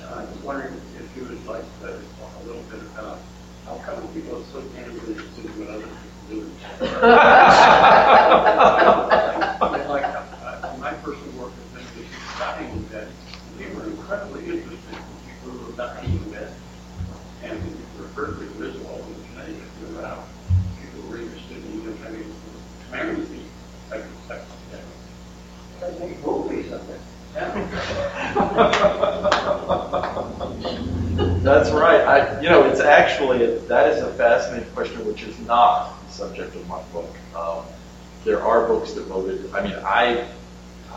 Uh, 0.00 0.14
I 0.14 0.24
was 0.24 0.38
wondering 0.44 0.74
if 0.96 1.16
you 1.16 1.24
would 1.24 1.44
like 1.46 1.64
to 1.80 2.00
talk 2.20 2.32
a 2.42 2.46
little 2.46 2.62
bit 2.70 2.80
about 2.94 3.18
how 3.64 3.76
come 3.84 4.06
people 4.08 4.36
are 4.40 4.44
so 4.52 4.60
damn 4.76 4.90
interested 4.90 5.44
in 5.44 5.50
what 5.58 5.68
other 5.70 5.88
people 6.28 6.30
do. 6.30 6.50
I 9.60 9.86
like, 9.88 10.04
uh, 10.04 10.76
my 10.78 10.92
personal 10.94 11.32
work 11.32 11.52
has 11.52 11.66
been 11.72 11.84
with 11.96 12.38
dying 12.38 12.70
in 12.70 12.82
bed. 12.84 13.08
They 13.56 13.66
were 13.74 13.84
incredibly 13.84 14.44
interested 14.44 14.94
in 14.94 15.02
people 15.26 15.50
who 15.50 15.66
were 15.66 15.76
dying 15.76 16.12
in 16.12 16.30
bed. 16.30 16.54
And 17.42 17.60
referred 17.98 18.38
to 18.38 18.44
as 18.64 18.76
well 18.78 18.98
in 18.98 19.14
genetic 19.30 19.56
throughout. 19.80 20.24
People 20.80 21.10
were 21.10 21.18
interested 21.18 21.56
in 21.56 21.80
even 21.80 21.96
having 21.98 22.34
marriage, 22.90 23.28
type 23.90 24.04
of 24.04 24.10
sex. 24.26 24.44
They 25.80 25.90
make 25.98 26.24
movies 26.24 26.72
of 26.72 26.88
it. 26.90 27.00
That's 31.48 31.70
right. 31.70 32.02
I, 32.02 32.40
you 32.42 32.50
know, 32.50 32.64
it's 32.64 32.80
actually 32.80 33.56
that 33.68 33.90
is 33.90 34.02
a 34.02 34.12
fascinating 34.12 34.70
question, 34.74 35.02
which 35.06 35.22
is 35.22 35.38
not 35.40 35.98
the 36.06 36.12
subject 36.12 36.54
of 36.54 36.68
my 36.68 36.82
book. 36.92 37.08
Um, 37.34 37.64
there 38.22 38.42
are 38.42 38.68
books 38.68 38.92
that 38.92 39.04
devoted. 39.04 39.50
I 39.54 39.62
mean, 39.62 39.72
I 39.76 40.28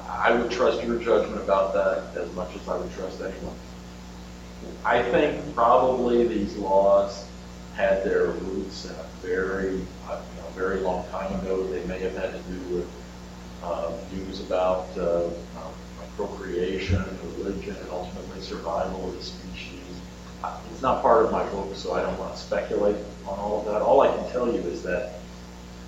I 0.09 0.33
would 0.33 0.51
trust 0.51 0.83
your 0.83 0.99
judgment 0.99 1.41
about 1.41 1.73
that 1.73 2.21
as 2.21 2.29
much 2.33 2.53
as 2.53 2.67
I 2.67 2.75
would 2.77 2.91
trust 2.91 3.21
anyone. 3.21 3.55
I 4.83 5.01
think 5.03 5.55
probably 5.55 6.27
these 6.27 6.53
laws 6.57 7.25
had 7.75 8.03
their 8.03 8.25
roots 8.25 8.83
in 8.83 8.91
a 8.91 9.05
very, 9.21 9.85
uh, 10.09 10.19
you 10.35 10.41
know, 10.41 10.49
very 10.53 10.81
long 10.81 11.07
time 11.11 11.33
ago. 11.39 11.63
They 11.67 11.85
may 11.85 11.99
have 11.99 12.15
had 12.17 12.33
to 12.33 12.39
do 12.51 12.75
with 12.75 12.89
uh, 13.63 13.95
views 14.09 14.41
about 14.41 14.89
uh, 14.97 15.27
um, 15.27 15.73
procreation, 16.17 17.05
religion, 17.37 17.73
and 17.77 17.89
ultimately 17.89 18.41
survival 18.41 19.07
of 19.07 19.15
the 19.15 19.23
species. 19.23 19.40
It's 20.71 20.81
not 20.81 21.01
part 21.01 21.25
of 21.25 21.31
my 21.31 21.43
book, 21.49 21.75
so 21.75 21.93
I 21.93 22.01
don't 22.01 22.17
want 22.17 22.33
to 22.35 22.39
speculate 22.41 22.95
on 23.27 23.37
all 23.39 23.59
of 23.59 23.65
that. 23.65 23.81
All 23.81 24.01
I 24.01 24.07
can 24.15 24.29
tell 24.31 24.47
you 24.51 24.59
is 24.61 24.81
that 24.83 25.13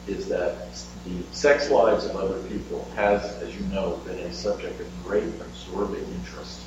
is 0.07 0.27
that 0.27 0.67
the 1.05 1.23
sex 1.31 1.69
lives 1.69 2.05
of 2.05 2.15
other 2.17 2.41
people 2.43 2.87
has, 2.95 3.23
as 3.41 3.55
you 3.55 3.61
know, 3.67 4.01
been 4.05 4.19
a 4.19 4.33
subject 4.33 4.79
of 4.79 4.87
great 5.03 5.23
absorbing 5.23 6.03
interest 6.19 6.59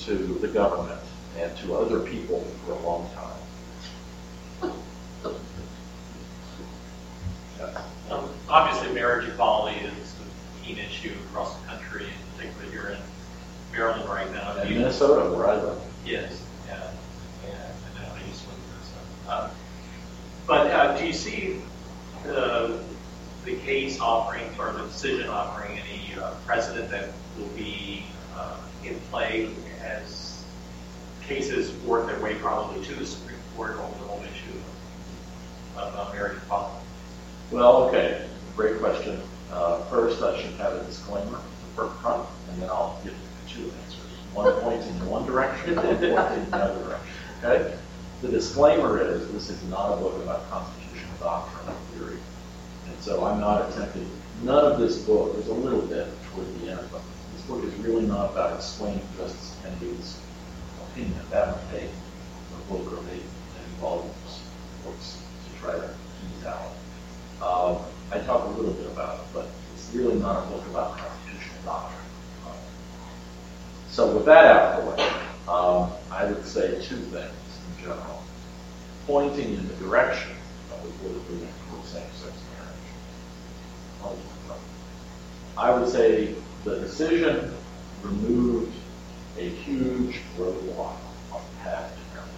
to 0.00 0.14
the 0.16 0.48
government 0.48 1.00
and 1.38 1.56
to 1.58 1.76
other 1.76 2.00
people 2.00 2.40
for 2.66 2.72
a 2.72 2.78
long 2.80 3.08
time. 3.14 4.72
Um, 8.10 8.28
Obviously, 8.48 8.92
marriage 8.94 9.26
equality 9.28 9.78
is 9.78 10.14
a 10.20 10.64
keen 10.66 10.78
issue 10.78 11.12
across 11.30 11.56
the 11.58 11.66
country, 11.66 12.04
and 12.06 12.36
particularly 12.36 12.70
here 12.70 12.88
in 12.90 12.98
Maryland 13.72 14.08
right 14.08 14.30
now. 14.32 14.56
And 14.56 14.70
Minnesota, 14.70 15.34
where 15.34 15.48
I 15.48 15.54
live. 15.56 15.80
Yes, 16.04 16.42
yeah, 16.66 16.90
yeah, 17.46 17.54
I 17.96 18.02
know, 18.02 18.12
I 18.14 18.28
used 18.28 18.42
to 18.42 18.48
live 18.50 18.58
there, 18.68 18.82
so. 19.26 19.32
um, 19.44 19.50
But 20.46 20.66
uh, 20.70 20.93
do 20.93 20.93
you 21.04 21.12
see 21.12 21.60
the, 22.24 22.82
the 23.44 23.56
case 23.56 24.00
offering, 24.00 24.44
or 24.58 24.72
the 24.72 24.82
decision 24.84 25.28
offering 25.28 25.78
any 25.78 26.14
uh, 26.20 26.34
precedent 26.46 26.90
that 26.90 27.10
will 27.38 27.48
be 27.48 28.04
uh, 28.36 28.56
in 28.84 28.98
play 29.10 29.50
as 29.82 30.44
cases 31.26 31.72
work 31.82 32.06
their 32.06 32.20
way 32.20 32.34
probably 32.36 32.84
to 32.84 32.94
the 32.94 33.06
Supreme 33.06 33.38
Court 33.56 33.72
over 33.72 33.98
the 33.98 34.04
whole 34.04 34.22
issue 34.22 34.58
of 35.76 35.94
uh, 35.94 36.12
marriage 36.12 36.36
equality? 36.38 36.84
Well, 37.50 37.84
okay, 37.88 38.26
great 38.56 38.78
question. 38.78 39.20
Uh, 39.52 39.82
First, 39.84 40.22
I 40.22 40.40
should 40.40 40.52
have 40.54 40.72
a 40.72 40.84
disclaimer 40.84 41.40
for 41.74 41.88
front, 42.02 42.26
and 42.50 42.62
then 42.62 42.68
I'll 42.70 43.00
give 43.04 43.14
two 43.48 43.70
answers. 43.84 44.00
One 44.32 44.52
pointing 44.60 44.88
in 44.88 45.06
one 45.06 45.26
direction, 45.26 45.76
one 45.76 45.84
pointing 45.86 46.04
in 46.04 46.50
the 46.50 46.56
other 46.56 46.84
direction, 46.84 47.14
okay? 47.42 47.76
The 48.22 48.28
disclaimer 48.28 49.00
is, 49.00 49.30
this 49.32 49.50
is 49.50 49.62
not 49.64 49.92
a 49.92 49.96
book 49.96 50.16
about 50.22 50.48
constitutional 50.50 50.83
doctrine 51.24 51.74
or 51.74 51.96
theory. 51.96 52.18
And 52.86 53.00
so 53.00 53.24
I'm 53.24 53.40
not 53.40 53.70
attempting, 53.70 54.08
none 54.42 54.72
of 54.72 54.78
this 54.78 54.98
book, 54.98 55.32
there's 55.32 55.48
a 55.48 55.54
little 55.54 55.80
bit 55.80 56.06
toward 56.30 56.46
the 56.60 56.70
end, 56.70 56.86
but 56.92 57.00
this 57.32 57.42
book 57.46 57.64
is 57.64 57.74
really 57.76 58.06
not 58.06 58.32
about 58.32 58.54
explaining 58.56 59.02
Justice 59.16 59.56
Kennedy's 59.62 60.20
opinion. 60.90 61.18
That 61.30 61.48
would 61.48 61.80
take 61.80 61.90
a 61.90 62.72
book 62.72 62.92
or 62.92 63.02
maybe 63.02 63.22
volumes 63.80 64.40
books 64.84 65.22
to 65.48 65.60
try 65.60 65.72
to 65.72 65.88
tease 65.88 66.46
out. 66.46 66.72
Um, 67.40 67.82
I 68.12 68.18
talk 68.18 68.44
a 68.44 68.50
little 68.50 68.74
bit 68.74 68.86
about 68.86 69.20
it, 69.20 69.26
but 69.32 69.48
it's 69.74 69.90
really 69.94 70.16
not 70.16 70.44
a 70.44 70.50
book 70.50 70.64
about 70.66 70.98
constitutional 70.98 71.62
doctrine. 71.64 72.00
Um, 72.46 72.52
So 73.90 74.14
with 74.14 74.26
that 74.26 74.44
out 74.44 74.78
of 74.78 74.84
the 74.84 74.90
way, 74.90 75.10
um, 75.48 75.90
I 76.10 76.26
would 76.26 76.44
say 76.46 76.74
two 76.82 76.96
things 76.96 77.32
in 77.78 77.84
general. 77.84 78.22
Pointing 79.06 79.54
in 79.54 79.68
the 79.68 79.74
direction 79.74 80.32
toward 81.00 81.84
same-sex 81.84 82.32
marriage. 82.56 82.74
Oh, 84.02 84.16
I 85.56 85.72
would 85.72 85.88
say 85.88 86.34
the 86.64 86.80
decision 86.80 87.54
removed 88.02 88.74
a 89.38 89.48
huge 89.48 90.20
roadblock 90.38 90.96
on 91.32 91.40
the 91.40 91.62
path 91.62 91.92
to 91.92 92.14
marriage. 92.14 92.30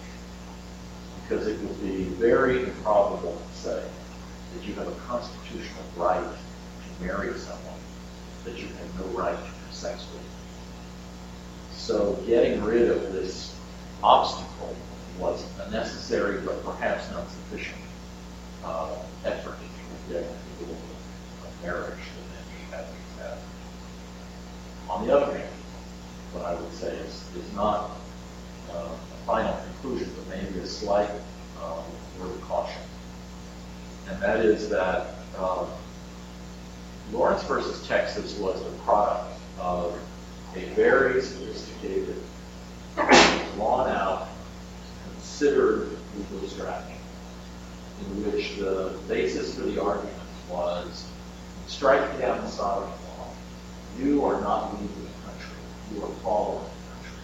Because 1.23 1.47
it 1.47 1.59
would 1.59 1.81
be 1.81 2.03
very 2.03 2.63
improbable 2.63 3.41
to 3.51 3.57
say 3.57 3.83
that 4.53 4.67
you 4.67 4.73
have 4.75 4.87
a 4.87 4.95
constitutional 5.07 5.83
right 5.95 6.23
to 6.23 7.05
marry 7.05 7.33
someone 7.37 7.79
that 8.45 8.57
you 8.57 8.67
have 8.67 8.99
no 8.99 9.05
right 9.17 9.35
to 9.35 9.43
have 9.43 9.73
sex 9.73 10.05
with. 10.13 10.23
So 11.73 12.13
getting 12.27 12.63
rid 12.63 12.89
of 12.89 13.13
this 13.13 13.55
obstacle 14.03 14.75
was 15.19 15.43
a 15.59 15.71
necessary 15.71 16.41
but 16.41 16.63
perhaps 16.63 17.09
not 17.11 17.27
sufficient 17.29 17.86
uh, 18.63 18.95
effort 19.25 19.55
to 19.59 20.13
get 20.13 20.23
people 20.59 20.73
of 20.73 21.63
marriage 21.63 21.99
that 22.71 22.85
then 22.85 22.85
you 22.87 23.21
have. 23.23 23.37
On 24.89 25.05
the 25.05 25.15
other 25.15 25.37
hand, 25.37 25.49
what 26.33 26.45
I 26.45 26.55
would 26.55 26.73
say 26.73 26.95
is, 26.95 27.23
is 27.35 27.53
not 27.53 27.91
uh, 28.71 28.89
a 28.89 29.25
final 29.25 29.57
conclusion, 29.63 30.11
but 30.15 30.37
maybe 30.37 30.59
a 30.59 30.67
slight 30.67 31.09
uh, 31.61 31.81
word 32.19 32.31
of 32.31 32.41
caution. 32.41 32.81
And 34.09 34.21
that 34.21 34.39
is 34.39 34.69
that 34.69 35.15
um, 35.37 35.67
Lawrence 37.11 37.43
versus 37.43 37.85
Texas 37.87 38.37
was 38.37 38.61
the 38.63 38.71
product 38.79 39.39
of 39.59 39.97
a 40.55 40.65
very 40.75 41.21
sophisticated, 41.21 42.15
drawn 42.95 43.89
out, 43.89 44.27
considered 45.13 45.89
legal 46.17 46.47
strategy, 46.49 46.96
in 48.01 48.31
which 48.31 48.55
the 48.57 48.93
basis 49.07 49.55
for 49.55 49.61
the 49.61 49.81
argument 49.81 50.13
was 50.49 51.05
striking 51.67 52.19
down 52.19 52.41
the 52.41 52.47
sodomy 52.47 52.91
law. 53.17 53.27
You 53.99 54.25
are 54.25 54.39
not 54.41 54.73
leaving 54.73 55.03
the 55.03 55.29
country. 55.29 55.57
You 55.93 56.03
are 56.03 56.15
following 56.23 56.63
the 56.63 56.93
country. 56.93 57.21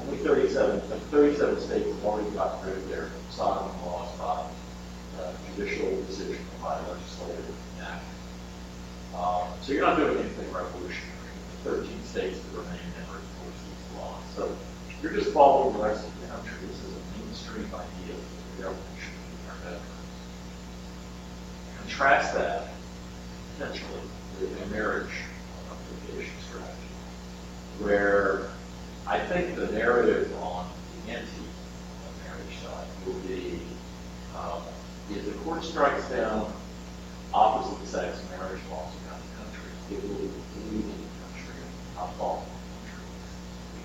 Only 0.00 0.18
37, 0.18 0.80
37 0.80 1.60
states 1.60 1.86
have 1.86 2.04
already 2.04 2.30
got 2.30 2.64
rid 2.64 2.76
of 2.76 2.88
their 2.88 3.10
sodomy 3.30 3.72
laws 3.84 4.18
by 4.18 5.22
uh, 5.22 5.32
judicial 5.54 5.96
decision 6.04 6.44
by 6.62 6.78
legislative 6.88 7.54
act. 7.80 8.04
Um, 9.16 9.48
so 9.62 9.72
you're 9.72 9.86
not 9.86 9.96
doing 9.96 10.18
anything 10.18 10.52
revolutionary. 10.52 11.16
The 11.64 11.70
13 11.70 12.04
states 12.04 12.38
that 12.38 12.58
remain 12.58 12.80
never 13.00 13.16
enforce 13.16 13.60
these 13.64 13.96
laws. 13.96 14.22
So 14.36 14.56
you're 15.02 15.12
just 15.12 15.32
following 15.32 15.76
the 15.76 15.84
rest 15.84 16.06
of 16.06 16.20
the 16.20 16.26
country. 16.28 16.52
This 16.68 16.76
is 16.76 16.92
a 16.92 17.00
mainstream 17.16 17.66
idea 17.66 18.14
that 18.14 18.56
the 18.56 18.62
government 18.62 18.96
should 19.00 19.16
be 19.16 19.48
our 19.48 19.56
veterans. 19.64 19.86
Contrast 21.96 22.34
that 22.34 22.68
potentially 23.56 24.00
with 24.38 24.62
a 24.62 24.66
marriage 24.66 25.22
application 25.70 26.34
strategy, 26.46 26.92
where 27.78 28.50
I 29.06 29.18
think 29.18 29.56
the 29.56 29.68
narrative 29.68 30.30
on 30.42 30.68
the 31.06 31.12
anti-marriage 31.12 32.58
side 32.62 32.86
will 33.06 33.14
be 33.20 33.62
um, 34.36 34.60
if 35.10 35.24
the 35.24 35.32
court 35.38 35.64
strikes 35.64 36.06
down 36.10 36.52
opposite 37.32 37.86
sex 37.86 38.18
marriage 38.30 38.60
laws 38.70 38.92
around 39.08 39.22
the 39.22 39.36
country, 39.42 39.70
it 39.92 40.02
will 40.02 40.20
leave 40.70 40.84
the 40.84 41.00
country, 41.24 41.62
not 41.94 42.14
fall 42.16 42.44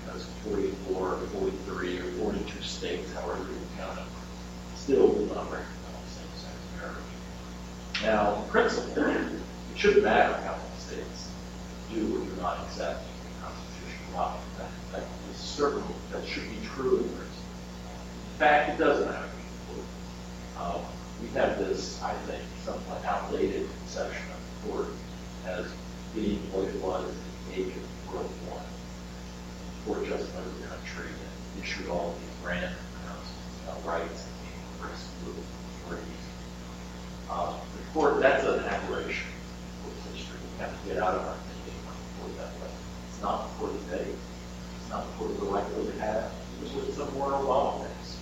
the 0.04 0.14
country. 0.14 0.20
Because 0.20 0.26
44, 0.44 1.16
43, 1.16 1.98
or 1.98 2.02
42 2.24 2.62
states, 2.62 3.10
however 3.14 3.38
you 3.40 3.56
count 3.78 3.96
them, 3.96 4.06
still 4.76 5.06
will 5.06 5.34
not 5.34 5.50
recognize. 5.50 5.81
Now, 8.02 8.42
in 8.42 8.48
principle, 8.50 9.04
it 9.04 9.40
shouldn't 9.76 10.04
matter 10.04 10.34
how 10.42 10.56
many 10.56 10.78
states 10.78 11.30
do 11.92 12.16
or 12.16 12.24
do 12.24 12.40
not 12.40 12.58
accept 12.64 13.04
the 13.04 13.46
constitutional 13.46 14.14
law. 14.14 14.36
That, 14.58 14.68
that 14.92 15.06
is 15.30 15.36
certainly, 15.36 15.94
that 16.10 16.26
should 16.26 16.50
be 16.50 16.58
true 16.74 16.98
in 16.98 17.04
principle. 17.04 17.28
In 18.32 18.38
fact, 18.38 18.70
it 18.70 18.78
doesn't 18.82 19.08
matter. 19.08 19.28
Um, 20.58 20.80
we 21.20 21.28
have 21.28 21.58
this, 21.58 22.02
I 22.02 22.12
think, 22.26 22.42
somewhat 22.64 23.04
outdated 23.04 23.68
conception 23.80 24.26
of 24.32 24.38
the 24.38 24.72
court 24.72 24.88
as 25.46 25.66
being 26.14 26.38
what 26.52 26.68
it 26.68 26.74
was 26.82 27.08
in 27.08 27.14
the 27.50 27.60
age 27.60 27.76
of 27.76 28.12
World 28.12 28.30
War 28.48 28.58
I. 28.58 29.86
Court 29.86 30.08
just 30.08 30.26
to 30.26 30.36
the 30.36 30.66
country 30.66 31.06
and 31.06 31.62
issued 31.62 31.88
all 31.88 32.14
these 32.18 32.30
grand 32.42 32.74
uh, 33.68 33.88
rights 33.88 34.26
and 34.26 34.90
little 35.26 35.42
authorities. 35.86 36.22
Uh, 37.30 37.54
the 37.71 37.71
court, 37.92 38.20
that's 38.20 38.44
an 38.44 38.60
aberration. 38.64 39.26
We 40.14 40.20
have 40.64 40.70
to 40.82 40.88
get 40.88 41.02
out 41.02 41.14
of 41.14 41.22
our 41.26 41.34
thinking 41.34 41.80
of 41.88 41.96
the 41.96 42.22
court 42.22 42.36
that 42.38 42.52
way. 42.62 42.70
It's 43.10 43.22
not 43.22 43.48
the 43.48 43.54
court 43.58 43.72
today. 43.88 44.06
It's 44.80 44.90
not 44.90 45.06
the 45.06 45.12
court 45.18 45.30
we're 45.40 45.50
likely 45.50 45.86
to 45.86 46.00
have. 46.00 46.30
It 46.58 46.62
was 46.62 46.72
with 46.74 46.96
some 46.96 47.12
more 47.14 47.30
Obama 47.32 47.86
things. 47.86 48.18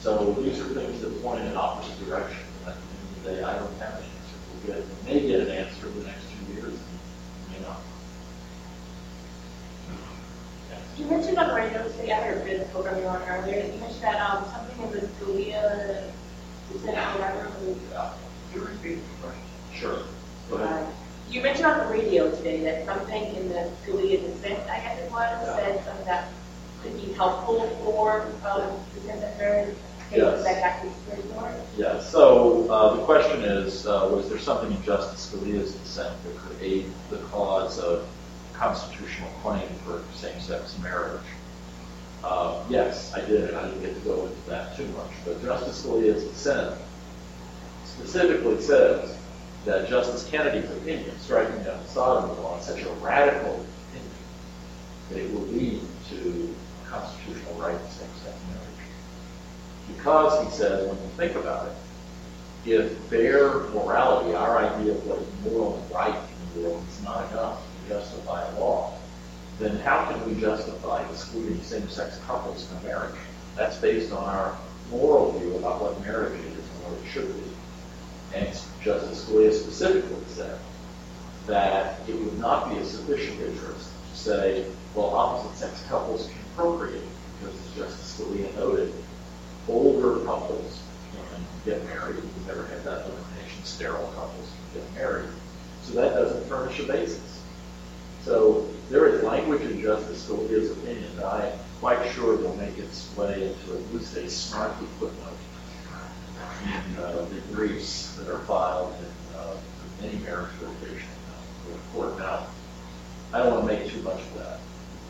So 0.00 0.32
these 0.40 0.58
are 0.60 0.64
things 0.64 1.00
that 1.02 1.22
point 1.22 1.40
in 1.42 1.48
an 1.48 1.56
opposite 1.56 1.98
direction. 2.06 2.40
At 2.66 2.74
the 2.74 2.80
end 2.80 3.16
of 3.16 3.22
the 3.24 3.30
day, 3.30 3.42
I 3.42 3.58
don't 3.58 3.78
have 3.80 3.94
an 3.98 4.04
answer. 4.04 4.36
We'll 4.66 4.76
get, 4.76 4.86
we 5.06 5.12
may 5.14 5.26
get 5.28 5.40
an 5.40 5.50
answer 5.50 5.86
in 5.88 6.00
the 6.00 6.06
next 6.06 6.22
two 6.30 6.54
years, 6.54 6.72
and 6.72 7.52
we 7.52 7.58
may 7.58 7.66
not. 7.68 7.80
You 10.98 11.04
mentioned 11.06 11.38
on 11.38 11.48
the 11.48 11.54
radio 11.54 11.82
today, 11.88 12.12
I 12.12 12.20
heard 12.22 12.44
this 12.46 12.68
program 12.70 12.96
you 12.98 13.04
were 13.04 13.10
on 13.10 13.22
earlier, 13.28 13.56
you 13.66 13.80
mentioned 13.80 14.02
that 14.02 14.20
um, 14.20 14.44
something 14.52 14.84
in 14.84 14.90
the 14.92 15.06
Scalia 15.06 16.10
dissent 16.72 16.96
or 16.98 17.20
whatever. 17.20 17.50
was, 17.64 17.92
uh, 17.94 18.12
You 18.54 18.60
repeat 18.62 18.96
the 18.96 19.26
question. 19.26 19.42
Sure. 19.74 19.98
Go 20.50 20.56
ahead. 20.56 20.84
uh, 20.84 20.90
You 21.30 21.42
mentioned 21.42 21.66
on 21.66 21.78
the 21.86 21.92
radio 21.92 22.29
today 22.42 22.60
that 22.62 22.86
something 22.86 23.34
in 23.36 23.48
the 23.50 23.70
Scalia 23.84 24.20
dissent, 24.20 24.58
I 24.70 24.80
guess 24.80 24.98
it 24.98 25.10
was, 25.10 25.46
said 25.56 25.84
something 25.84 26.06
that 26.06 26.28
could 26.82 26.96
be 26.96 27.12
helpful 27.12 27.68
for 27.84 28.26
um, 28.46 28.76
dissent 28.94 29.20
that 29.20 29.68
Yes. 30.12 30.42
that 30.42 30.60
got 30.60 30.82
to 30.82 30.88
the 30.88 31.16
Supreme 31.16 31.34
Court. 31.34 31.54
Yeah, 31.76 32.00
so 32.00 32.68
uh, 32.68 32.96
the 32.96 33.02
question 33.04 33.42
is, 33.42 33.86
uh, 33.86 34.08
was 34.10 34.28
there 34.28 34.40
something 34.40 34.72
in 34.72 34.82
Justice 34.82 35.32
Scalia's 35.32 35.72
dissent 35.72 36.16
that 36.24 36.36
could 36.36 36.56
aid 36.60 36.86
the 37.10 37.18
cause 37.18 37.78
of 37.78 38.08
constitutional 38.52 39.30
claim 39.42 39.68
for 39.86 40.02
same-sex 40.16 40.76
marriage? 40.82 41.20
Uh, 42.24 42.60
yes, 42.68 43.14
I 43.14 43.20
did, 43.20 43.50
and 43.50 43.56
I 43.56 43.68
didn't 43.68 43.82
get 43.82 43.94
to 43.94 44.00
go 44.00 44.26
into 44.26 44.50
that 44.50 44.76
too 44.76 44.86
much, 44.88 45.12
but 45.24 45.40
Justice 45.44 45.86
Scalia's 45.86 46.24
dissent 46.24 46.76
specifically 47.84 48.60
says 48.60 49.16
that 49.64 49.88
Justice 49.88 50.28
Kennedy's 50.30 50.70
opinion, 50.70 51.18
striking 51.18 51.62
down 51.62 51.84
sodomy 51.86 52.34
law, 52.40 52.58
is 52.58 52.64
such 52.64 52.82
a 52.82 52.90
radical 52.94 53.64
opinion 53.90 54.14
that 55.10 55.18
it 55.18 55.32
will 55.32 55.46
lead 55.48 55.82
to 56.08 56.54
a 56.84 56.88
constitutional 56.88 57.54
right 57.54 57.78
to 57.78 57.92
same-sex 57.92 58.36
marriage. 58.48 59.96
Because, 59.96 60.44
he 60.44 60.50
says, 60.56 60.88
when 60.88 60.96
you 60.96 61.10
think 61.16 61.34
about 61.34 61.66
it, 61.66 61.74
if 62.64 63.08
their 63.10 63.60
morality, 63.70 64.34
our 64.34 64.58
idea 64.58 64.92
of 64.92 65.06
what 65.06 65.18
is 65.18 65.52
moral 65.52 65.76
and 65.76 65.94
right 65.94 66.14
in 66.14 66.62
the 66.62 66.68
world, 66.68 66.84
is 66.90 67.02
not 67.04 67.30
enough 67.32 67.60
to 67.60 67.94
justify 67.94 68.46
a 68.46 68.60
law, 68.60 68.94
then 69.58 69.76
how 69.80 70.10
can 70.10 70.26
we 70.26 70.40
justify 70.40 71.06
excluding 71.10 71.60
same-sex 71.62 72.18
couples 72.26 72.66
from 72.66 72.82
marriage? 72.82 73.16
That's 73.56 73.76
based 73.76 74.12
on 74.12 74.24
our 74.24 74.56
moral 74.90 75.32
view 75.38 75.56
about 75.56 75.82
what 75.82 76.00
marriage 76.00 76.38
is 76.40 76.46
and 76.46 76.84
what 76.84 76.92
it 76.98 77.10
should 77.10 77.28
be. 77.34 77.49
And 78.34 78.46
Justice 78.82 79.24
Scalia 79.24 79.52
specifically 79.52 80.24
said 80.28 80.58
that 81.46 82.00
it 82.08 82.14
would 82.14 82.38
not 82.38 82.70
be 82.70 82.78
a 82.78 82.84
sufficient 82.84 83.40
interest 83.40 83.90
to 84.12 84.18
say, 84.18 84.66
well, 84.94 85.14
opposite-sex 85.14 85.84
couples 85.88 86.28
can 86.28 86.40
procreate, 86.56 87.02
because 87.40 87.54
as 87.66 87.74
Justice 87.76 88.20
Scalia 88.20 88.54
noted, 88.56 88.92
older 89.68 90.24
couples 90.24 90.80
can 91.12 91.44
get 91.64 91.84
married. 91.86 92.16
We've 92.16 92.46
never 92.46 92.66
had 92.66 92.84
that 92.84 93.06
limitation. 93.08 93.64
Sterile 93.64 94.12
couples 94.14 94.48
can 94.72 94.80
get 94.80 94.94
married. 94.94 95.28
So 95.82 95.94
that 95.94 96.14
doesn't 96.14 96.46
furnish 96.46 96.78
a 96.80 96.84
basis. 96.84 97.42
So 98.22 98.68
there 98.90 99.06
is 99.06 99.22
language 99.22 99.62
in 99.62 99.80
Justice 99.80 100.28
Scalia's 100.28 100.70
opinion 100.70 101.16
that 101.16 101.24
I 101.24 101.46
am 101.46 101.58
quite 101.80 102.12
sure 102.12 102.36
will 102.36 102.56
make 102.56 102.76
its 102.78 103.08
way 103.16 103.48
into 103.48 103.72
at 103.72 103.94
least 103.94 104.16
a 104.16 104.22
snarky 104.22 104.86
footnote 104.98 105.36
uh, 107.00 107.24
the 107.24 107.40
briefs 107.54 108.14
that 108.16 108.28
are 108.28 108.40
filed 108.40 108.94
in 108.98 109.38
uh, 109.38 109.56
any 110.02 110.18
marriage 110.24 110.50
litigation 110.60 111.08
court. 111.92 112.18
Now, 112.18 112.46
I 113.32 113.38
don't 113.38 113.52
want 113.52 113.68
to 113.68 113.74
make 113.74 113.90
too 113.90 114.02
much 114.02 114.20
of 114.20 114.34
that 114.38 114.60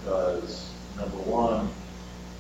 because, 0.02 0.70
number 0.96 1.16
one, 1.18 1.68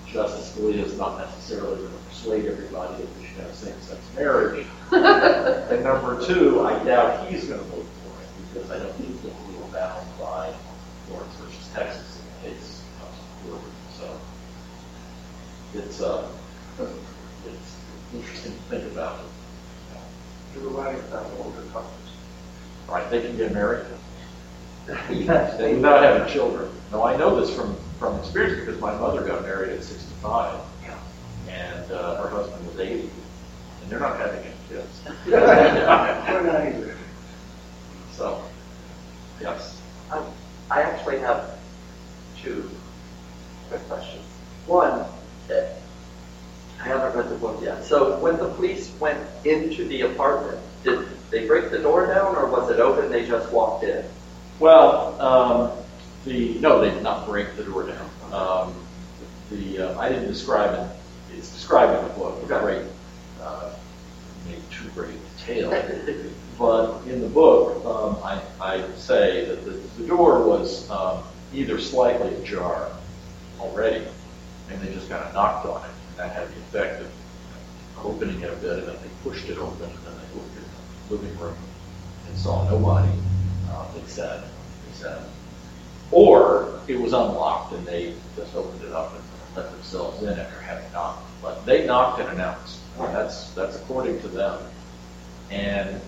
Justice 0.06 0.52
Scalia 0.52 0.84
is 0.84 0.98
not 0.98 1.18
necessarily 1.18 1.76
going 1.76 1.92
to 1.92 1.98
persuade 2.08 2.46
everybody 2.46 3.02
that 3.02 3.18
we 3.18 3.26
should 3.26 3.36
have 3.38 3.54
same-sex 3.54 4.00
marriage. 4.16 4.66
and 4.92 5.84
number 5.84 6.24
two, 6.26 6.60
I 6.62 6.82
doubt 6.84 7.28
he's 7.28 7.44
going 7.44 7.60
to 7.60 7.66
vote 7.66 7.86
for 8.02 8.22
it 8.22 8.52
because 8.52 8.70
I 8.70 8.78
don't 8.78 8.94
think 8.94 9.22
that 9.22 9.32
we 9.48 9.56
were 9.56 9.72
bound 9.72 10.06
by 10.18 10.52
Lawrence 11.10 11.34
versus 11.36 11.70
Texas 11.72 12.18
in 12.18 12.50
the 12.50 12.56
case 12.56 12.82
comes 12.98 13.16
forward. 13.44 13.72
So 13.98 14.20
it's 15.74 16.00
uh, 16.00 16.28
it's 17.46 17.76
interesting 18.12 18.52
to 18.52 18.58
think 18.62 18.92
about. 18.92 19.20
You 20.60 20.68
were 20.68 20.82
writing 20.82 21.00
about 21.08 21.32
older 21.38 21.62
couples. 21.72 22.16
Right, 22.86 23.10
they 23.10 23.20
can 23.22 23.36
get 23.36 23.52
married 23.52 23.86
Yes, 25.10 25.56
they 25.58 25.74
without 25.74 26.02
having 26.02 26.32
children. 26.32 26.70
No, 26.92 27.04
I 27.04 27.16
know 27.16 27.40
this 27.40 27.54
from 27.54 27.76
from 27.98 28.18
experience 28.18 28.58
because 28.64 28.80
my 28.80 28.92
mother 28.98 29.22
got 29.22 29.42
married 29.42 29.70
at 29.78 29.84
65, 29.84 30.60
Yeah. 30.82 30.98
and 31.48 31.90
uh, 31.92 32.16
her 32.22 32.28
husband 32.30 32.66
was 32.66 32.78
80, 32.78 33.10
and 33.82 33.90
they're 33.90 34.00
not 34.00 34.18
having 34.18 34.42
any 34.44 34.56
kids. 34.68 35.02
We're 35.26 36.42
not 36.42 36.66
either. 36.66 36.96
So, 38.10 38.42
yes. 39.40 39.82
Um, 40.10 40.34
I 40.70 40.82
actually 40.82 41.20
have 41.20 41.44
two 42.42 42.70
quick 43.68 43.86
questions. 43.86 44.24
One, 44.66 45.04
eh, 45.50 45.79
I 46.80 46.84
haven't 46.84 47.16
read 47.16 47.28
the 47.28 47.36
book 47.36 47.60
yet. 47.62 47.84
So 47.84 48.18
when 48.20 48.38
the 48.38 48.48
police 48.54 48.92
went 48.98 49.20
into 49.44 49.86
the 49.86 50.02
apartment, 50.02 50.58
did 50.82 51.06
they 51.30 51.46
break 51.46 51.70
the 51.70 51.78
door 51.78 52.06
down 52.06 52.36
or 52.36 52.46
was 52.46 52.70
it 52.70 52.80
open? 52.80 53.10
They 53.10 53.26
just 53.26 53.52
walked 53.52 53.84
in? 53.84 54.04
Well, 54.58 55.20
um, 55.20 55.72
the 56.24 56.58
no, 56.58 56.80
they 56.80 56.90
did 56.90 57.02
not 57.02 57.26
break 57.26 57.56
the 57.56 57.64
door 57.64 57.86
down. 57.86 58.10
Um, 58.32 58.74
the 59.50 59.78
uh, 59.78 59.98
I 59.98 60.08
didn't 60.08 60.28
describe 60.28 60.74
it. 60.74 61.36
It's 61.36 61.52
described 61.52 61.98
in 61.98 62.08
the 62.08 62.14
book. 62.14 62.40
with 62.40 62.48
Great, 62.48 62.82
uh, 63.42 63.72
maybe 64.46 64.62
too 64.70 64.88
great 64.94 65.16
detail. 65.38 65.70
But 66.58 67.00
in 67.06 67.22
the 67.22 67.28
book, 67.28 67.82
um, 67.86 68.18
I, 68.22 68.42
I 68.60 68.86
say 68.96 69.46
that 69.46 69.64
the, 69.64 69.70
the 69.70 70.06
door 70.06 70.46
was 70.46 70.90
um, 70.90 71.22
either 71.54 71.80
slightly 71.80 72.34
ajar 72.34 72.90
already, 73.58 74.04
and 74.68 74.80
they 74.82 74.92
just 74.92 75.08
kind 75.08 75.24
of 75.24 75.32
knocked 75.32 75.64
on 75.64 75.82
it, 75.82 75.90
that 76.20 76.32
had 76.32 76.48
the 76.48 76.60
effect 76.60 77.00
of 77.00 77.10
opening 78.04 78.40
it 78.42 78.52
a 78.52 78.56
bit, 78.56 78.78
and 78.78 78.88
then 78.88 78.96
they 78.96 79.08
pushed 79.24 79.48
it 79.48 79.56
open, 79.56 79.88
and 79.88 80.04
then 80.04 80.14
they 80.14 80.38
looked 80.38 80.56
in 80.56 80.64
the 81.08 81.14
living 81.14 81.38
room 81.38 81.56
and 82.28 82.36
saw 82.36 82.68
nobody. 82.68 83.10
Uh, 83.70 83.86
they 83.94 84.06
said, 84.06 84.42
they 84.42 84.94
said, 84.94 85.22
or 86.10 86.80
it 86.88 87.00
was 87.00 87.14
unlocked, 87.14 87.72
and 87.72 87.86
they 87.86 88.14
just 88.36 88.54
opened 88.54 88.82
it 88.82 88.92
up 88.92 89.14
and 89.14 89.22
let 89.56 89.70
themselves 89.70 90.22
in 90.22 90.38
after 90.38 90.60
having 90.60 90.92
knocked. 90.92 91.26
But 91.40 91.64
they 91.64 91.86
knocked 91.86 92.20
and 92.20 92.28
announced. 92.30 92.80
That's 92.98 93.50
that's 93.52 93.76
according 93.76 94.20
to 94.20 94.28
them, 94.28 94.60
and 95.50 96.00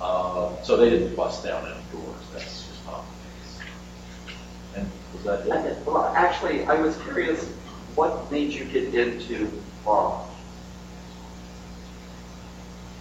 uh, 0.00 0.60
so 0.62 0.76
they 0.76 0.90
didn't 0.90 1.14
bust 1.14 1.44
down 1.44 1.64
any 1.66 1.74
doors. 1.92 2.24
That's 2.32 2.66
just 2.66 2.84
not 2.84 3.04
the 3.06 3.62
case. 3.62 3.68
And 4.74 4.90
was 5.12 5.46
that 5.46 5.66
it? 5.66 5.86
Well, 5.86 6.12
actually, 6.16 6.64
I 6.64 6.74
was 6.80 6.96
curious, 7.02 7.48
what 7.94 8.30
made 8.30 8.52
you 8.52 8.64
get 8.64 8.94
into 8.94 9.50
law? 9.84 10.26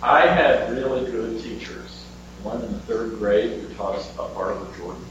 I 0.01 0.25
had 0.25 0.71
really 0.71 1.09
good 1.09 1.41
teachers. 1.41 2.05
One 2.43 2.61
in 2.63 2.73
the 2.73 2.79
third 2.79 3.19
grade 3.19 3.61
who 3.61 3.73
taught 3.75 3.95
us 3.95 4.11
about 4.13 4.33
Barbara 4.33 4.67
Jordan. 4.77 5.05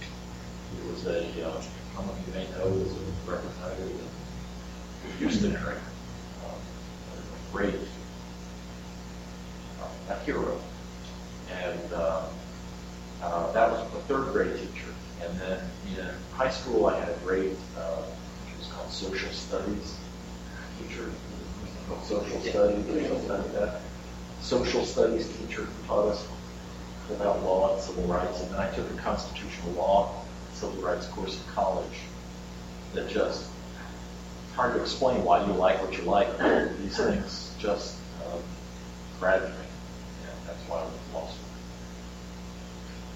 He 0.00 0.90
was 0.90 1.06
a, 1.06 1.48
uh, 1.48 1.60
some 1.94 2.08
of 2.08 2.16
you 2.26 2.32
may 2.32 2.48
know, 2.52 2.68
was 2.68 2.92
a 2.92 3.30
representative 3.30 3.90
in 3.90 5.10
the 5.10 5.16
Houston 5.18 5.56
area. 5.56 5.80
Um, 6.46 6.54
a 7.10 7.52
great, 7.52 7.74
uh, 9.80 10.14
a 10.14 10.18
hero. 10.20 10.58
And 11.50 11.92
um, 11.92 12.24
uh, 13.20 13.52
that 13.52 13.70
was 13.72 13.80
a 13.80 14.00
third 14.06 14.32
grade 14.32 14.56
teacher. 14.56 14.86
And 15.20 15.38
then 15.40 15.60
in 15.98 16.08
high 16.34 16.50
school, 16.50 16.86
I 16.86 16.98
had 16.98 17.08
a 17.08 17.18
great, 17.24 17.56
uh, 17.76 18.02
social 18.92 19.32
studies 19.32 19.96
teacher, 20.78 21.10
social 22.04 22.40
studies, 22.40 23.10
like 23.28 23.52
that 23.52 23.80
social 24.42 24.84
studies 24.84 25.28
teacher 25.38 25.66
taught 25.86 26.08
us 26.08 26.26
about 27.10 27.42
law 27.42 27.72
and 27.72 27.82
civil 27.82 28.04
rights, 28.04 28.40
and 28.42 28.50
then 28.50 28.60
I 28.60 28.70
took 28.74 28.90
a 28.90 28.94
constitutional 28.94 29.72
law, 29.72 30.24
civil 30.54 30.80
rights 30.82 31.06
course 31.06 31.36
in 31.36 31.52
college 31.52 31.98
that 32.94 33.08
just, 33.08 33.48
it's 34.46 34.54
hard 34.54 34.74
to 34.74 34.80
explain 34.80 35.24
why 35.24 35.44
you 35.44 35.52
like 35.52 35.80
what 35.82 35.96
you 35.96 36.02
like. 36.04 36.28
These 36.78 36.96
things 36.96 37.54
just 37.58 37.96
um, 38.26 38.40
grabbed 39.18 39.44
me, 39.44 39.50
and 39.50 40.48
that's 40.48 40.60
why 40.68 40.78
I 40.78 40.82
went 40.82 40.94
to 41.10 41.16
law 41.16 41.26
school. 41.26 41.38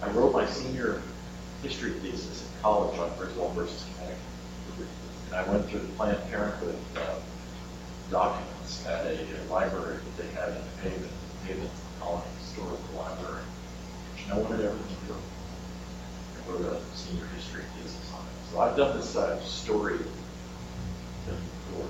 I 0.03 0.11
wrote 0.11 0.33
my 0.33 0.47
senior 0.47 1.03
history 1.62 1.91
thesis 1.91 2.43
in 2.43 2.62
college 2.62 2.99
on 2.99 3.11
Griswold 3.18 3.55
versus 3.55 3.85
Connecticut, 3.95 4.22
and 5.27 5.35
I 5.35 5.51
went 5.51 5.68
through 5.68 5.81
the 5.81 5.93
Planned 5.95 6.22
Parenthood 6.31 6.77
uh, 6.97 7.16
documents 8.11 8.87
at 8.87 9.07
a, 9.07 9.18
a 9.20 9.41
library 9.51 9.99
that 9.99 10.22
they 10.22 10.33
had 10.33 10.51
in 10.51 10.55
the 10.55 10.91
Haven, 10.91 11.09
Haven 11.47 11.70
Colony 12.01 12.24
Historical 12.39 12.97
Library, 12.97 13.43
which 14.12 14.29
no 14.29 14.39
one 14.39 14.53
had 14.53 14.61
ever 14.61 14.74
been. 14.74 14.87
I 16.37 16.51
wrote 16.51 16.72
a 16.72 16.97
senior 16.97 17.27
history 17.35 17.62
thesis 17.77 18.12
on 18.12 18.20
it. 18.20 18.53
So 18.53 18.61
I've 18.61 18.77
done 18.77 18.97
this 18.97 19.16
uh, 19.16 19.41
story 19.41 19.99
before. 19.99 21.89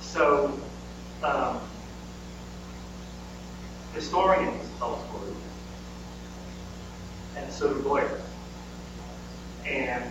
So, 0.00 0.58
um, 1.22 1.60
historians 3.94 4.66
tell 4.78 5.04
stories, 5.08 5.36
and 7.36 7.52
so 7.52 7.74
do 7.74 7.80
lawyers. 7.80 8.25
And 9.68 10.04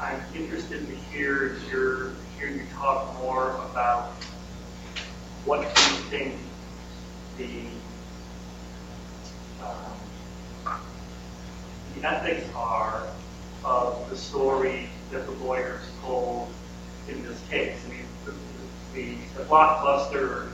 I'm 0.00 0.20
interested 0.34 0.86
to 0.86 0.94
hear 1.10 1.56
your 1.70 2.10
hear 2.38 2.48
you 2.50 2.62
talk 2.74 3.14
more 3.18 3.52
about 3.70 4.10
what 5.44 5.60
you 5.60 5.96
think 6.10 6.34
the 7.38 7.62
um, 9.64 10.80
the 11.94 12.08
ethics 12.08 12.46
are 12.54 13.06
of 13.64 14.10
the 14.10 14.16
story 14.16 14.90
that 15.12 15.26
the 15.26 15.32
lawyers 15.32 15.82
told 16.02 16.48
in 17.08 17.22
this 17.24 17.40
case. 17.48 17.78
I 17.86 17.88
mean, 17.88 18.04
the, 18.24 18.32
the, 18.94 19.16
the 19.36 19.44
blockbuster 19.44 20.50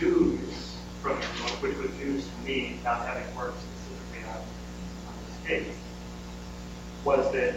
news 0.00 0.76
from 1.00 1.16
book, 1.16 1.62
which 1.62 1.76
was 1.76 1.90
news 1.98 2.24
to 2.26 2.46
me, 2.46 2.80
not 2.84 3.06
having 3.06 3.34
worked 3.36 3.58
specifically 3.60 4.28
on, 4.28 4.40
on 5.06 5.14
this 5.26 5.48
case, 5.48 5.76
was 7.04 7.30
that 7.32 7.54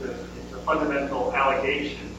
the, 0.00 0.08
the 0.08 0.58
fundamental 0.64 1.32
allegation, 1.34 2.14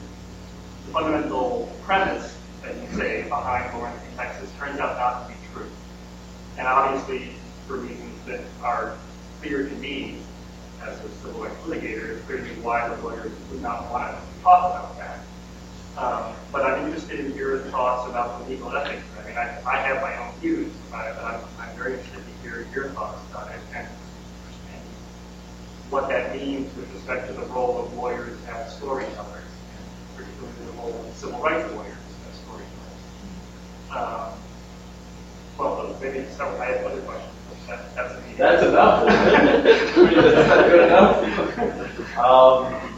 the 0.88 0.91
fundamental 0.91 1.71
premise 1.84 2.38
that 2.63 2.76
you 2.76 2.97
say 2.97 3.23
behind 3.23 3.78
Lawrence 3.78 4.01
v. 4.03 4.15
Texas 4.17 4.49
turns 4.57 4.80
out 4.80 4.97
not 4.97 5.28
to 5.28 5.34
be 5.34 5.39
true. 5.53 5.69
And 6.57 6.67
obviously, 6.67 7.34
for 7.67 7.78
reasons 7.78 8.26
that 8.26 8.41
are 8.61 8.97
clear 9.41 9.67
to 9.67 9.76
me 9.76 10.17
as 10.84 10.97
a 10.99 11.09
civil 11.21 11.43
rights 11.43 11.55
litigator, 11.65 12.17
it's 12.17 12.26
clear 12.26 12.38
to 12.38 12.43
me 12.43 12.61
why 12.61 12.88
the 12.88 13.01
lawyers 13.01 13.32
would 13.51 13.61
not 13.61 13.91
want 13.91 14.15
to 14.15 14.41
talk 14.41 14.71
about 14.71 14.97
that. 14.97 15.19
Um, 15.97 16.36
but 16.51 16.65
I'm 16.65 16.86
interested 16.86 17.19
in 17.19 17.34
your 17.36 17.59
thoughts 17.71 18.09
about 18.09 18.43
the 18.43 18.49
legal 18.49 18.76
ethics. 18.76 19.03
I 19.19 19.28
mean, 19.28 19.38
I, 19.38 19.61
I 19.65 19.78
have 19.78 20.01
my 20.01 20.15
own 20.17 20.34
views, 20.39 20.71
but 20.91 20.97
I'm, 20.97 21.41
I'm 21.59 21.76
very 21.78 21.93
interested 21.93 22.21
to 22.26 22.41
hear 22.41 22.67
your 22.73 22.89
thoughts 22.89 23.34
on 23.34 23.47
it 23.49 23.59
and, 23.73 23.88
and 23.88 24.84
what 25.90 26.10
that 26.10 26.36
means 26.36 26.76
with 26.76 26.92
respect 26.94 27.28
to 27.28 27.34
the 27.34 27.46
role 27.48 27.86
of 27.86 27.94
lawyers 27.94 28.38
as 28.48 28.76
storytellers, 28.76 29.44
and 29.78 30.16
particularly 30.16 30.66
the 30.66 30.78
role 30.78 31.06
of 31.08 31.16
civil 31.16 31.40
rights 31.40 31.72
lawyers 31.74 31.96
as 32.30 32.40
storytellers. 32.40 32.72
Um, 33.92 34.34
well, 35.58 35.98
maybe 36.02 36.26
several, 36.30 36.62
I 36.62 36.66
have 36.66 36.86
other 36.86 37.02
questions. 37.02 37.32
That, 37.68 37.96
that's 37.96 38.38
That's 38.38 38.64
enough. 38.64 39.06
That's 39.06 39.98
not 40.48 40.66
good 40.70 40.86
enough. 40.86 42.18
Um, 42.18 42.96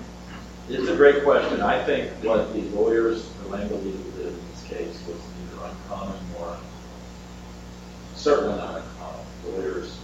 it's 0.69 0.89
a 0.89 0.95
great 0.95 1.23
question. 1.23 1.61
I 1.61 1.81
think 1.83 2.11
what 2.23 2.53
the 2.53 2.61
lawyers 2.69 3.29
the 3.43 3.49
Langley 3.49 3.91
did 4.17 4.27
in 4.27 4.39
this 4.51 4.63
case 4.67 5.01
was 5.07 5.15
neither 5.39 5.65
uncommon 5.65 6.19
nor 6.33 6.57
certainly 8.15 8.57
not 8.57 8.81
uncommon. 8.81 9.25
Lawyers 9.45 9.97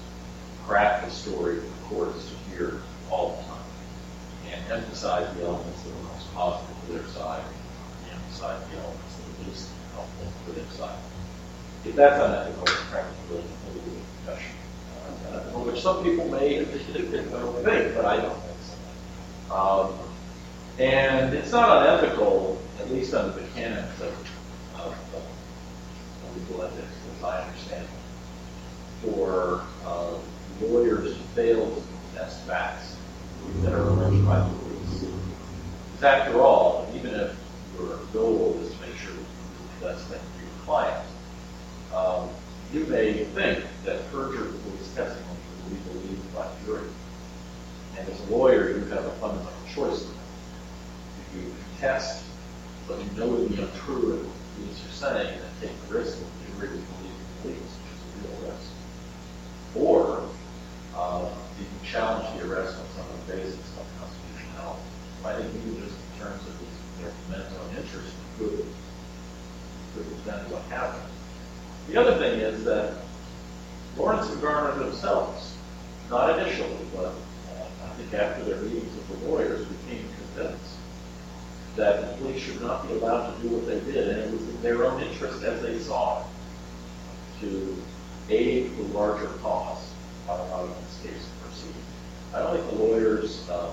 craft 0.66 1.06
the 1.06 1.12
story 1.12 1.60
for 1.60 1.96
courts 1.96 2.33
hear 2.54 2.82
all 3.10 3.38
the 3.38 3.43
time 3.43 3.64
and 4.51 4.72
emphasize 4.72 5.36
the 5.36 5.43
elements 5.43 5.82
that 5.84 5.91
are 5.91 6.04
most 6.14 6.34
positive 6.34 6.78
for 6.86 6.93
their 6.93 7.08
side 7.08 7.43
and 8.04 8.14
emphasize 8.14 8.62
the 8.70 8.78
elements 8.78 9.16
that 9.16 9.45
are 9.45 9.49
least 9.49 9.70
helpful 9.93 10.32
for 10.45 10.51
their 10.51 10.70
side. 10.72 10.99
If 11.86 11.95
that's 11.95 12.24
unethical, 12.24 12.64
it's 12.64 12.84
practically 12.89 13.38
a 13.38 13.74
legal 13.74 14.01
confession. 14.26 14.56
Uh, 15.32 15.39
which 15.60 15.82
some 15.82 16.04
people 16.04 16.28
may 16.30 16.56
have 16.56 16.72
think, 16.72 17.95
but 17.95 18.06
I 18.06 18.18
don't 18.18 18.39
think 18.41 18.58
so. 19.49 19.56
Um, 19.56 19.93
and 20.80 21.34
it's 21.34 21.51
not 21.51 21.82
unethical, 21.82 22.62
at 22.80 22.91
least 22.91 23.14
under 23.14 23.39
the 23.39 23.47
canons 23.49 23.99
of, 24.01 24.14
of, 24.76 24.93
of 25.16 26.38
legal 26.38 26.64
ethics, 26.64 26.88
as 27.18 27.24
I 27.24 27.43
understand 27.43 27.86
it, 27.86 29.10
for 29.12 29.62
uh, 29.86 30.18
lawyers 30.62 31.18
to 31.18 31.24
fail 31.36 31.76
to 31.76 31.82
contest 32.14 32.41
facts 32.41 32.95
that 33.61 33.74
are 33.74 33.82
alleged 33.82 34.26
by 34.26 34.39
the 34.39 34.55
police. 34.55 35.05
Because 35.91 36.03
after 36.03 36.41
all, 36.41 36.88
even 36.95 37.14
if 37.14 37.36
your 37.78 37.97
goal 38.14 38.59
is 38.61 38.74
to 38.74 38.82
make 38.82 38.95
sure 38.95 39.14
the 39.14 39.86
best 39.86 40.05
for 40.07 40.14
your 40.14 40.66
client, 40.66 41.07
um, 41.93 42.30
you 42.72 42.86
may 42.86 43.24
think 43.26 43.66
that 43.86 44.09
perjured 44.11 44.53
police 44.64 44.93
testimony 44.95 45.39
will 45.64 45.70
be 45.76 45.99
believed 45.99 46.36
by 46.36 46.47
the 46.47 46.66
jury. 46.66 46.89
And 47.97 48.07
as 48.07 48.20
a 48.22 48.36
lawyer, 48.36 48.70
you 48.70 48.86
have 48.86 49.05
a 49.05 49.11
fundamental 49.11 49.53
choice 49.74 50.03
if 51.20 51.36
you 51.36 51.53
contest 51.70 52.24
but 52.88 52.99
you 52.99 53.09
know 53.18 53.38
to 53.38 53.49
be 53.49 53.61
untrue 53.61 54.11
the 54.11 54.61
police 54.61 54.86
are 54.86 54.91
saying 54.91 55.39
and 55.39 55.61
take 55.61 55.72
the 55.88 55.95
risk 55.95 56.18
of 56.18 56.28
the 56.28 56.59
jury 56.59 56.68
believing 56.68 56.84
the 56.84 57.41
police, 57.41 57.57
which 57.57 57.93
is 57.93 58.26
a 58.26 58.28
real 58.28 58.51
risk. 58.51 58.72
Or 59.76 60.30
uh, 60.95 61.30
you 61.64 61.70
can 61.80 61.88
challenge 61.88 62.28
the 62.36 62.47
arrest 62.47 62.76
on 62.76 62.86
some 62.95 63.07
of 63.07 63.16
the 63.26 63.34
basis 63.34 63.55
of 63.80 63.86
constitutionality. 63.99 64.84
I 65.24 65.34
think 65.39 65.55
even 65.55 65.80
just 65.80 65.95
in 65.95 66.20
terms 66.20 66.41
of 66.43 66.53
his, 66.59 66.76
mental 67.30 67.64
interest, 67.76 68.14
could, 68.38 68.66
could 69.93 70.09
defend 70.09 70.51
what 70.51 70.61
happened. 70.64 71.11
The 71.89 71.99
other 71.99 72.18
thing 72.18 72.39
is 72.39 72.64
that 72.64 72.95
Lawrence 73.97 74.30
and 74.30 74.41
Garner 74.41 74.76
themselves, 74.84 75.55
not 76.09 76.38
initially, 76.39 76.78
but 76.95 77.07
uh, 77.07 77.86
I 77.86 77.89
think 77.95 78.14
after 78.14 78.43
their 78.43 78.61
meetings 78.61 78.91
with 78.95 79.22
the 79.22 79.28
lawyers, 79.28 79.66
became 79.66 80.07
convinced 80.36 80.76
that 81.76 82.01
the 82.01 82.18
police 82.18 82.41
should 82.41 82.61
not 82.61 82.88
be 82.88 82.93
allowed 82.95 83.36
to 83.36 83.41
do 83.41 83.55
what 83.55 83.66
they 83.66 83.80
did, 83.91 84.09
and 84.09 84.20
it 84.20 84.32
was 84.32 84.41
in 84.47 84.61
their 84.61 84.86
own 84.86 85.01
interest, 85.01 85.43
as 85.43 85.61
they 85.61 85.80
saw 85.80 86.22
it, 86.22 86.26
to 87.41 87.82
aid 88.30 88.76
the 88.78 88.84
larger 88.97 89.28
cause 89.41 89.89
of 90.30 90.49
how 90.49 90.66
this 90.66 90.99
case 91.03 91.28
proceed. 91.41 91.76
I 92.34 92.40
don't 92.40 92.58
think 92.58 92.70
the 92.72 92.84
lawyers 92.84 93.48
um, 93.50 93.72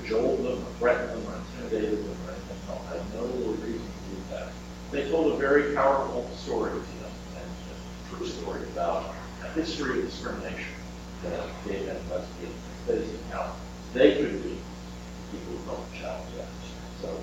cajoled 0.00 0.38
them, 0.38 0.62
or 0.62 0.72
threatened 0.78 1.10
them, 1.10 1.32
or 1.32 1.36
intimidated 1.36 2.04
them, 2.04 2.16
or 2.26 2.30
anything. 2.30 2.56
I 2.70 2.96
have 2.96 3.14
no 3.14 3.26
reason 3.26 3.80
to 3.80 4.16
do 4.16 4.22
that. 4.30 4.48
They 4.90 5.10
told 5.10 5.32
a 5.32 5.36
very 5.36 5.74
powerful 5.74 6.28
story 6.36 6.70
to 6.70 6.76
them, 6.76 7.12
and 7.36 7.44
a 7.44 8.16
true 8.16 8.26
story 8.26 8.62
about 8.62 9.14
a 9.44 9.48
history 9.52 10.00
of 10.00 10.06
discrimination 10.06 10.72
that 11.22 11.48
gave 11.66 11.86
them 11.86 11.96
investigating 11.96 12.54
facing 12.86 13.18
how 13.32 13.52
they 13.92 14.14
could 14.16 14.42
be 14.42 14.56
people 15.32 15.52
who 15.52 15.70
don't 15.70 15.92
challenge 15.94 16.30
that. 16.36 16.46
So 17.02 17.20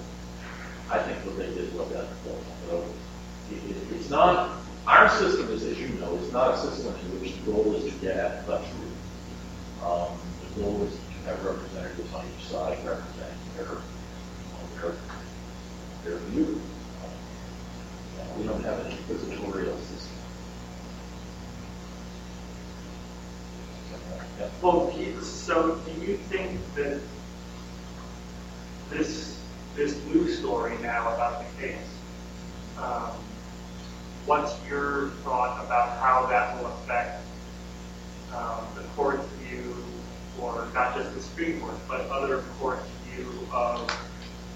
I 0.91 0.99
think 0.99 1.25
what 1.25 1.37
they 1.37 1.47
did 1.53 1.73
was 1.73 1.91
ethical. 1.91 2.39
So 2.67 2.85
it, 3.51 3.71
it, 3.71 3.77
it's 3.95 4.09
not, 4.09 4.57
our 4.85 5.09
system 5.09 5.49
is, 5.51 5.63
as 5.63 5.79
you 5.79 5.87
know, 5.99 6.13
is 6.15 6.31
not 6.31 6.55
a 6.55 6.57
system 6.57 6.93
in 6.95 7.21
which 7.21 7.33
the 7.35 7.51
goal 7.51 7.73
is 7.75 7.93
to 7.93 7.99
get 7.99 8.17
at 8.17 8.45
the 8.45 8.57
truth. 8.57 9.83
Um, 9.83 10.19
to 10.55 10.89
have 11.25 11.43
representatives 11.43 12.13
on 12.13 12.25
each 12.25 12.45
side 12.45 12.77
representing 12.85 13.37
their, 13.57 13.77
their, 14.75 14.95
their 16.03 16.17
view. 16.29 16.61
Um, 17.03 18.39
we 18.39 18.47
don't 18.47 18.63
have 18.63 18.85
an 18.85 18.91
inquisitorial 18.91 19.77
system. 19.77 20.09
Well, 24.61 24.93
so 25.21 25.75
do 25.85 25.91
you 26.05 26.17
think 26.17 26.59
that 26.75 26.99
this 28.89 29.39
this 29.75 29.97
new 30.05 30.29
story 30.29 30.77
now 30.81 31.13
about 31.13 31.43
the 31.43 31.61
case, 31.61 31.77
um, 32.77 33.11
what's 34.25 34.53
your 34.67 35.09
thought 35.23 35.65
about 35.65 35.97
how 35.97 36.27
that 36.27 36.57
will 36.57 36.67
affect 36.67 37.23
um, 38.35 38.65
the 38.75 38.83
court's 38.95 39.25
view, 39.41 39.75
or 40.39 40.67
not 40.73 40.95
just 40.95 41.13
the 41.13 41.21
Supreme 41.21 41.59
Court, 41.61 41.75
but 41.87 42.01
other 42.09 42.43
courts' 42.59 42.83
view 43.05 43.31
of 43.51 43.89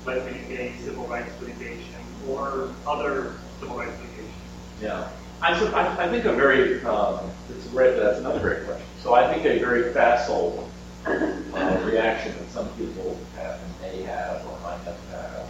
lesbian, 0.06 0.48
gay, 0.48 0.74
civil 0.84 1.06
rights 1.08 1.32
litigation, 1.42 2.02
or 2.28 2.70
other 2.86 3.34
civil 3.60 3.78
rights 3.78 4.00
litigation? 4.02 4.34
Yeah. 4.82 5.10
I, 5.42 5.58
sup- 5.60 5.74
I, 5.74 6.06
I 6.06 6.10
think 6.10 6.26
a 6.26 6.34
very, 6.34 6.84
um, 6.84 7.20
it's 7.50 7.68
great, 7.68 7.96
that's 7.96 8.20
another 8.20 8.40
great 8.40 8.66
question. 8.66 8.86
So 9.04 9.14
I 9.14 9.32
think 9.32 9.46
a 9.46 9.60
very 9.60 9.94
facile 9.94 10.68
uh, 11.06 11.84
reaction 11.86 12.36
that 12.38 12.50
some 12.50 12.70
people 12.70 13.20
have, 13.36 13.60
may 13.82 14.02
have 14.02 14.46
or 14.48 14.60
might 14.62 14.80
have 14.80 14.98
had 15.12 15.46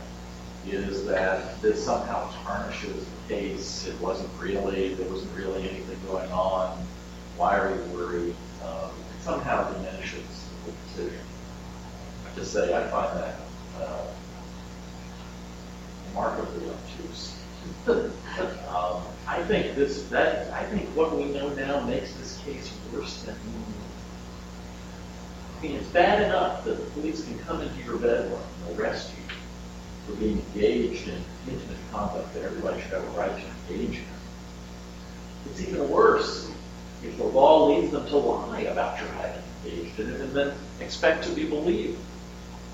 is 0.65 1.05
that 1.05 1.61
this 1.61 1.84
somehow 1.84 2.30
tarnishes 2.43 3.05
the 3.05 3.34
case. 3.34 3.88
It 3.88 3.99
wasn't 4.01 4.30
really, 4.38 4.93
there 4.95 5.09
wasn't 5.09 5.34
really 5.36 5.69
anything 5.69 5.97
going 6.05 6.30
on. 6.32 6.86
Why 7.38 7.57
are 7.57 7.73
you 7.73 7.82
worried? 7.93 8.36
Um, 8.63 8.91
somehow 9.28 9.69
diminishes 9.73 10.47
the 10.65 10.71
decision. 10.88 11.19
To 12.36 12.45
say, 12.45 12.73
I 12.73 12.88
find 12.88 13.19
that 13.19 13.36
uh, 13.82 14.05
remarkably 16.07 16.69
obtuse. 16.69 17.38
um, 17.88 19.03
I 19.28 19.43
think 19.43 19.75
this, 19.75 20.03
that, 20.09 20.49
I 20.53 20.63
think 20.67 20.88
what 20.95 21.17
we 21.17 21.25
know 21.25 21.49
now 21.49 21.82
makes 21.82 22.13
this 22.13 22.39
case 22.45 22.71
worse 22.93 23.23
than. 23.23 23.36
I 25.57 25.61
mean, 25.61 25.75
it's 25.75 25.88
bad 25.88 26.23
enough 26.23 26.63
that 26.63 26.78
the 26.78 26.86
police 26.91 27.25
can 27.25 27.38
come 27.39 27.61
into 27.61 27.84
your 27.84 27.97
bedroom 27.97 28.39
and 28.69 28.80
arrest 28.80 29.11
you 29.17 29.23
for 30.05 30.17
being 30.21 30.41
engaged 30.53 31.09
in 31.09 31.21
intimate 31.49 31.78
conduct 31.91 32.34
that 32.34 32.43
everybody 32.43 32.80
should 32.82 32.91
have 32.91 33.03
a 33.03 33.09
right 33.19 33.36
to 33.36 33.73
engage 33.73 33.97
in. 33.97 34.05
It's 35.47 35.61
even 35.61 35.89
worse 35.89 36.49
if 37.04 37.18
the 37.18 37.24
law 37.24 37.68
leads 37.68 37.91
them 37.91 38.06
to 38.08 38.18
lie 38.18 38.62
about 38.62 39.00
your 39.00 39.08
it 39.68 40.00
and 40.00 40.32
then 40.32 40.54
expect 40.80 41.24
to 41.26 41.32
be 41.32 41.45
believed. 41.45 42.00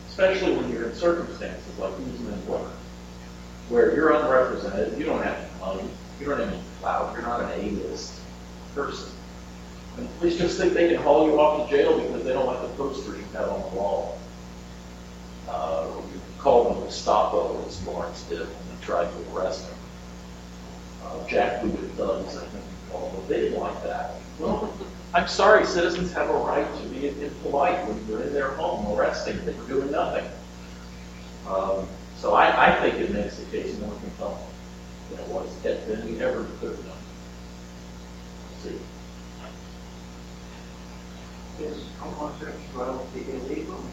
Especially 0.10 0.56
when 0.56 0.72
you're 0.72 0.90
in 0.90 0.96
circumstances 0.96 1.78
like 1.80 1.98
these 1.98 2.20
men 2.20 2.46
were, 2.48 2.70
where 3.70 3.96
you're 3.96 4.14
unrepresented, 4.14 4.98
you 4.98 5.06
don't 5.06 5.24
have 5.24 5.36
any 5.36 5.60
money, 5.60 5.90
you 6.20 6.28
don't 6.28 6.40
have 6.40 6.50
any 6.50 6.62
clout, 6.80 7.14
you're 7.14 7.24
not 7.24 7.42
an 7.42 7.50
A-list 7.60 8.20
person. 8.76 9.12
And 9.98 10.08
the 10.08 10.14
police 10.14 10.38
just 10.38 10.58
think 10.58 10.74
they 10.74 10.88
can 10.88 11.02
haul 11.02 11.28
you 11.28 11.40
off 11.40 11.68
to 11.68 11.76
jail 11.76 12.00
because 12.00 12.24
they 12.24 12.34
don't 12.34 12.46
like 12.46 12.62
the 12.62 12.68
poster 12.70 13.12
you 13.12 13.24
have 13.34 13.50
on 13.50 13.62
the 13.62 13.76
wall. 13.76 14.20
Uh, 15.50 15.88
you 16.14 16.22
call 16.38 16.74
them 16.74 16.84
Gestapo, 16.86 17.64
as 17.66 17.86
Lawrence 17.88 18.24
did 18.24 18.40
when 18.40 18.48
they 18.48 18.86
tried 18.86 19.06
to 19.06 19.36
arrest 19.36 19.68
him. 19.68 19.78
Uh, 21.06 21.28
Jack 21.28 21.62
Booted 21.62 21.92
thugs, 21.92 22.38
I 22.38 22.46
think 22.46 22.64
them. 22.94 23.28
They 23.28 23.42
didn't 23.42 23.60
like 23.60 23.84
that. 23.84 24.12
Well, 24.40 24.74
I'm 25.14 25.28
sorry, 25.28 25.66
citizens 25.66 26.12
have 26.14 26.30
a 26.30 26.34
right 26.34 26.68
to 26.82 26.88
be 26.90 27.08
impolite 27.08 27.88
when 27.88 28.08
you're 28.08 28.24
in 28.24 28.34
their 28.34 28.52
home 28.52 28.98
arresting 28.98 29.44
them 29.46 29.56
for 29.56 29.68
doing 29.68 29.92
nothing. 29.92 30.26
Um, 31.48 31.88
so 32.18 32.34
I, 32.34 32.70
I 32.70 32.82
think 32.82 32.96
it 32.96 33.12
makes 33.12 33.38
the 33.38 33.46
case 33.46 33.78
more 33.80 33.94
compelling 34.00 34.38
than 35.12 35.20
it 35.20 35.28
was 35.28 35.56
than 35.62 36.06
we 36.06 36.20
ever 36.22 36.46
could 36.60 36.72
have 36.72 36.86
done. 36.86 36.98
See, 38.64 38.80
Is 41.64 41.84
homosexuality 42.00 43.26
illegal? 43.32 43.84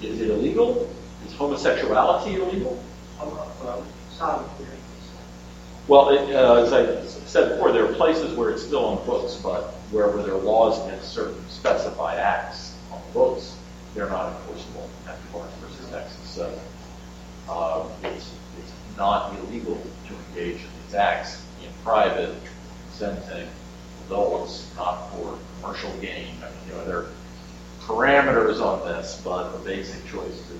is 0.00 0.20
it 0.20 0.30
illegal? 0.30 0.88
Is 1.26 1.34
homosexuality 1.34 2.36
illegal? 2.36 2.82
Well, 3.18 3.84
solitary. 4.16 4.78
Well, 5.88 6.10
uh, 6.10 6.62
as 6.62 6.72
I 6.72 7.02
said 7.26 7.50
before, 7.50 7.72
there 7.72 7.90
are 7.90 7.94
places 7.94 8.36
where 8.36 8.50
it's 8.50 8.62
still 8.62 8.84
on 8.84 9.06
books, 9.06 9.36
but 9.36 9.72
where, 9.90 10.08
where 10.08 10.22
there 10.22 10.34
are 10.34 10.38
laws 10.38 10.86
against 10.86 11.12
certain 11.12 11.42
specified 11.48 12.18
acts 12.18 12.74
on 12.92 13.00
the 13.06 13.12
books, 13.12 13.56
they're 13.94 14.10
not 14.10 14.32
enforceable 14.32 14.88
after 15.08 15.36
Lawrence 15.36 15.54
versus 15.56 15.90
Texas. 15.90 16.28
So 16.28 16.60
uh, 17.48 17.88
it's, 18.04 18.30
not 18.98 19.32
illegal 19.38 19.80
to 20.08 20.14
engage 20.28 20.56
in 20.56 20.68
these 20.84 20.94
acts 20.94 21.40
in 21.62 21.70
private, 21.84 22.34
consenting 22.88 23.48
adults, 24.06 24.68
not 24.76 25.08
for 25.12 25.38
commercial 25.60 25.90
gain. 26.00 26.34
I 26.42 26.50
mean, 26.50 26.84
there 26.84 26.98
are 26.98 27.06
parameters 27.82 28.60
on 28.60 28.86
this, 28.88 29.20
but 29.24 29.52
the 29.52 29.58
basic 29.64 30.04
choice 30.06 30.42
to 30.48 30.54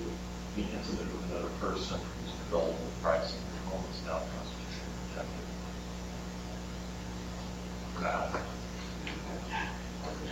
be 0.55 0.61
intimate 0.61 1.11
with 1.11 1.31
another 1.31 1.49
person 1.59 1.99
who's 1.99 2.31
an 2.33 2.39
adult 2.47 2.69
with 2.69 3.01
privacy 3.03 3.35
in 3.35 3.43
their 3.53 3.71
home 3.73 3.83
is 3.91 4.01
now 4.05 4.19
constitutionally 4.19 4.95
protected. 5.09 5.45
For 7.99 8.05
now. 8.05 8.29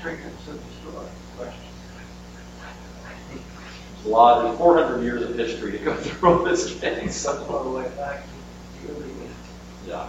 There's 0.04 0.20
a 4.06 4.10
lot, 4.10 4.44
there's 4.44 4.58
400 4.58 5.04
years 5.04 5.22
of 5.24 5.36
history 5.36 5.72
to 5.74 5.78
go 5.80 5.96
through 5.96 6.40
on 6.40 6.46
this 6.46 6.80
case. 6.80 7.26
All 7.26 7.64
the 7.64 7.70
way 7.72 7.90
back 7.98 8.24
Yeah. 9.86 10.08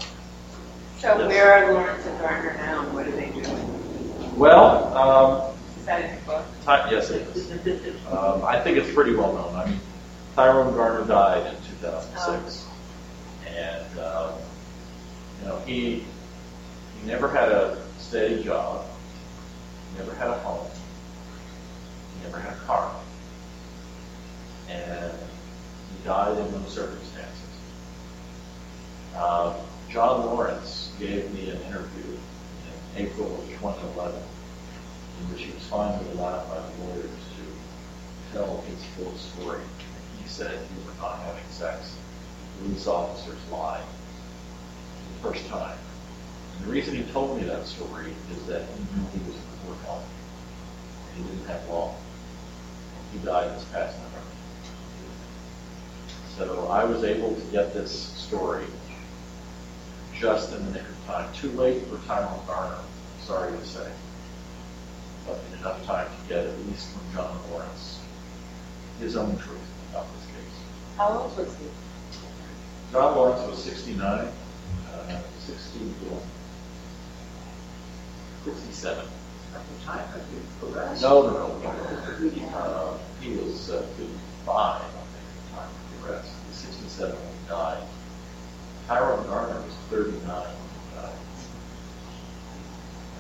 So 0.99 1.27
where 1.27 1.53
are 1.53 1.73
Lawrence 1.75 2.07
and 2.07 2.19
Gardner 2.21 2.55
now, 2.55 2.85
and 2.85 2.95
what 2.95 3.07
are 3.07 3.13
they 3.13 3.31
doing? 3.31 4.37
Well, 4.37 4.97
um, 4.97 5.55
Is 5.79 5.85
that 5.87 6.05
in 6.05 6.15
the 6.17 6.21
book? 6.23 6.45
Ty- 6.65 6.91
yes, 6.91 7.11
it 7.11 7.29
is. 7.37 8.07
Um, 8.07 8.45
I 8.45 8.61
think 8.61 8.79
it's 8.79 8.93
pretty 8.93 9.15
well 9.15 9.33
known. 9.33 9.55
I 9.55 9.67
mean, 9.67 9.81
Tyrone 10.35 10.75
Garner 10.75 11.07
died 11.07 11.55
in 11.55 11.63
2006, 11.81 12.67
and 13.49 13.99
um, 13.99 14.33
you 15.41 15.49
know 15.49 15.59
he 15.67 15.95
he 15.95 16.05
never 17.09 17.27
had 17.27 17.51
a 17.51 17.79
steady 17.99 18.45
job, 18.45 18.85
never 19.97 20.15
had 20.17 20.29
a 20.29 20.39
home, 20.41 20.69
never 22.23 22.39
had 22.39 22.53
a 22.53 22.61
car, 22.67 22.95
and 24.69 25.13
he 25.13 26.05
died 26.05 26.37
in 26.37 26.53
those 26.53 26.69
circumstances. 26.69 27.33
Uh, 29.17 29.55
John 29.91 30.27
Lawrence 30.27 30.93
gave 30.99 31.33
me 31.33 31.49
an 31.49 31.63
interview 31.63 32.13
in 32.13 33.07
April 33.07 33.35
of 33.41 33.49
2011 33.49 34.21
in 34.21 35.33
which 35.33 35.45
he 35.45 35.53
was 35.53 35.65
finally 35.65 36.11
allowed 36.13 36.47
by 36.51 36.57
the 36.57 36.85
lawyers 36.85 37.11
to 37.11 38.37
tell 38.37 38.63
his 38.69 38.85
full 38.97 39.15
story. 39.17 39.63
He 40.23 40.29
said 40.29 40.51
he 40.51 40.87
was 40.87 40.99
not 40.99 41.21
having 41.21 41.49
sex. 41.51 41.97
Police 42.59 42.87
officers 42.87 43.39
lied 43.51 43.83
for 45.23 45.29
the 45.31 45.35
first 45.35 45.49
time. 45.49 45.79
The 46.61 46.67
reason 46.71 46.97
he 46.97 47.05
told 47.13 47.39
me 47.39 47.45
that 47.45 47.67
story 47.67 48.13
is 48.33 48.47
that 48.47 48.63
he 48.63 48.99
knew 48.99 49.07
he 49.13 49.19
was 49.27 49.37
in 49.37 49.43
poor 49.65 49.77
health. 49.85 50.05
He 51.17 51.23
didn't 51.23 51.47
have 51.47 51.69
long. 51.69 51.97
He 53.13 53.19
died 53.19 53.57
this 53.57 53.65
past 53.73 53.97
November. 53.99 54.25
So 56.37 56.69
I 56.69 56.85
was 56.85 57.05
able 57.05 57.35
to 57.35 57.41
get 57.53 57.73
this 57.73 57.91
story 57.93 58.67
just 60.15 60.53
in 60.53 60.65
the 60.67 60.73
nick 60.73 60.83
of 60.83 61.07
time. 61.07 61.33
Too 61.33 61.51
late 61.53 61.85
for 61.87 61.99
Tyrone 62.07 62.41
Garner, 62.47 62.79
sorry 63.25 63.53
to 63.57 63.65
say 63.65 63.91
but 65.29 65.39
in 65.53 65.59
enough 65.59 65.85
time 65.85 66.07
to 66.07 66.29
get 66.29 66.47
at 66.47 66.59
least 66.67 66.89
from 66.89 67.03
John 67.15 67.39
Lawrence 67.51 68.01
his 68.99 69.17
own 69.17 69.37
truth 69.37 69.59
about 69.91 70.07
this 70.15 70.27
case. 70.27 70.59
How 70.97 71.11
old 71.11 71.37
was 71.37 71.55
he? 71.57 71.67
John 72.91 73.15
Lawrence 73.15 73.47
was 73.49 73.63
69, 73.63 74.03
uh, 74.03 75.21
60, 75.47 75.79
67. 78.55 79.05
At 79.55 79.69
the 79.69 79.85
time 79.85 80.09
of 80.15 80.23
the 80.31 80.67
arrest? 80.67 81.03
No, 81.03 81.23
no, 81.31 81.59
no. 81.59 81.69
Uh, 82.57 82.99
he 83.21 83.37
was 83.37 83.71
uh, 83.71 83.83
55, 83.97 84.57
I 84.57 84.83
think, 85.13 85.25
at 85.27 85.45
the 85.45 85.51
time 85.53 85.69
of 85.69 86.03
the 86.03 86.09
arrest. 86.09 86.31
He 86.43 86.49
was 86.49 86.57
67 86.57 87.15
when 87.15 87.33
he 87.41 87.49
died. 87.49 87.83
Tyrone 88.87 89.27
Garner 89.27 89.61
was 89.63 89.75
39 89.91 90.23
when 90.25 90.71
he 90.73 90.95
died. 90.95 91.19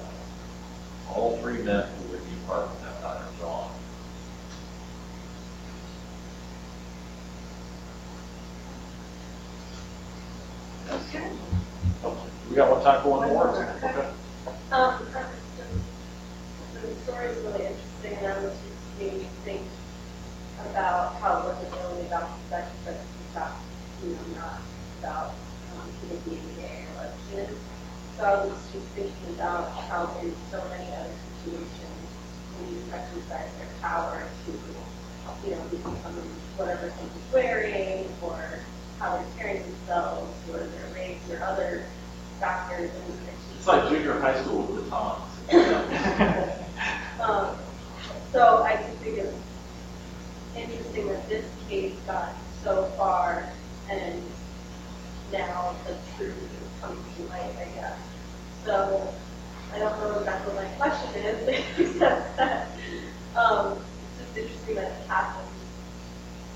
Uh, 0.00 1.10
all 1.12 1.38
three 1.42 1.62
men 1.62 1.84
who 1.98 2.08
were 2.08 2.16
in 2.16 2.24
the 2.24 2.36
apartment 2.44 2.80
that 2.82 3.02
night 3.02 3.20
are 3.20 3.32
gone. 3.40 3.74
Okay. 10.90 12.30
We 12.48 12.56
got 12.56 12.70
one 12.70 12.82
time 12.82 13.02
for 13.02 13.10
one 13.10 13.28
more? 13.28 13.76
Okay. 13.76 14.14
Um, 14.70 14.98
the 14.98 15.06
story 15.06 15.07
is 17.28 17.44
really 17.44 17.66
interesting, 17.66 18.16
and 18.24 18.42
just 18.48 18.98
made 18.98 19.12
me 19.20 19.28
think 19.44 19.62
about 20.70 21.16
how 21.20 21.38
it 21.38 21.44
wasn't 21.44 21.72
really 21.72 22.06
about 22.06 22.30
sex, 22.48 22.68
but 22.84 23.00
about, 23.32 23.56
you 24.02 24.10
know, 24.14 24.40
not 24.40 24.60
about 25.00 25.34
um, 25.76 25.86
people 26.00 26.18
being 26.24 26.48
gay 26.56 26.84
or 26.96 27.04
lesbian. 27.04 27.54
So 28.16 28.24
I 28.24 28.44
was 28.46 28.56
just 28.72 28.86
thinking 28.96 29.34
about 29.36 29.70
how 29.72 30.16
in 30.22 30.34
so 30.50 30.62
many 30.70 30.88
other 30.96 31.12
situations, 31.44 32.08
police 32.56 32.82
exercise 32.92 33.50
their 33.60 33.68
power 33.80 34.24
to, 34.46 34.52
you 35.46 35.54
know, 35.54 35.62
become 35.70 36.16
whatever 36.56 36.92
someone's 36.96 37.32
wearing, 37.32 38.08
or 38.22 38.64
how 38.98 39.16
they're 39.16 39.26
carrying 39.38 39.62
themselves, 39.62 40.34
or 40.50 40.58
their 40.58 40.94
race, 40.94 41.20
or 41.30 41.42
other 41.44 41.84
factors. 42.40 42.90
And 42.90 43.18
It's 43.56 43.66
like 43.66 43.88
junior 43.88 44.18
high 44.18 44.42
school 44.42 44.62
with 44.62 44.84
the 44.84 44.90
Toms. 44.90 46.54
Um, 47.28 47.58
so 48.32 48.62
I 48.64 48.76
just 48.76 48.96
think 49.02 49.18
it's 49.18 49.36
interesting 50.56 51.08
that 51.08 51.28
this 51.28 51.44
case 51.68 51.92
got 52.06 52.34
so 52.64 52.90
far 52.96 53.52
and 53.90 54.22
now 55.30 55.76
the 55.86 55.94
truth 56.16 56.32
is 56.38 56.80
coming 56.80 57.04
to 57.16 57.22
light, 57.24 57.52
I 57.60 57.68
guess. 57.74 57.98
So 58.64 59.12
I 59.74 59.78
don't 59.78 60.00
know 60.00 60.18
exactly 60.20 60.54
what 60.54 60.64
my 60.64 60.70
question 60.88 61.22
is, 61.22 61.48
except 61.78 62.36
that 62.38 62.70
um, 63.36 63.76
it's 63.76 64.24
just 64.24 64.38
interesting 64.38 64.76
that 64.76 64.92
it 64.92 65.06
happened. 65.06 65.48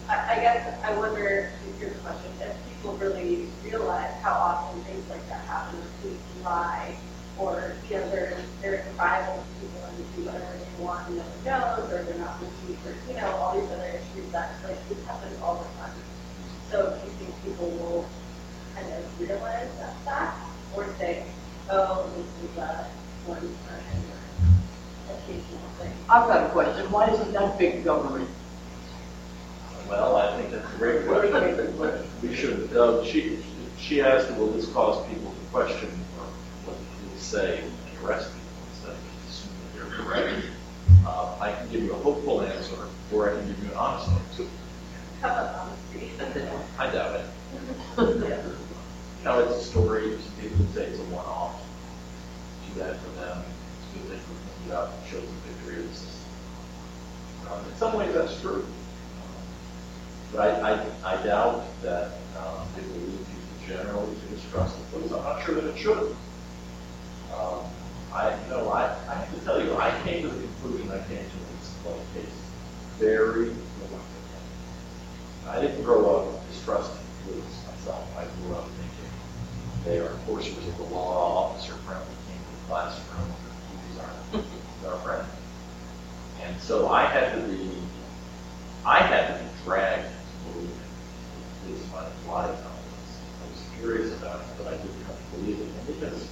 I, 0.09 0.37
I 0.37 0.41
guess 0.41 0.75
I 0.83 0.97
wonder, 0.97 1.53
if 1.69 1.83
your 1.83 1.91
question, 1.97 2.31
if 2.41 2.57
people 2.81 2.97
really 2.97 3.47
realize 3.63 4.15
how 4.23 4.33
often 4.33 4.83
things 4.85 5.07
like 5.11 5.29
that 5.29 5.45
happen, 5.45 5.81
if 5.81 6.01
police 6.01 6.19
lie, 6.43 6.97
or, 7.39 7.75
you 7.89 7.97
know, 7.97 8.11
they're, 8.11 8.37
they're 8.61 8.85
rival 8.99 9.45
people 9.61 9.81
and 9.85 9.97
do 10.17 10.23
whatever 10.25 10.53
they 10.59 10.85
want 10.85 11.09
and 11.09 11.17
no 11.17 11.25
one 11.25 11.45
knows, 11.45 11.91
or 11.93 12.03
they're 12.05 12.19
not 12.19 12.41
listening 12.43 12.77
for, 12.85 12.95
you 13.11 13.17
know, 13.17 13.31
all 13.37 13.59
these 13.59 13.71
other 13.71 13.87
issues 13.87 14.31
that, 14.33 14.53
like, 14.65 14.89
this 14.89 15.05
happens 15.07 15.41
all 15.41 15.57
the 15.57 15.69
time. 15.81 15.93
So 16.71 16.99
do 16.99 17.07
you 17.07 17.13
think 17.17 17.45
people 17.45 17.69
will 17.71 18.07
kind 18.75 18.93
of 18.93 19.21
realize 19.21 19.69
that 19.79 19.97
fact, 20.05 20.39
or 20.75 20.87
say, 20.99 21.25
oh, 21.71 22.11
this 22.17 22.51
is 22.51 22.57
a 22.59 22.89
one 23.27 23.41
time 23.41 24.03
or 25.09 25.15
occasional 25.15 25.69
thing? 25.79 25.93
I've 26.09 26.29
got 26.29 26.47
a 26.47 26.49
question. 26.51 26.91
Why 26.91 27.11
isn't 27.11 27.33
that 27.33 27.59
big 27.59 27.85
government? 27.85 28.29
Well, 29.89 30.17
I 30.17 30.37
think 30.37 30.51
that's 30.51 30.75
a 30.75 30.79
great 30.79 31.07
question. 31.07 32.09
We 32.23 32.35
should, 32.35 32.73
uh, 32.75 33.05
she, 33.05 33.39
she 33.79 34.01
asked, 34.01 34.31
will 34.37 34.49
this 34.53 34.73
cause 34.73 35.07
people 35.09 35.31
to 35.31 35.51
question 35.51 35.91
or 36.19 36.25
what 36.65 36.79
the 36.79 37.09
police 37.09 37.22
say 37.33 37.63
when 37.63 37.73
they 37.89 38.07
arrest 38.07 38.29
people 38.29 38.61
instead 38.69 38.91
of 38.93 38.99
just 39.25 39.49
assume 39.49 39.57
that 39.65 39.73
they're 39.75 40.05
correct? 40.05 40.47
Uh, 41.07 41.35
I 41.41 41.53
can 41.53 41.69
give 41.71 41.83
you 41.83 41.93
a 41.93 41.97
hopeful 41.97 42.43
answer, 42.43 42.77
or 43.11 43.31
I 43.31 43.33
can 43.37 43.47
give 43.47 43.59
you 43.65 43.71
an 43.71 43.77
honest 43.77 44.09
answer. 44.11 44.45
How 45.23 45.29
about 45.29 45.55
honesty? 45.65 46.11
I 46.79 46.91
doubt 46.91 47.21
it. 47.21 47.27
You 47.99 49.25
know, 49.25 49.39
it's 49.39 49.67
a 49.67 49.71
story, 49.71 50.19
some 50.19 50.33
people 50.41 50.59
would 50.59 50.75
say 50.75 50.85
it's 50.85 50.99
a 50.99 51.05
one-off. 51.05 51.63
Too 52.69 52.81
bad 52.81 52.97
for 53.01 53.11
them, 53.21 53.45
it's 53.47 53.97
a 53.97 53.99
good 53.99 54.19
thing 54.19 54.21
for 54.21 54.69
them, 54.69 54.91
it 54.93 55.11
shows 55.11 55.23
the 55.25 55.53
victory 55.53 55.85
of 55.85 55.89
the 55.89 55.95
system. 55.97 56.21
Um, 57.51 57.65
In 57.65 57.77
some 57.79 57.97
ways, 57.97 58.13
that's 58.13 58.39
true. 58.43 58.67
But 60.33 60.63
I, 60.63 60.73
I, 60.73 61.15
I 61.15 61.23
doubt 61.23 61.65
that 61.83 62.13
um, 62.37 62.67
it 62.77 62.85
will 62.85 63.01
lead 63.09 63.25
people 63.31 63.55
generally 63.69 64.15
to 64.17 64.35
distrust 64.35 64.77
the 64.77 64.85
police. 64.99 65.13
I'm 65.13 65.23
not 65.23 65.45
sure 65.45 65.55
that 65.55 65.65
it 65.65 65.79
should. 65.79 66.17
Um, 67.35 67.65
I, 68.13 68.35
you 68.45 68.51
know, 68.51 68.71
I, 68.71 68.95
I 69.09 69.15
have 69.15 69.35
to 69.35 69.41
tell 69.45 69.63
you, 69.63 69.75
I 69.77 69.91
came 70.05 70.23
to 70.23 70.29
the 70.29 70.41
conclusion 70.41 70.91
I 70.91 70.99
came 71.09 71.19
to 71.19 71.37
in 71.39 71.57
this 71.59 71.73
case 72.15 72.39
very 72.99 73.49
reluctantly. 73.49 74.43
I 75.49 75.61
didn't 75.61 75.83
grow 75.83 76.17
up 76.17 76.49
distrusting 76.49 76.99
police 77.25 77.45
myself. 77.67 78.07
I 78.17 78.25
grew 78.25 78.55
up 78.57 78.69
thinking 78.69 79.11
they 79.85 79.99
are 79.99 80.13
enforcers 80.13 80.67
of 80.67 80.77
the 80.77 80.85
law, 80.85 81.51
officer 81.51 81.73
friendly, 81.87 82.07
came 82.29 82.39
to 82.39 82.51
the 82.61 82.67
classroom, 82.69 83.33
these 83.89 83.99
are, 83.99 84.93
are 84.95 84.99
friends. 85.01 85.29
And 86.43 86.61
so 86.61 86.89
I 86.89 87.05
had 87.05 87.35
to 87.35 87.49
be, 87.49 87.71
I 88.85 88.99
had 88.99 89.39
to 89.39 89.45
be 89.45 89.51
dragged 89.65 90.09
to 90.09 90.53
believe 90.53 90.71
it. 90.71 91.65
Police 91.65 91.83
by 91.87 92.05
a 92.05 92.31
lot 92.31 92.51
of 92.51 92.57
times. 92.57 92.69
I 93.43 93.51
was 93.51 93.63
curious 93.79 94.13
about 94.19 94.41
it, 94.41 94.47
but 94.59 94.67
I 94.67 94.77
didn't 94.77 95.05
come 95.07 95.17
to 95.17 95.37
believe 95.39 95.61
it. 95.61 95.69
And 95.69 95.87
because, 95.87 96.29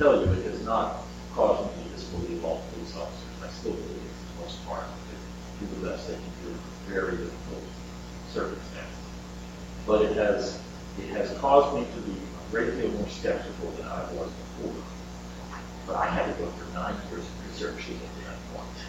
tell 0.00 0.16
you, 0.16 0.32
it 0.32 0.44
has 0.46 0.64
not 0.64 1.04
caused 1.34 1.76
me 1.76 1.84
to 1.84 1.90
disbelieve 1.90 2.42
all 2.42 2.64
police 2.72 2.96
officers. 2.96 3.36
I 3.44 3.48
still 3.52 3.72
believe 3.72 4.00
for 4.00 4.32
the 4.32 4.40
most 4.40 4.66
part 4.66 4.84
that 4.88 5.60
do 5.60 5.74
the 5.76 5.90
best 5.90 6.08
they 6.08 6.14
can 6.14 6.32
do 6.42 6.48
in 6.48 6.58
very 6.88 7.18
difficult 7.18 7.64
circumstances. 8.32 9.04
But 9.86 10.00
it 10.08 10.16
has, 10.16 10.58
it 10.98 11.10
has 11.10 11.36
caused 11.36 11.76
me 11.76 11.84
to 11.84 12.00
be 12.08 12.16
a 12.16 12.50
great 12.50 12.80
deal 12.80 12.90
more 12.92 13.08
skeptical 13.10 13.70
than 13.76 13.86
I 13.88 14.00
was 14.16 14.32
before. 14.32 14.82
But 15.86 15.96
I 15.96 16.06
had 16.06 16.32
to 16.32 16.42
go 16.42 16.48
through 16.48 16.72
nine 16.72 16.96
years 17.10 17.20
of 17.20 17.50
research 17.50 17.84
to 17.84 17.92
get 17.92 18.00
to 18.00 18.20
that 18.24 18.40
point. 18.56 18.80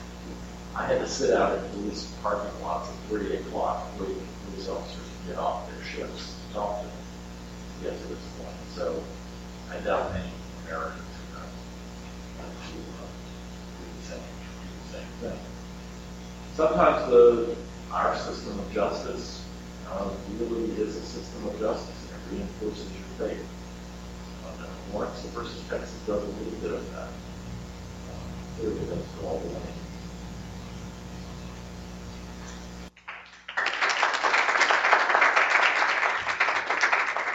I 0.75 0.87
had 0.87 0.99
to 1.01 1.07
sit 1.09 1.35
out 1.35 1.57
in 1.57 1.69
police 1.71 2.07
parking 2.23 2.55
lots 2.61 2.87
at 2.87 2.95
three 3.09 3.35
o'clock 3.35 3.83
waiting 3.99 4.15
for 4.15 4.51
police 4.51 4.69
officers 4.69 5.03
to 5.03 5.27
get 5.27 5.37
off 5.37 5.69
their 5.69 5.83
shifts 5.83 6.39
to 6.47 6.53
talk 6.53 6.79
to 6.79 6.87
them 6.87 6.95
to 6.95 7.89
get 7.89 8.01
to 8.01 8.07
this 8.07 8.23
point. 8.39 8.55
So 8.75 9.03
I 9.69 9.77
doubt 9.79 10.13
many 10.13 10.31
Are 10.71 10.77
to 10.77 10.93
uh, 11.35 11.43
thing. 15.19 15.39
Sometimes 16.55 17.11
the, 17.11 17.55
our 17.91 18.15
system 18.15 18.57
of 18.57 18.71
justice 18.73 19.45
uh, 19.89 20.09
really 20.39 20.71
is 20.71 20.95
a 20.95 21.01
system 21.01 21.47
of 21.49 21.59
justice 21.59 21.95
and 22.13 22.37
it 22.37 22.37
reinforces 22.37 22.87
your 22.89 23.27
faith. 23.27 23.45
Uh, 24.45 24.93
Lawrence 24.93 25.21
versus 25.33 25.61
Texas 25.69 25.99
does 26.07 26.23
a 26.23 26.27
little 26.27 26.59
bit 26.61 26.71
of 26.71 26.93
that. 26.93 27.09
Uh, 27.09 27.09
Clearly, 28.57 28.85
that's 28.85 29.23
all 29.25 29.39
the 29.39 29.47
way. 29.47 29.80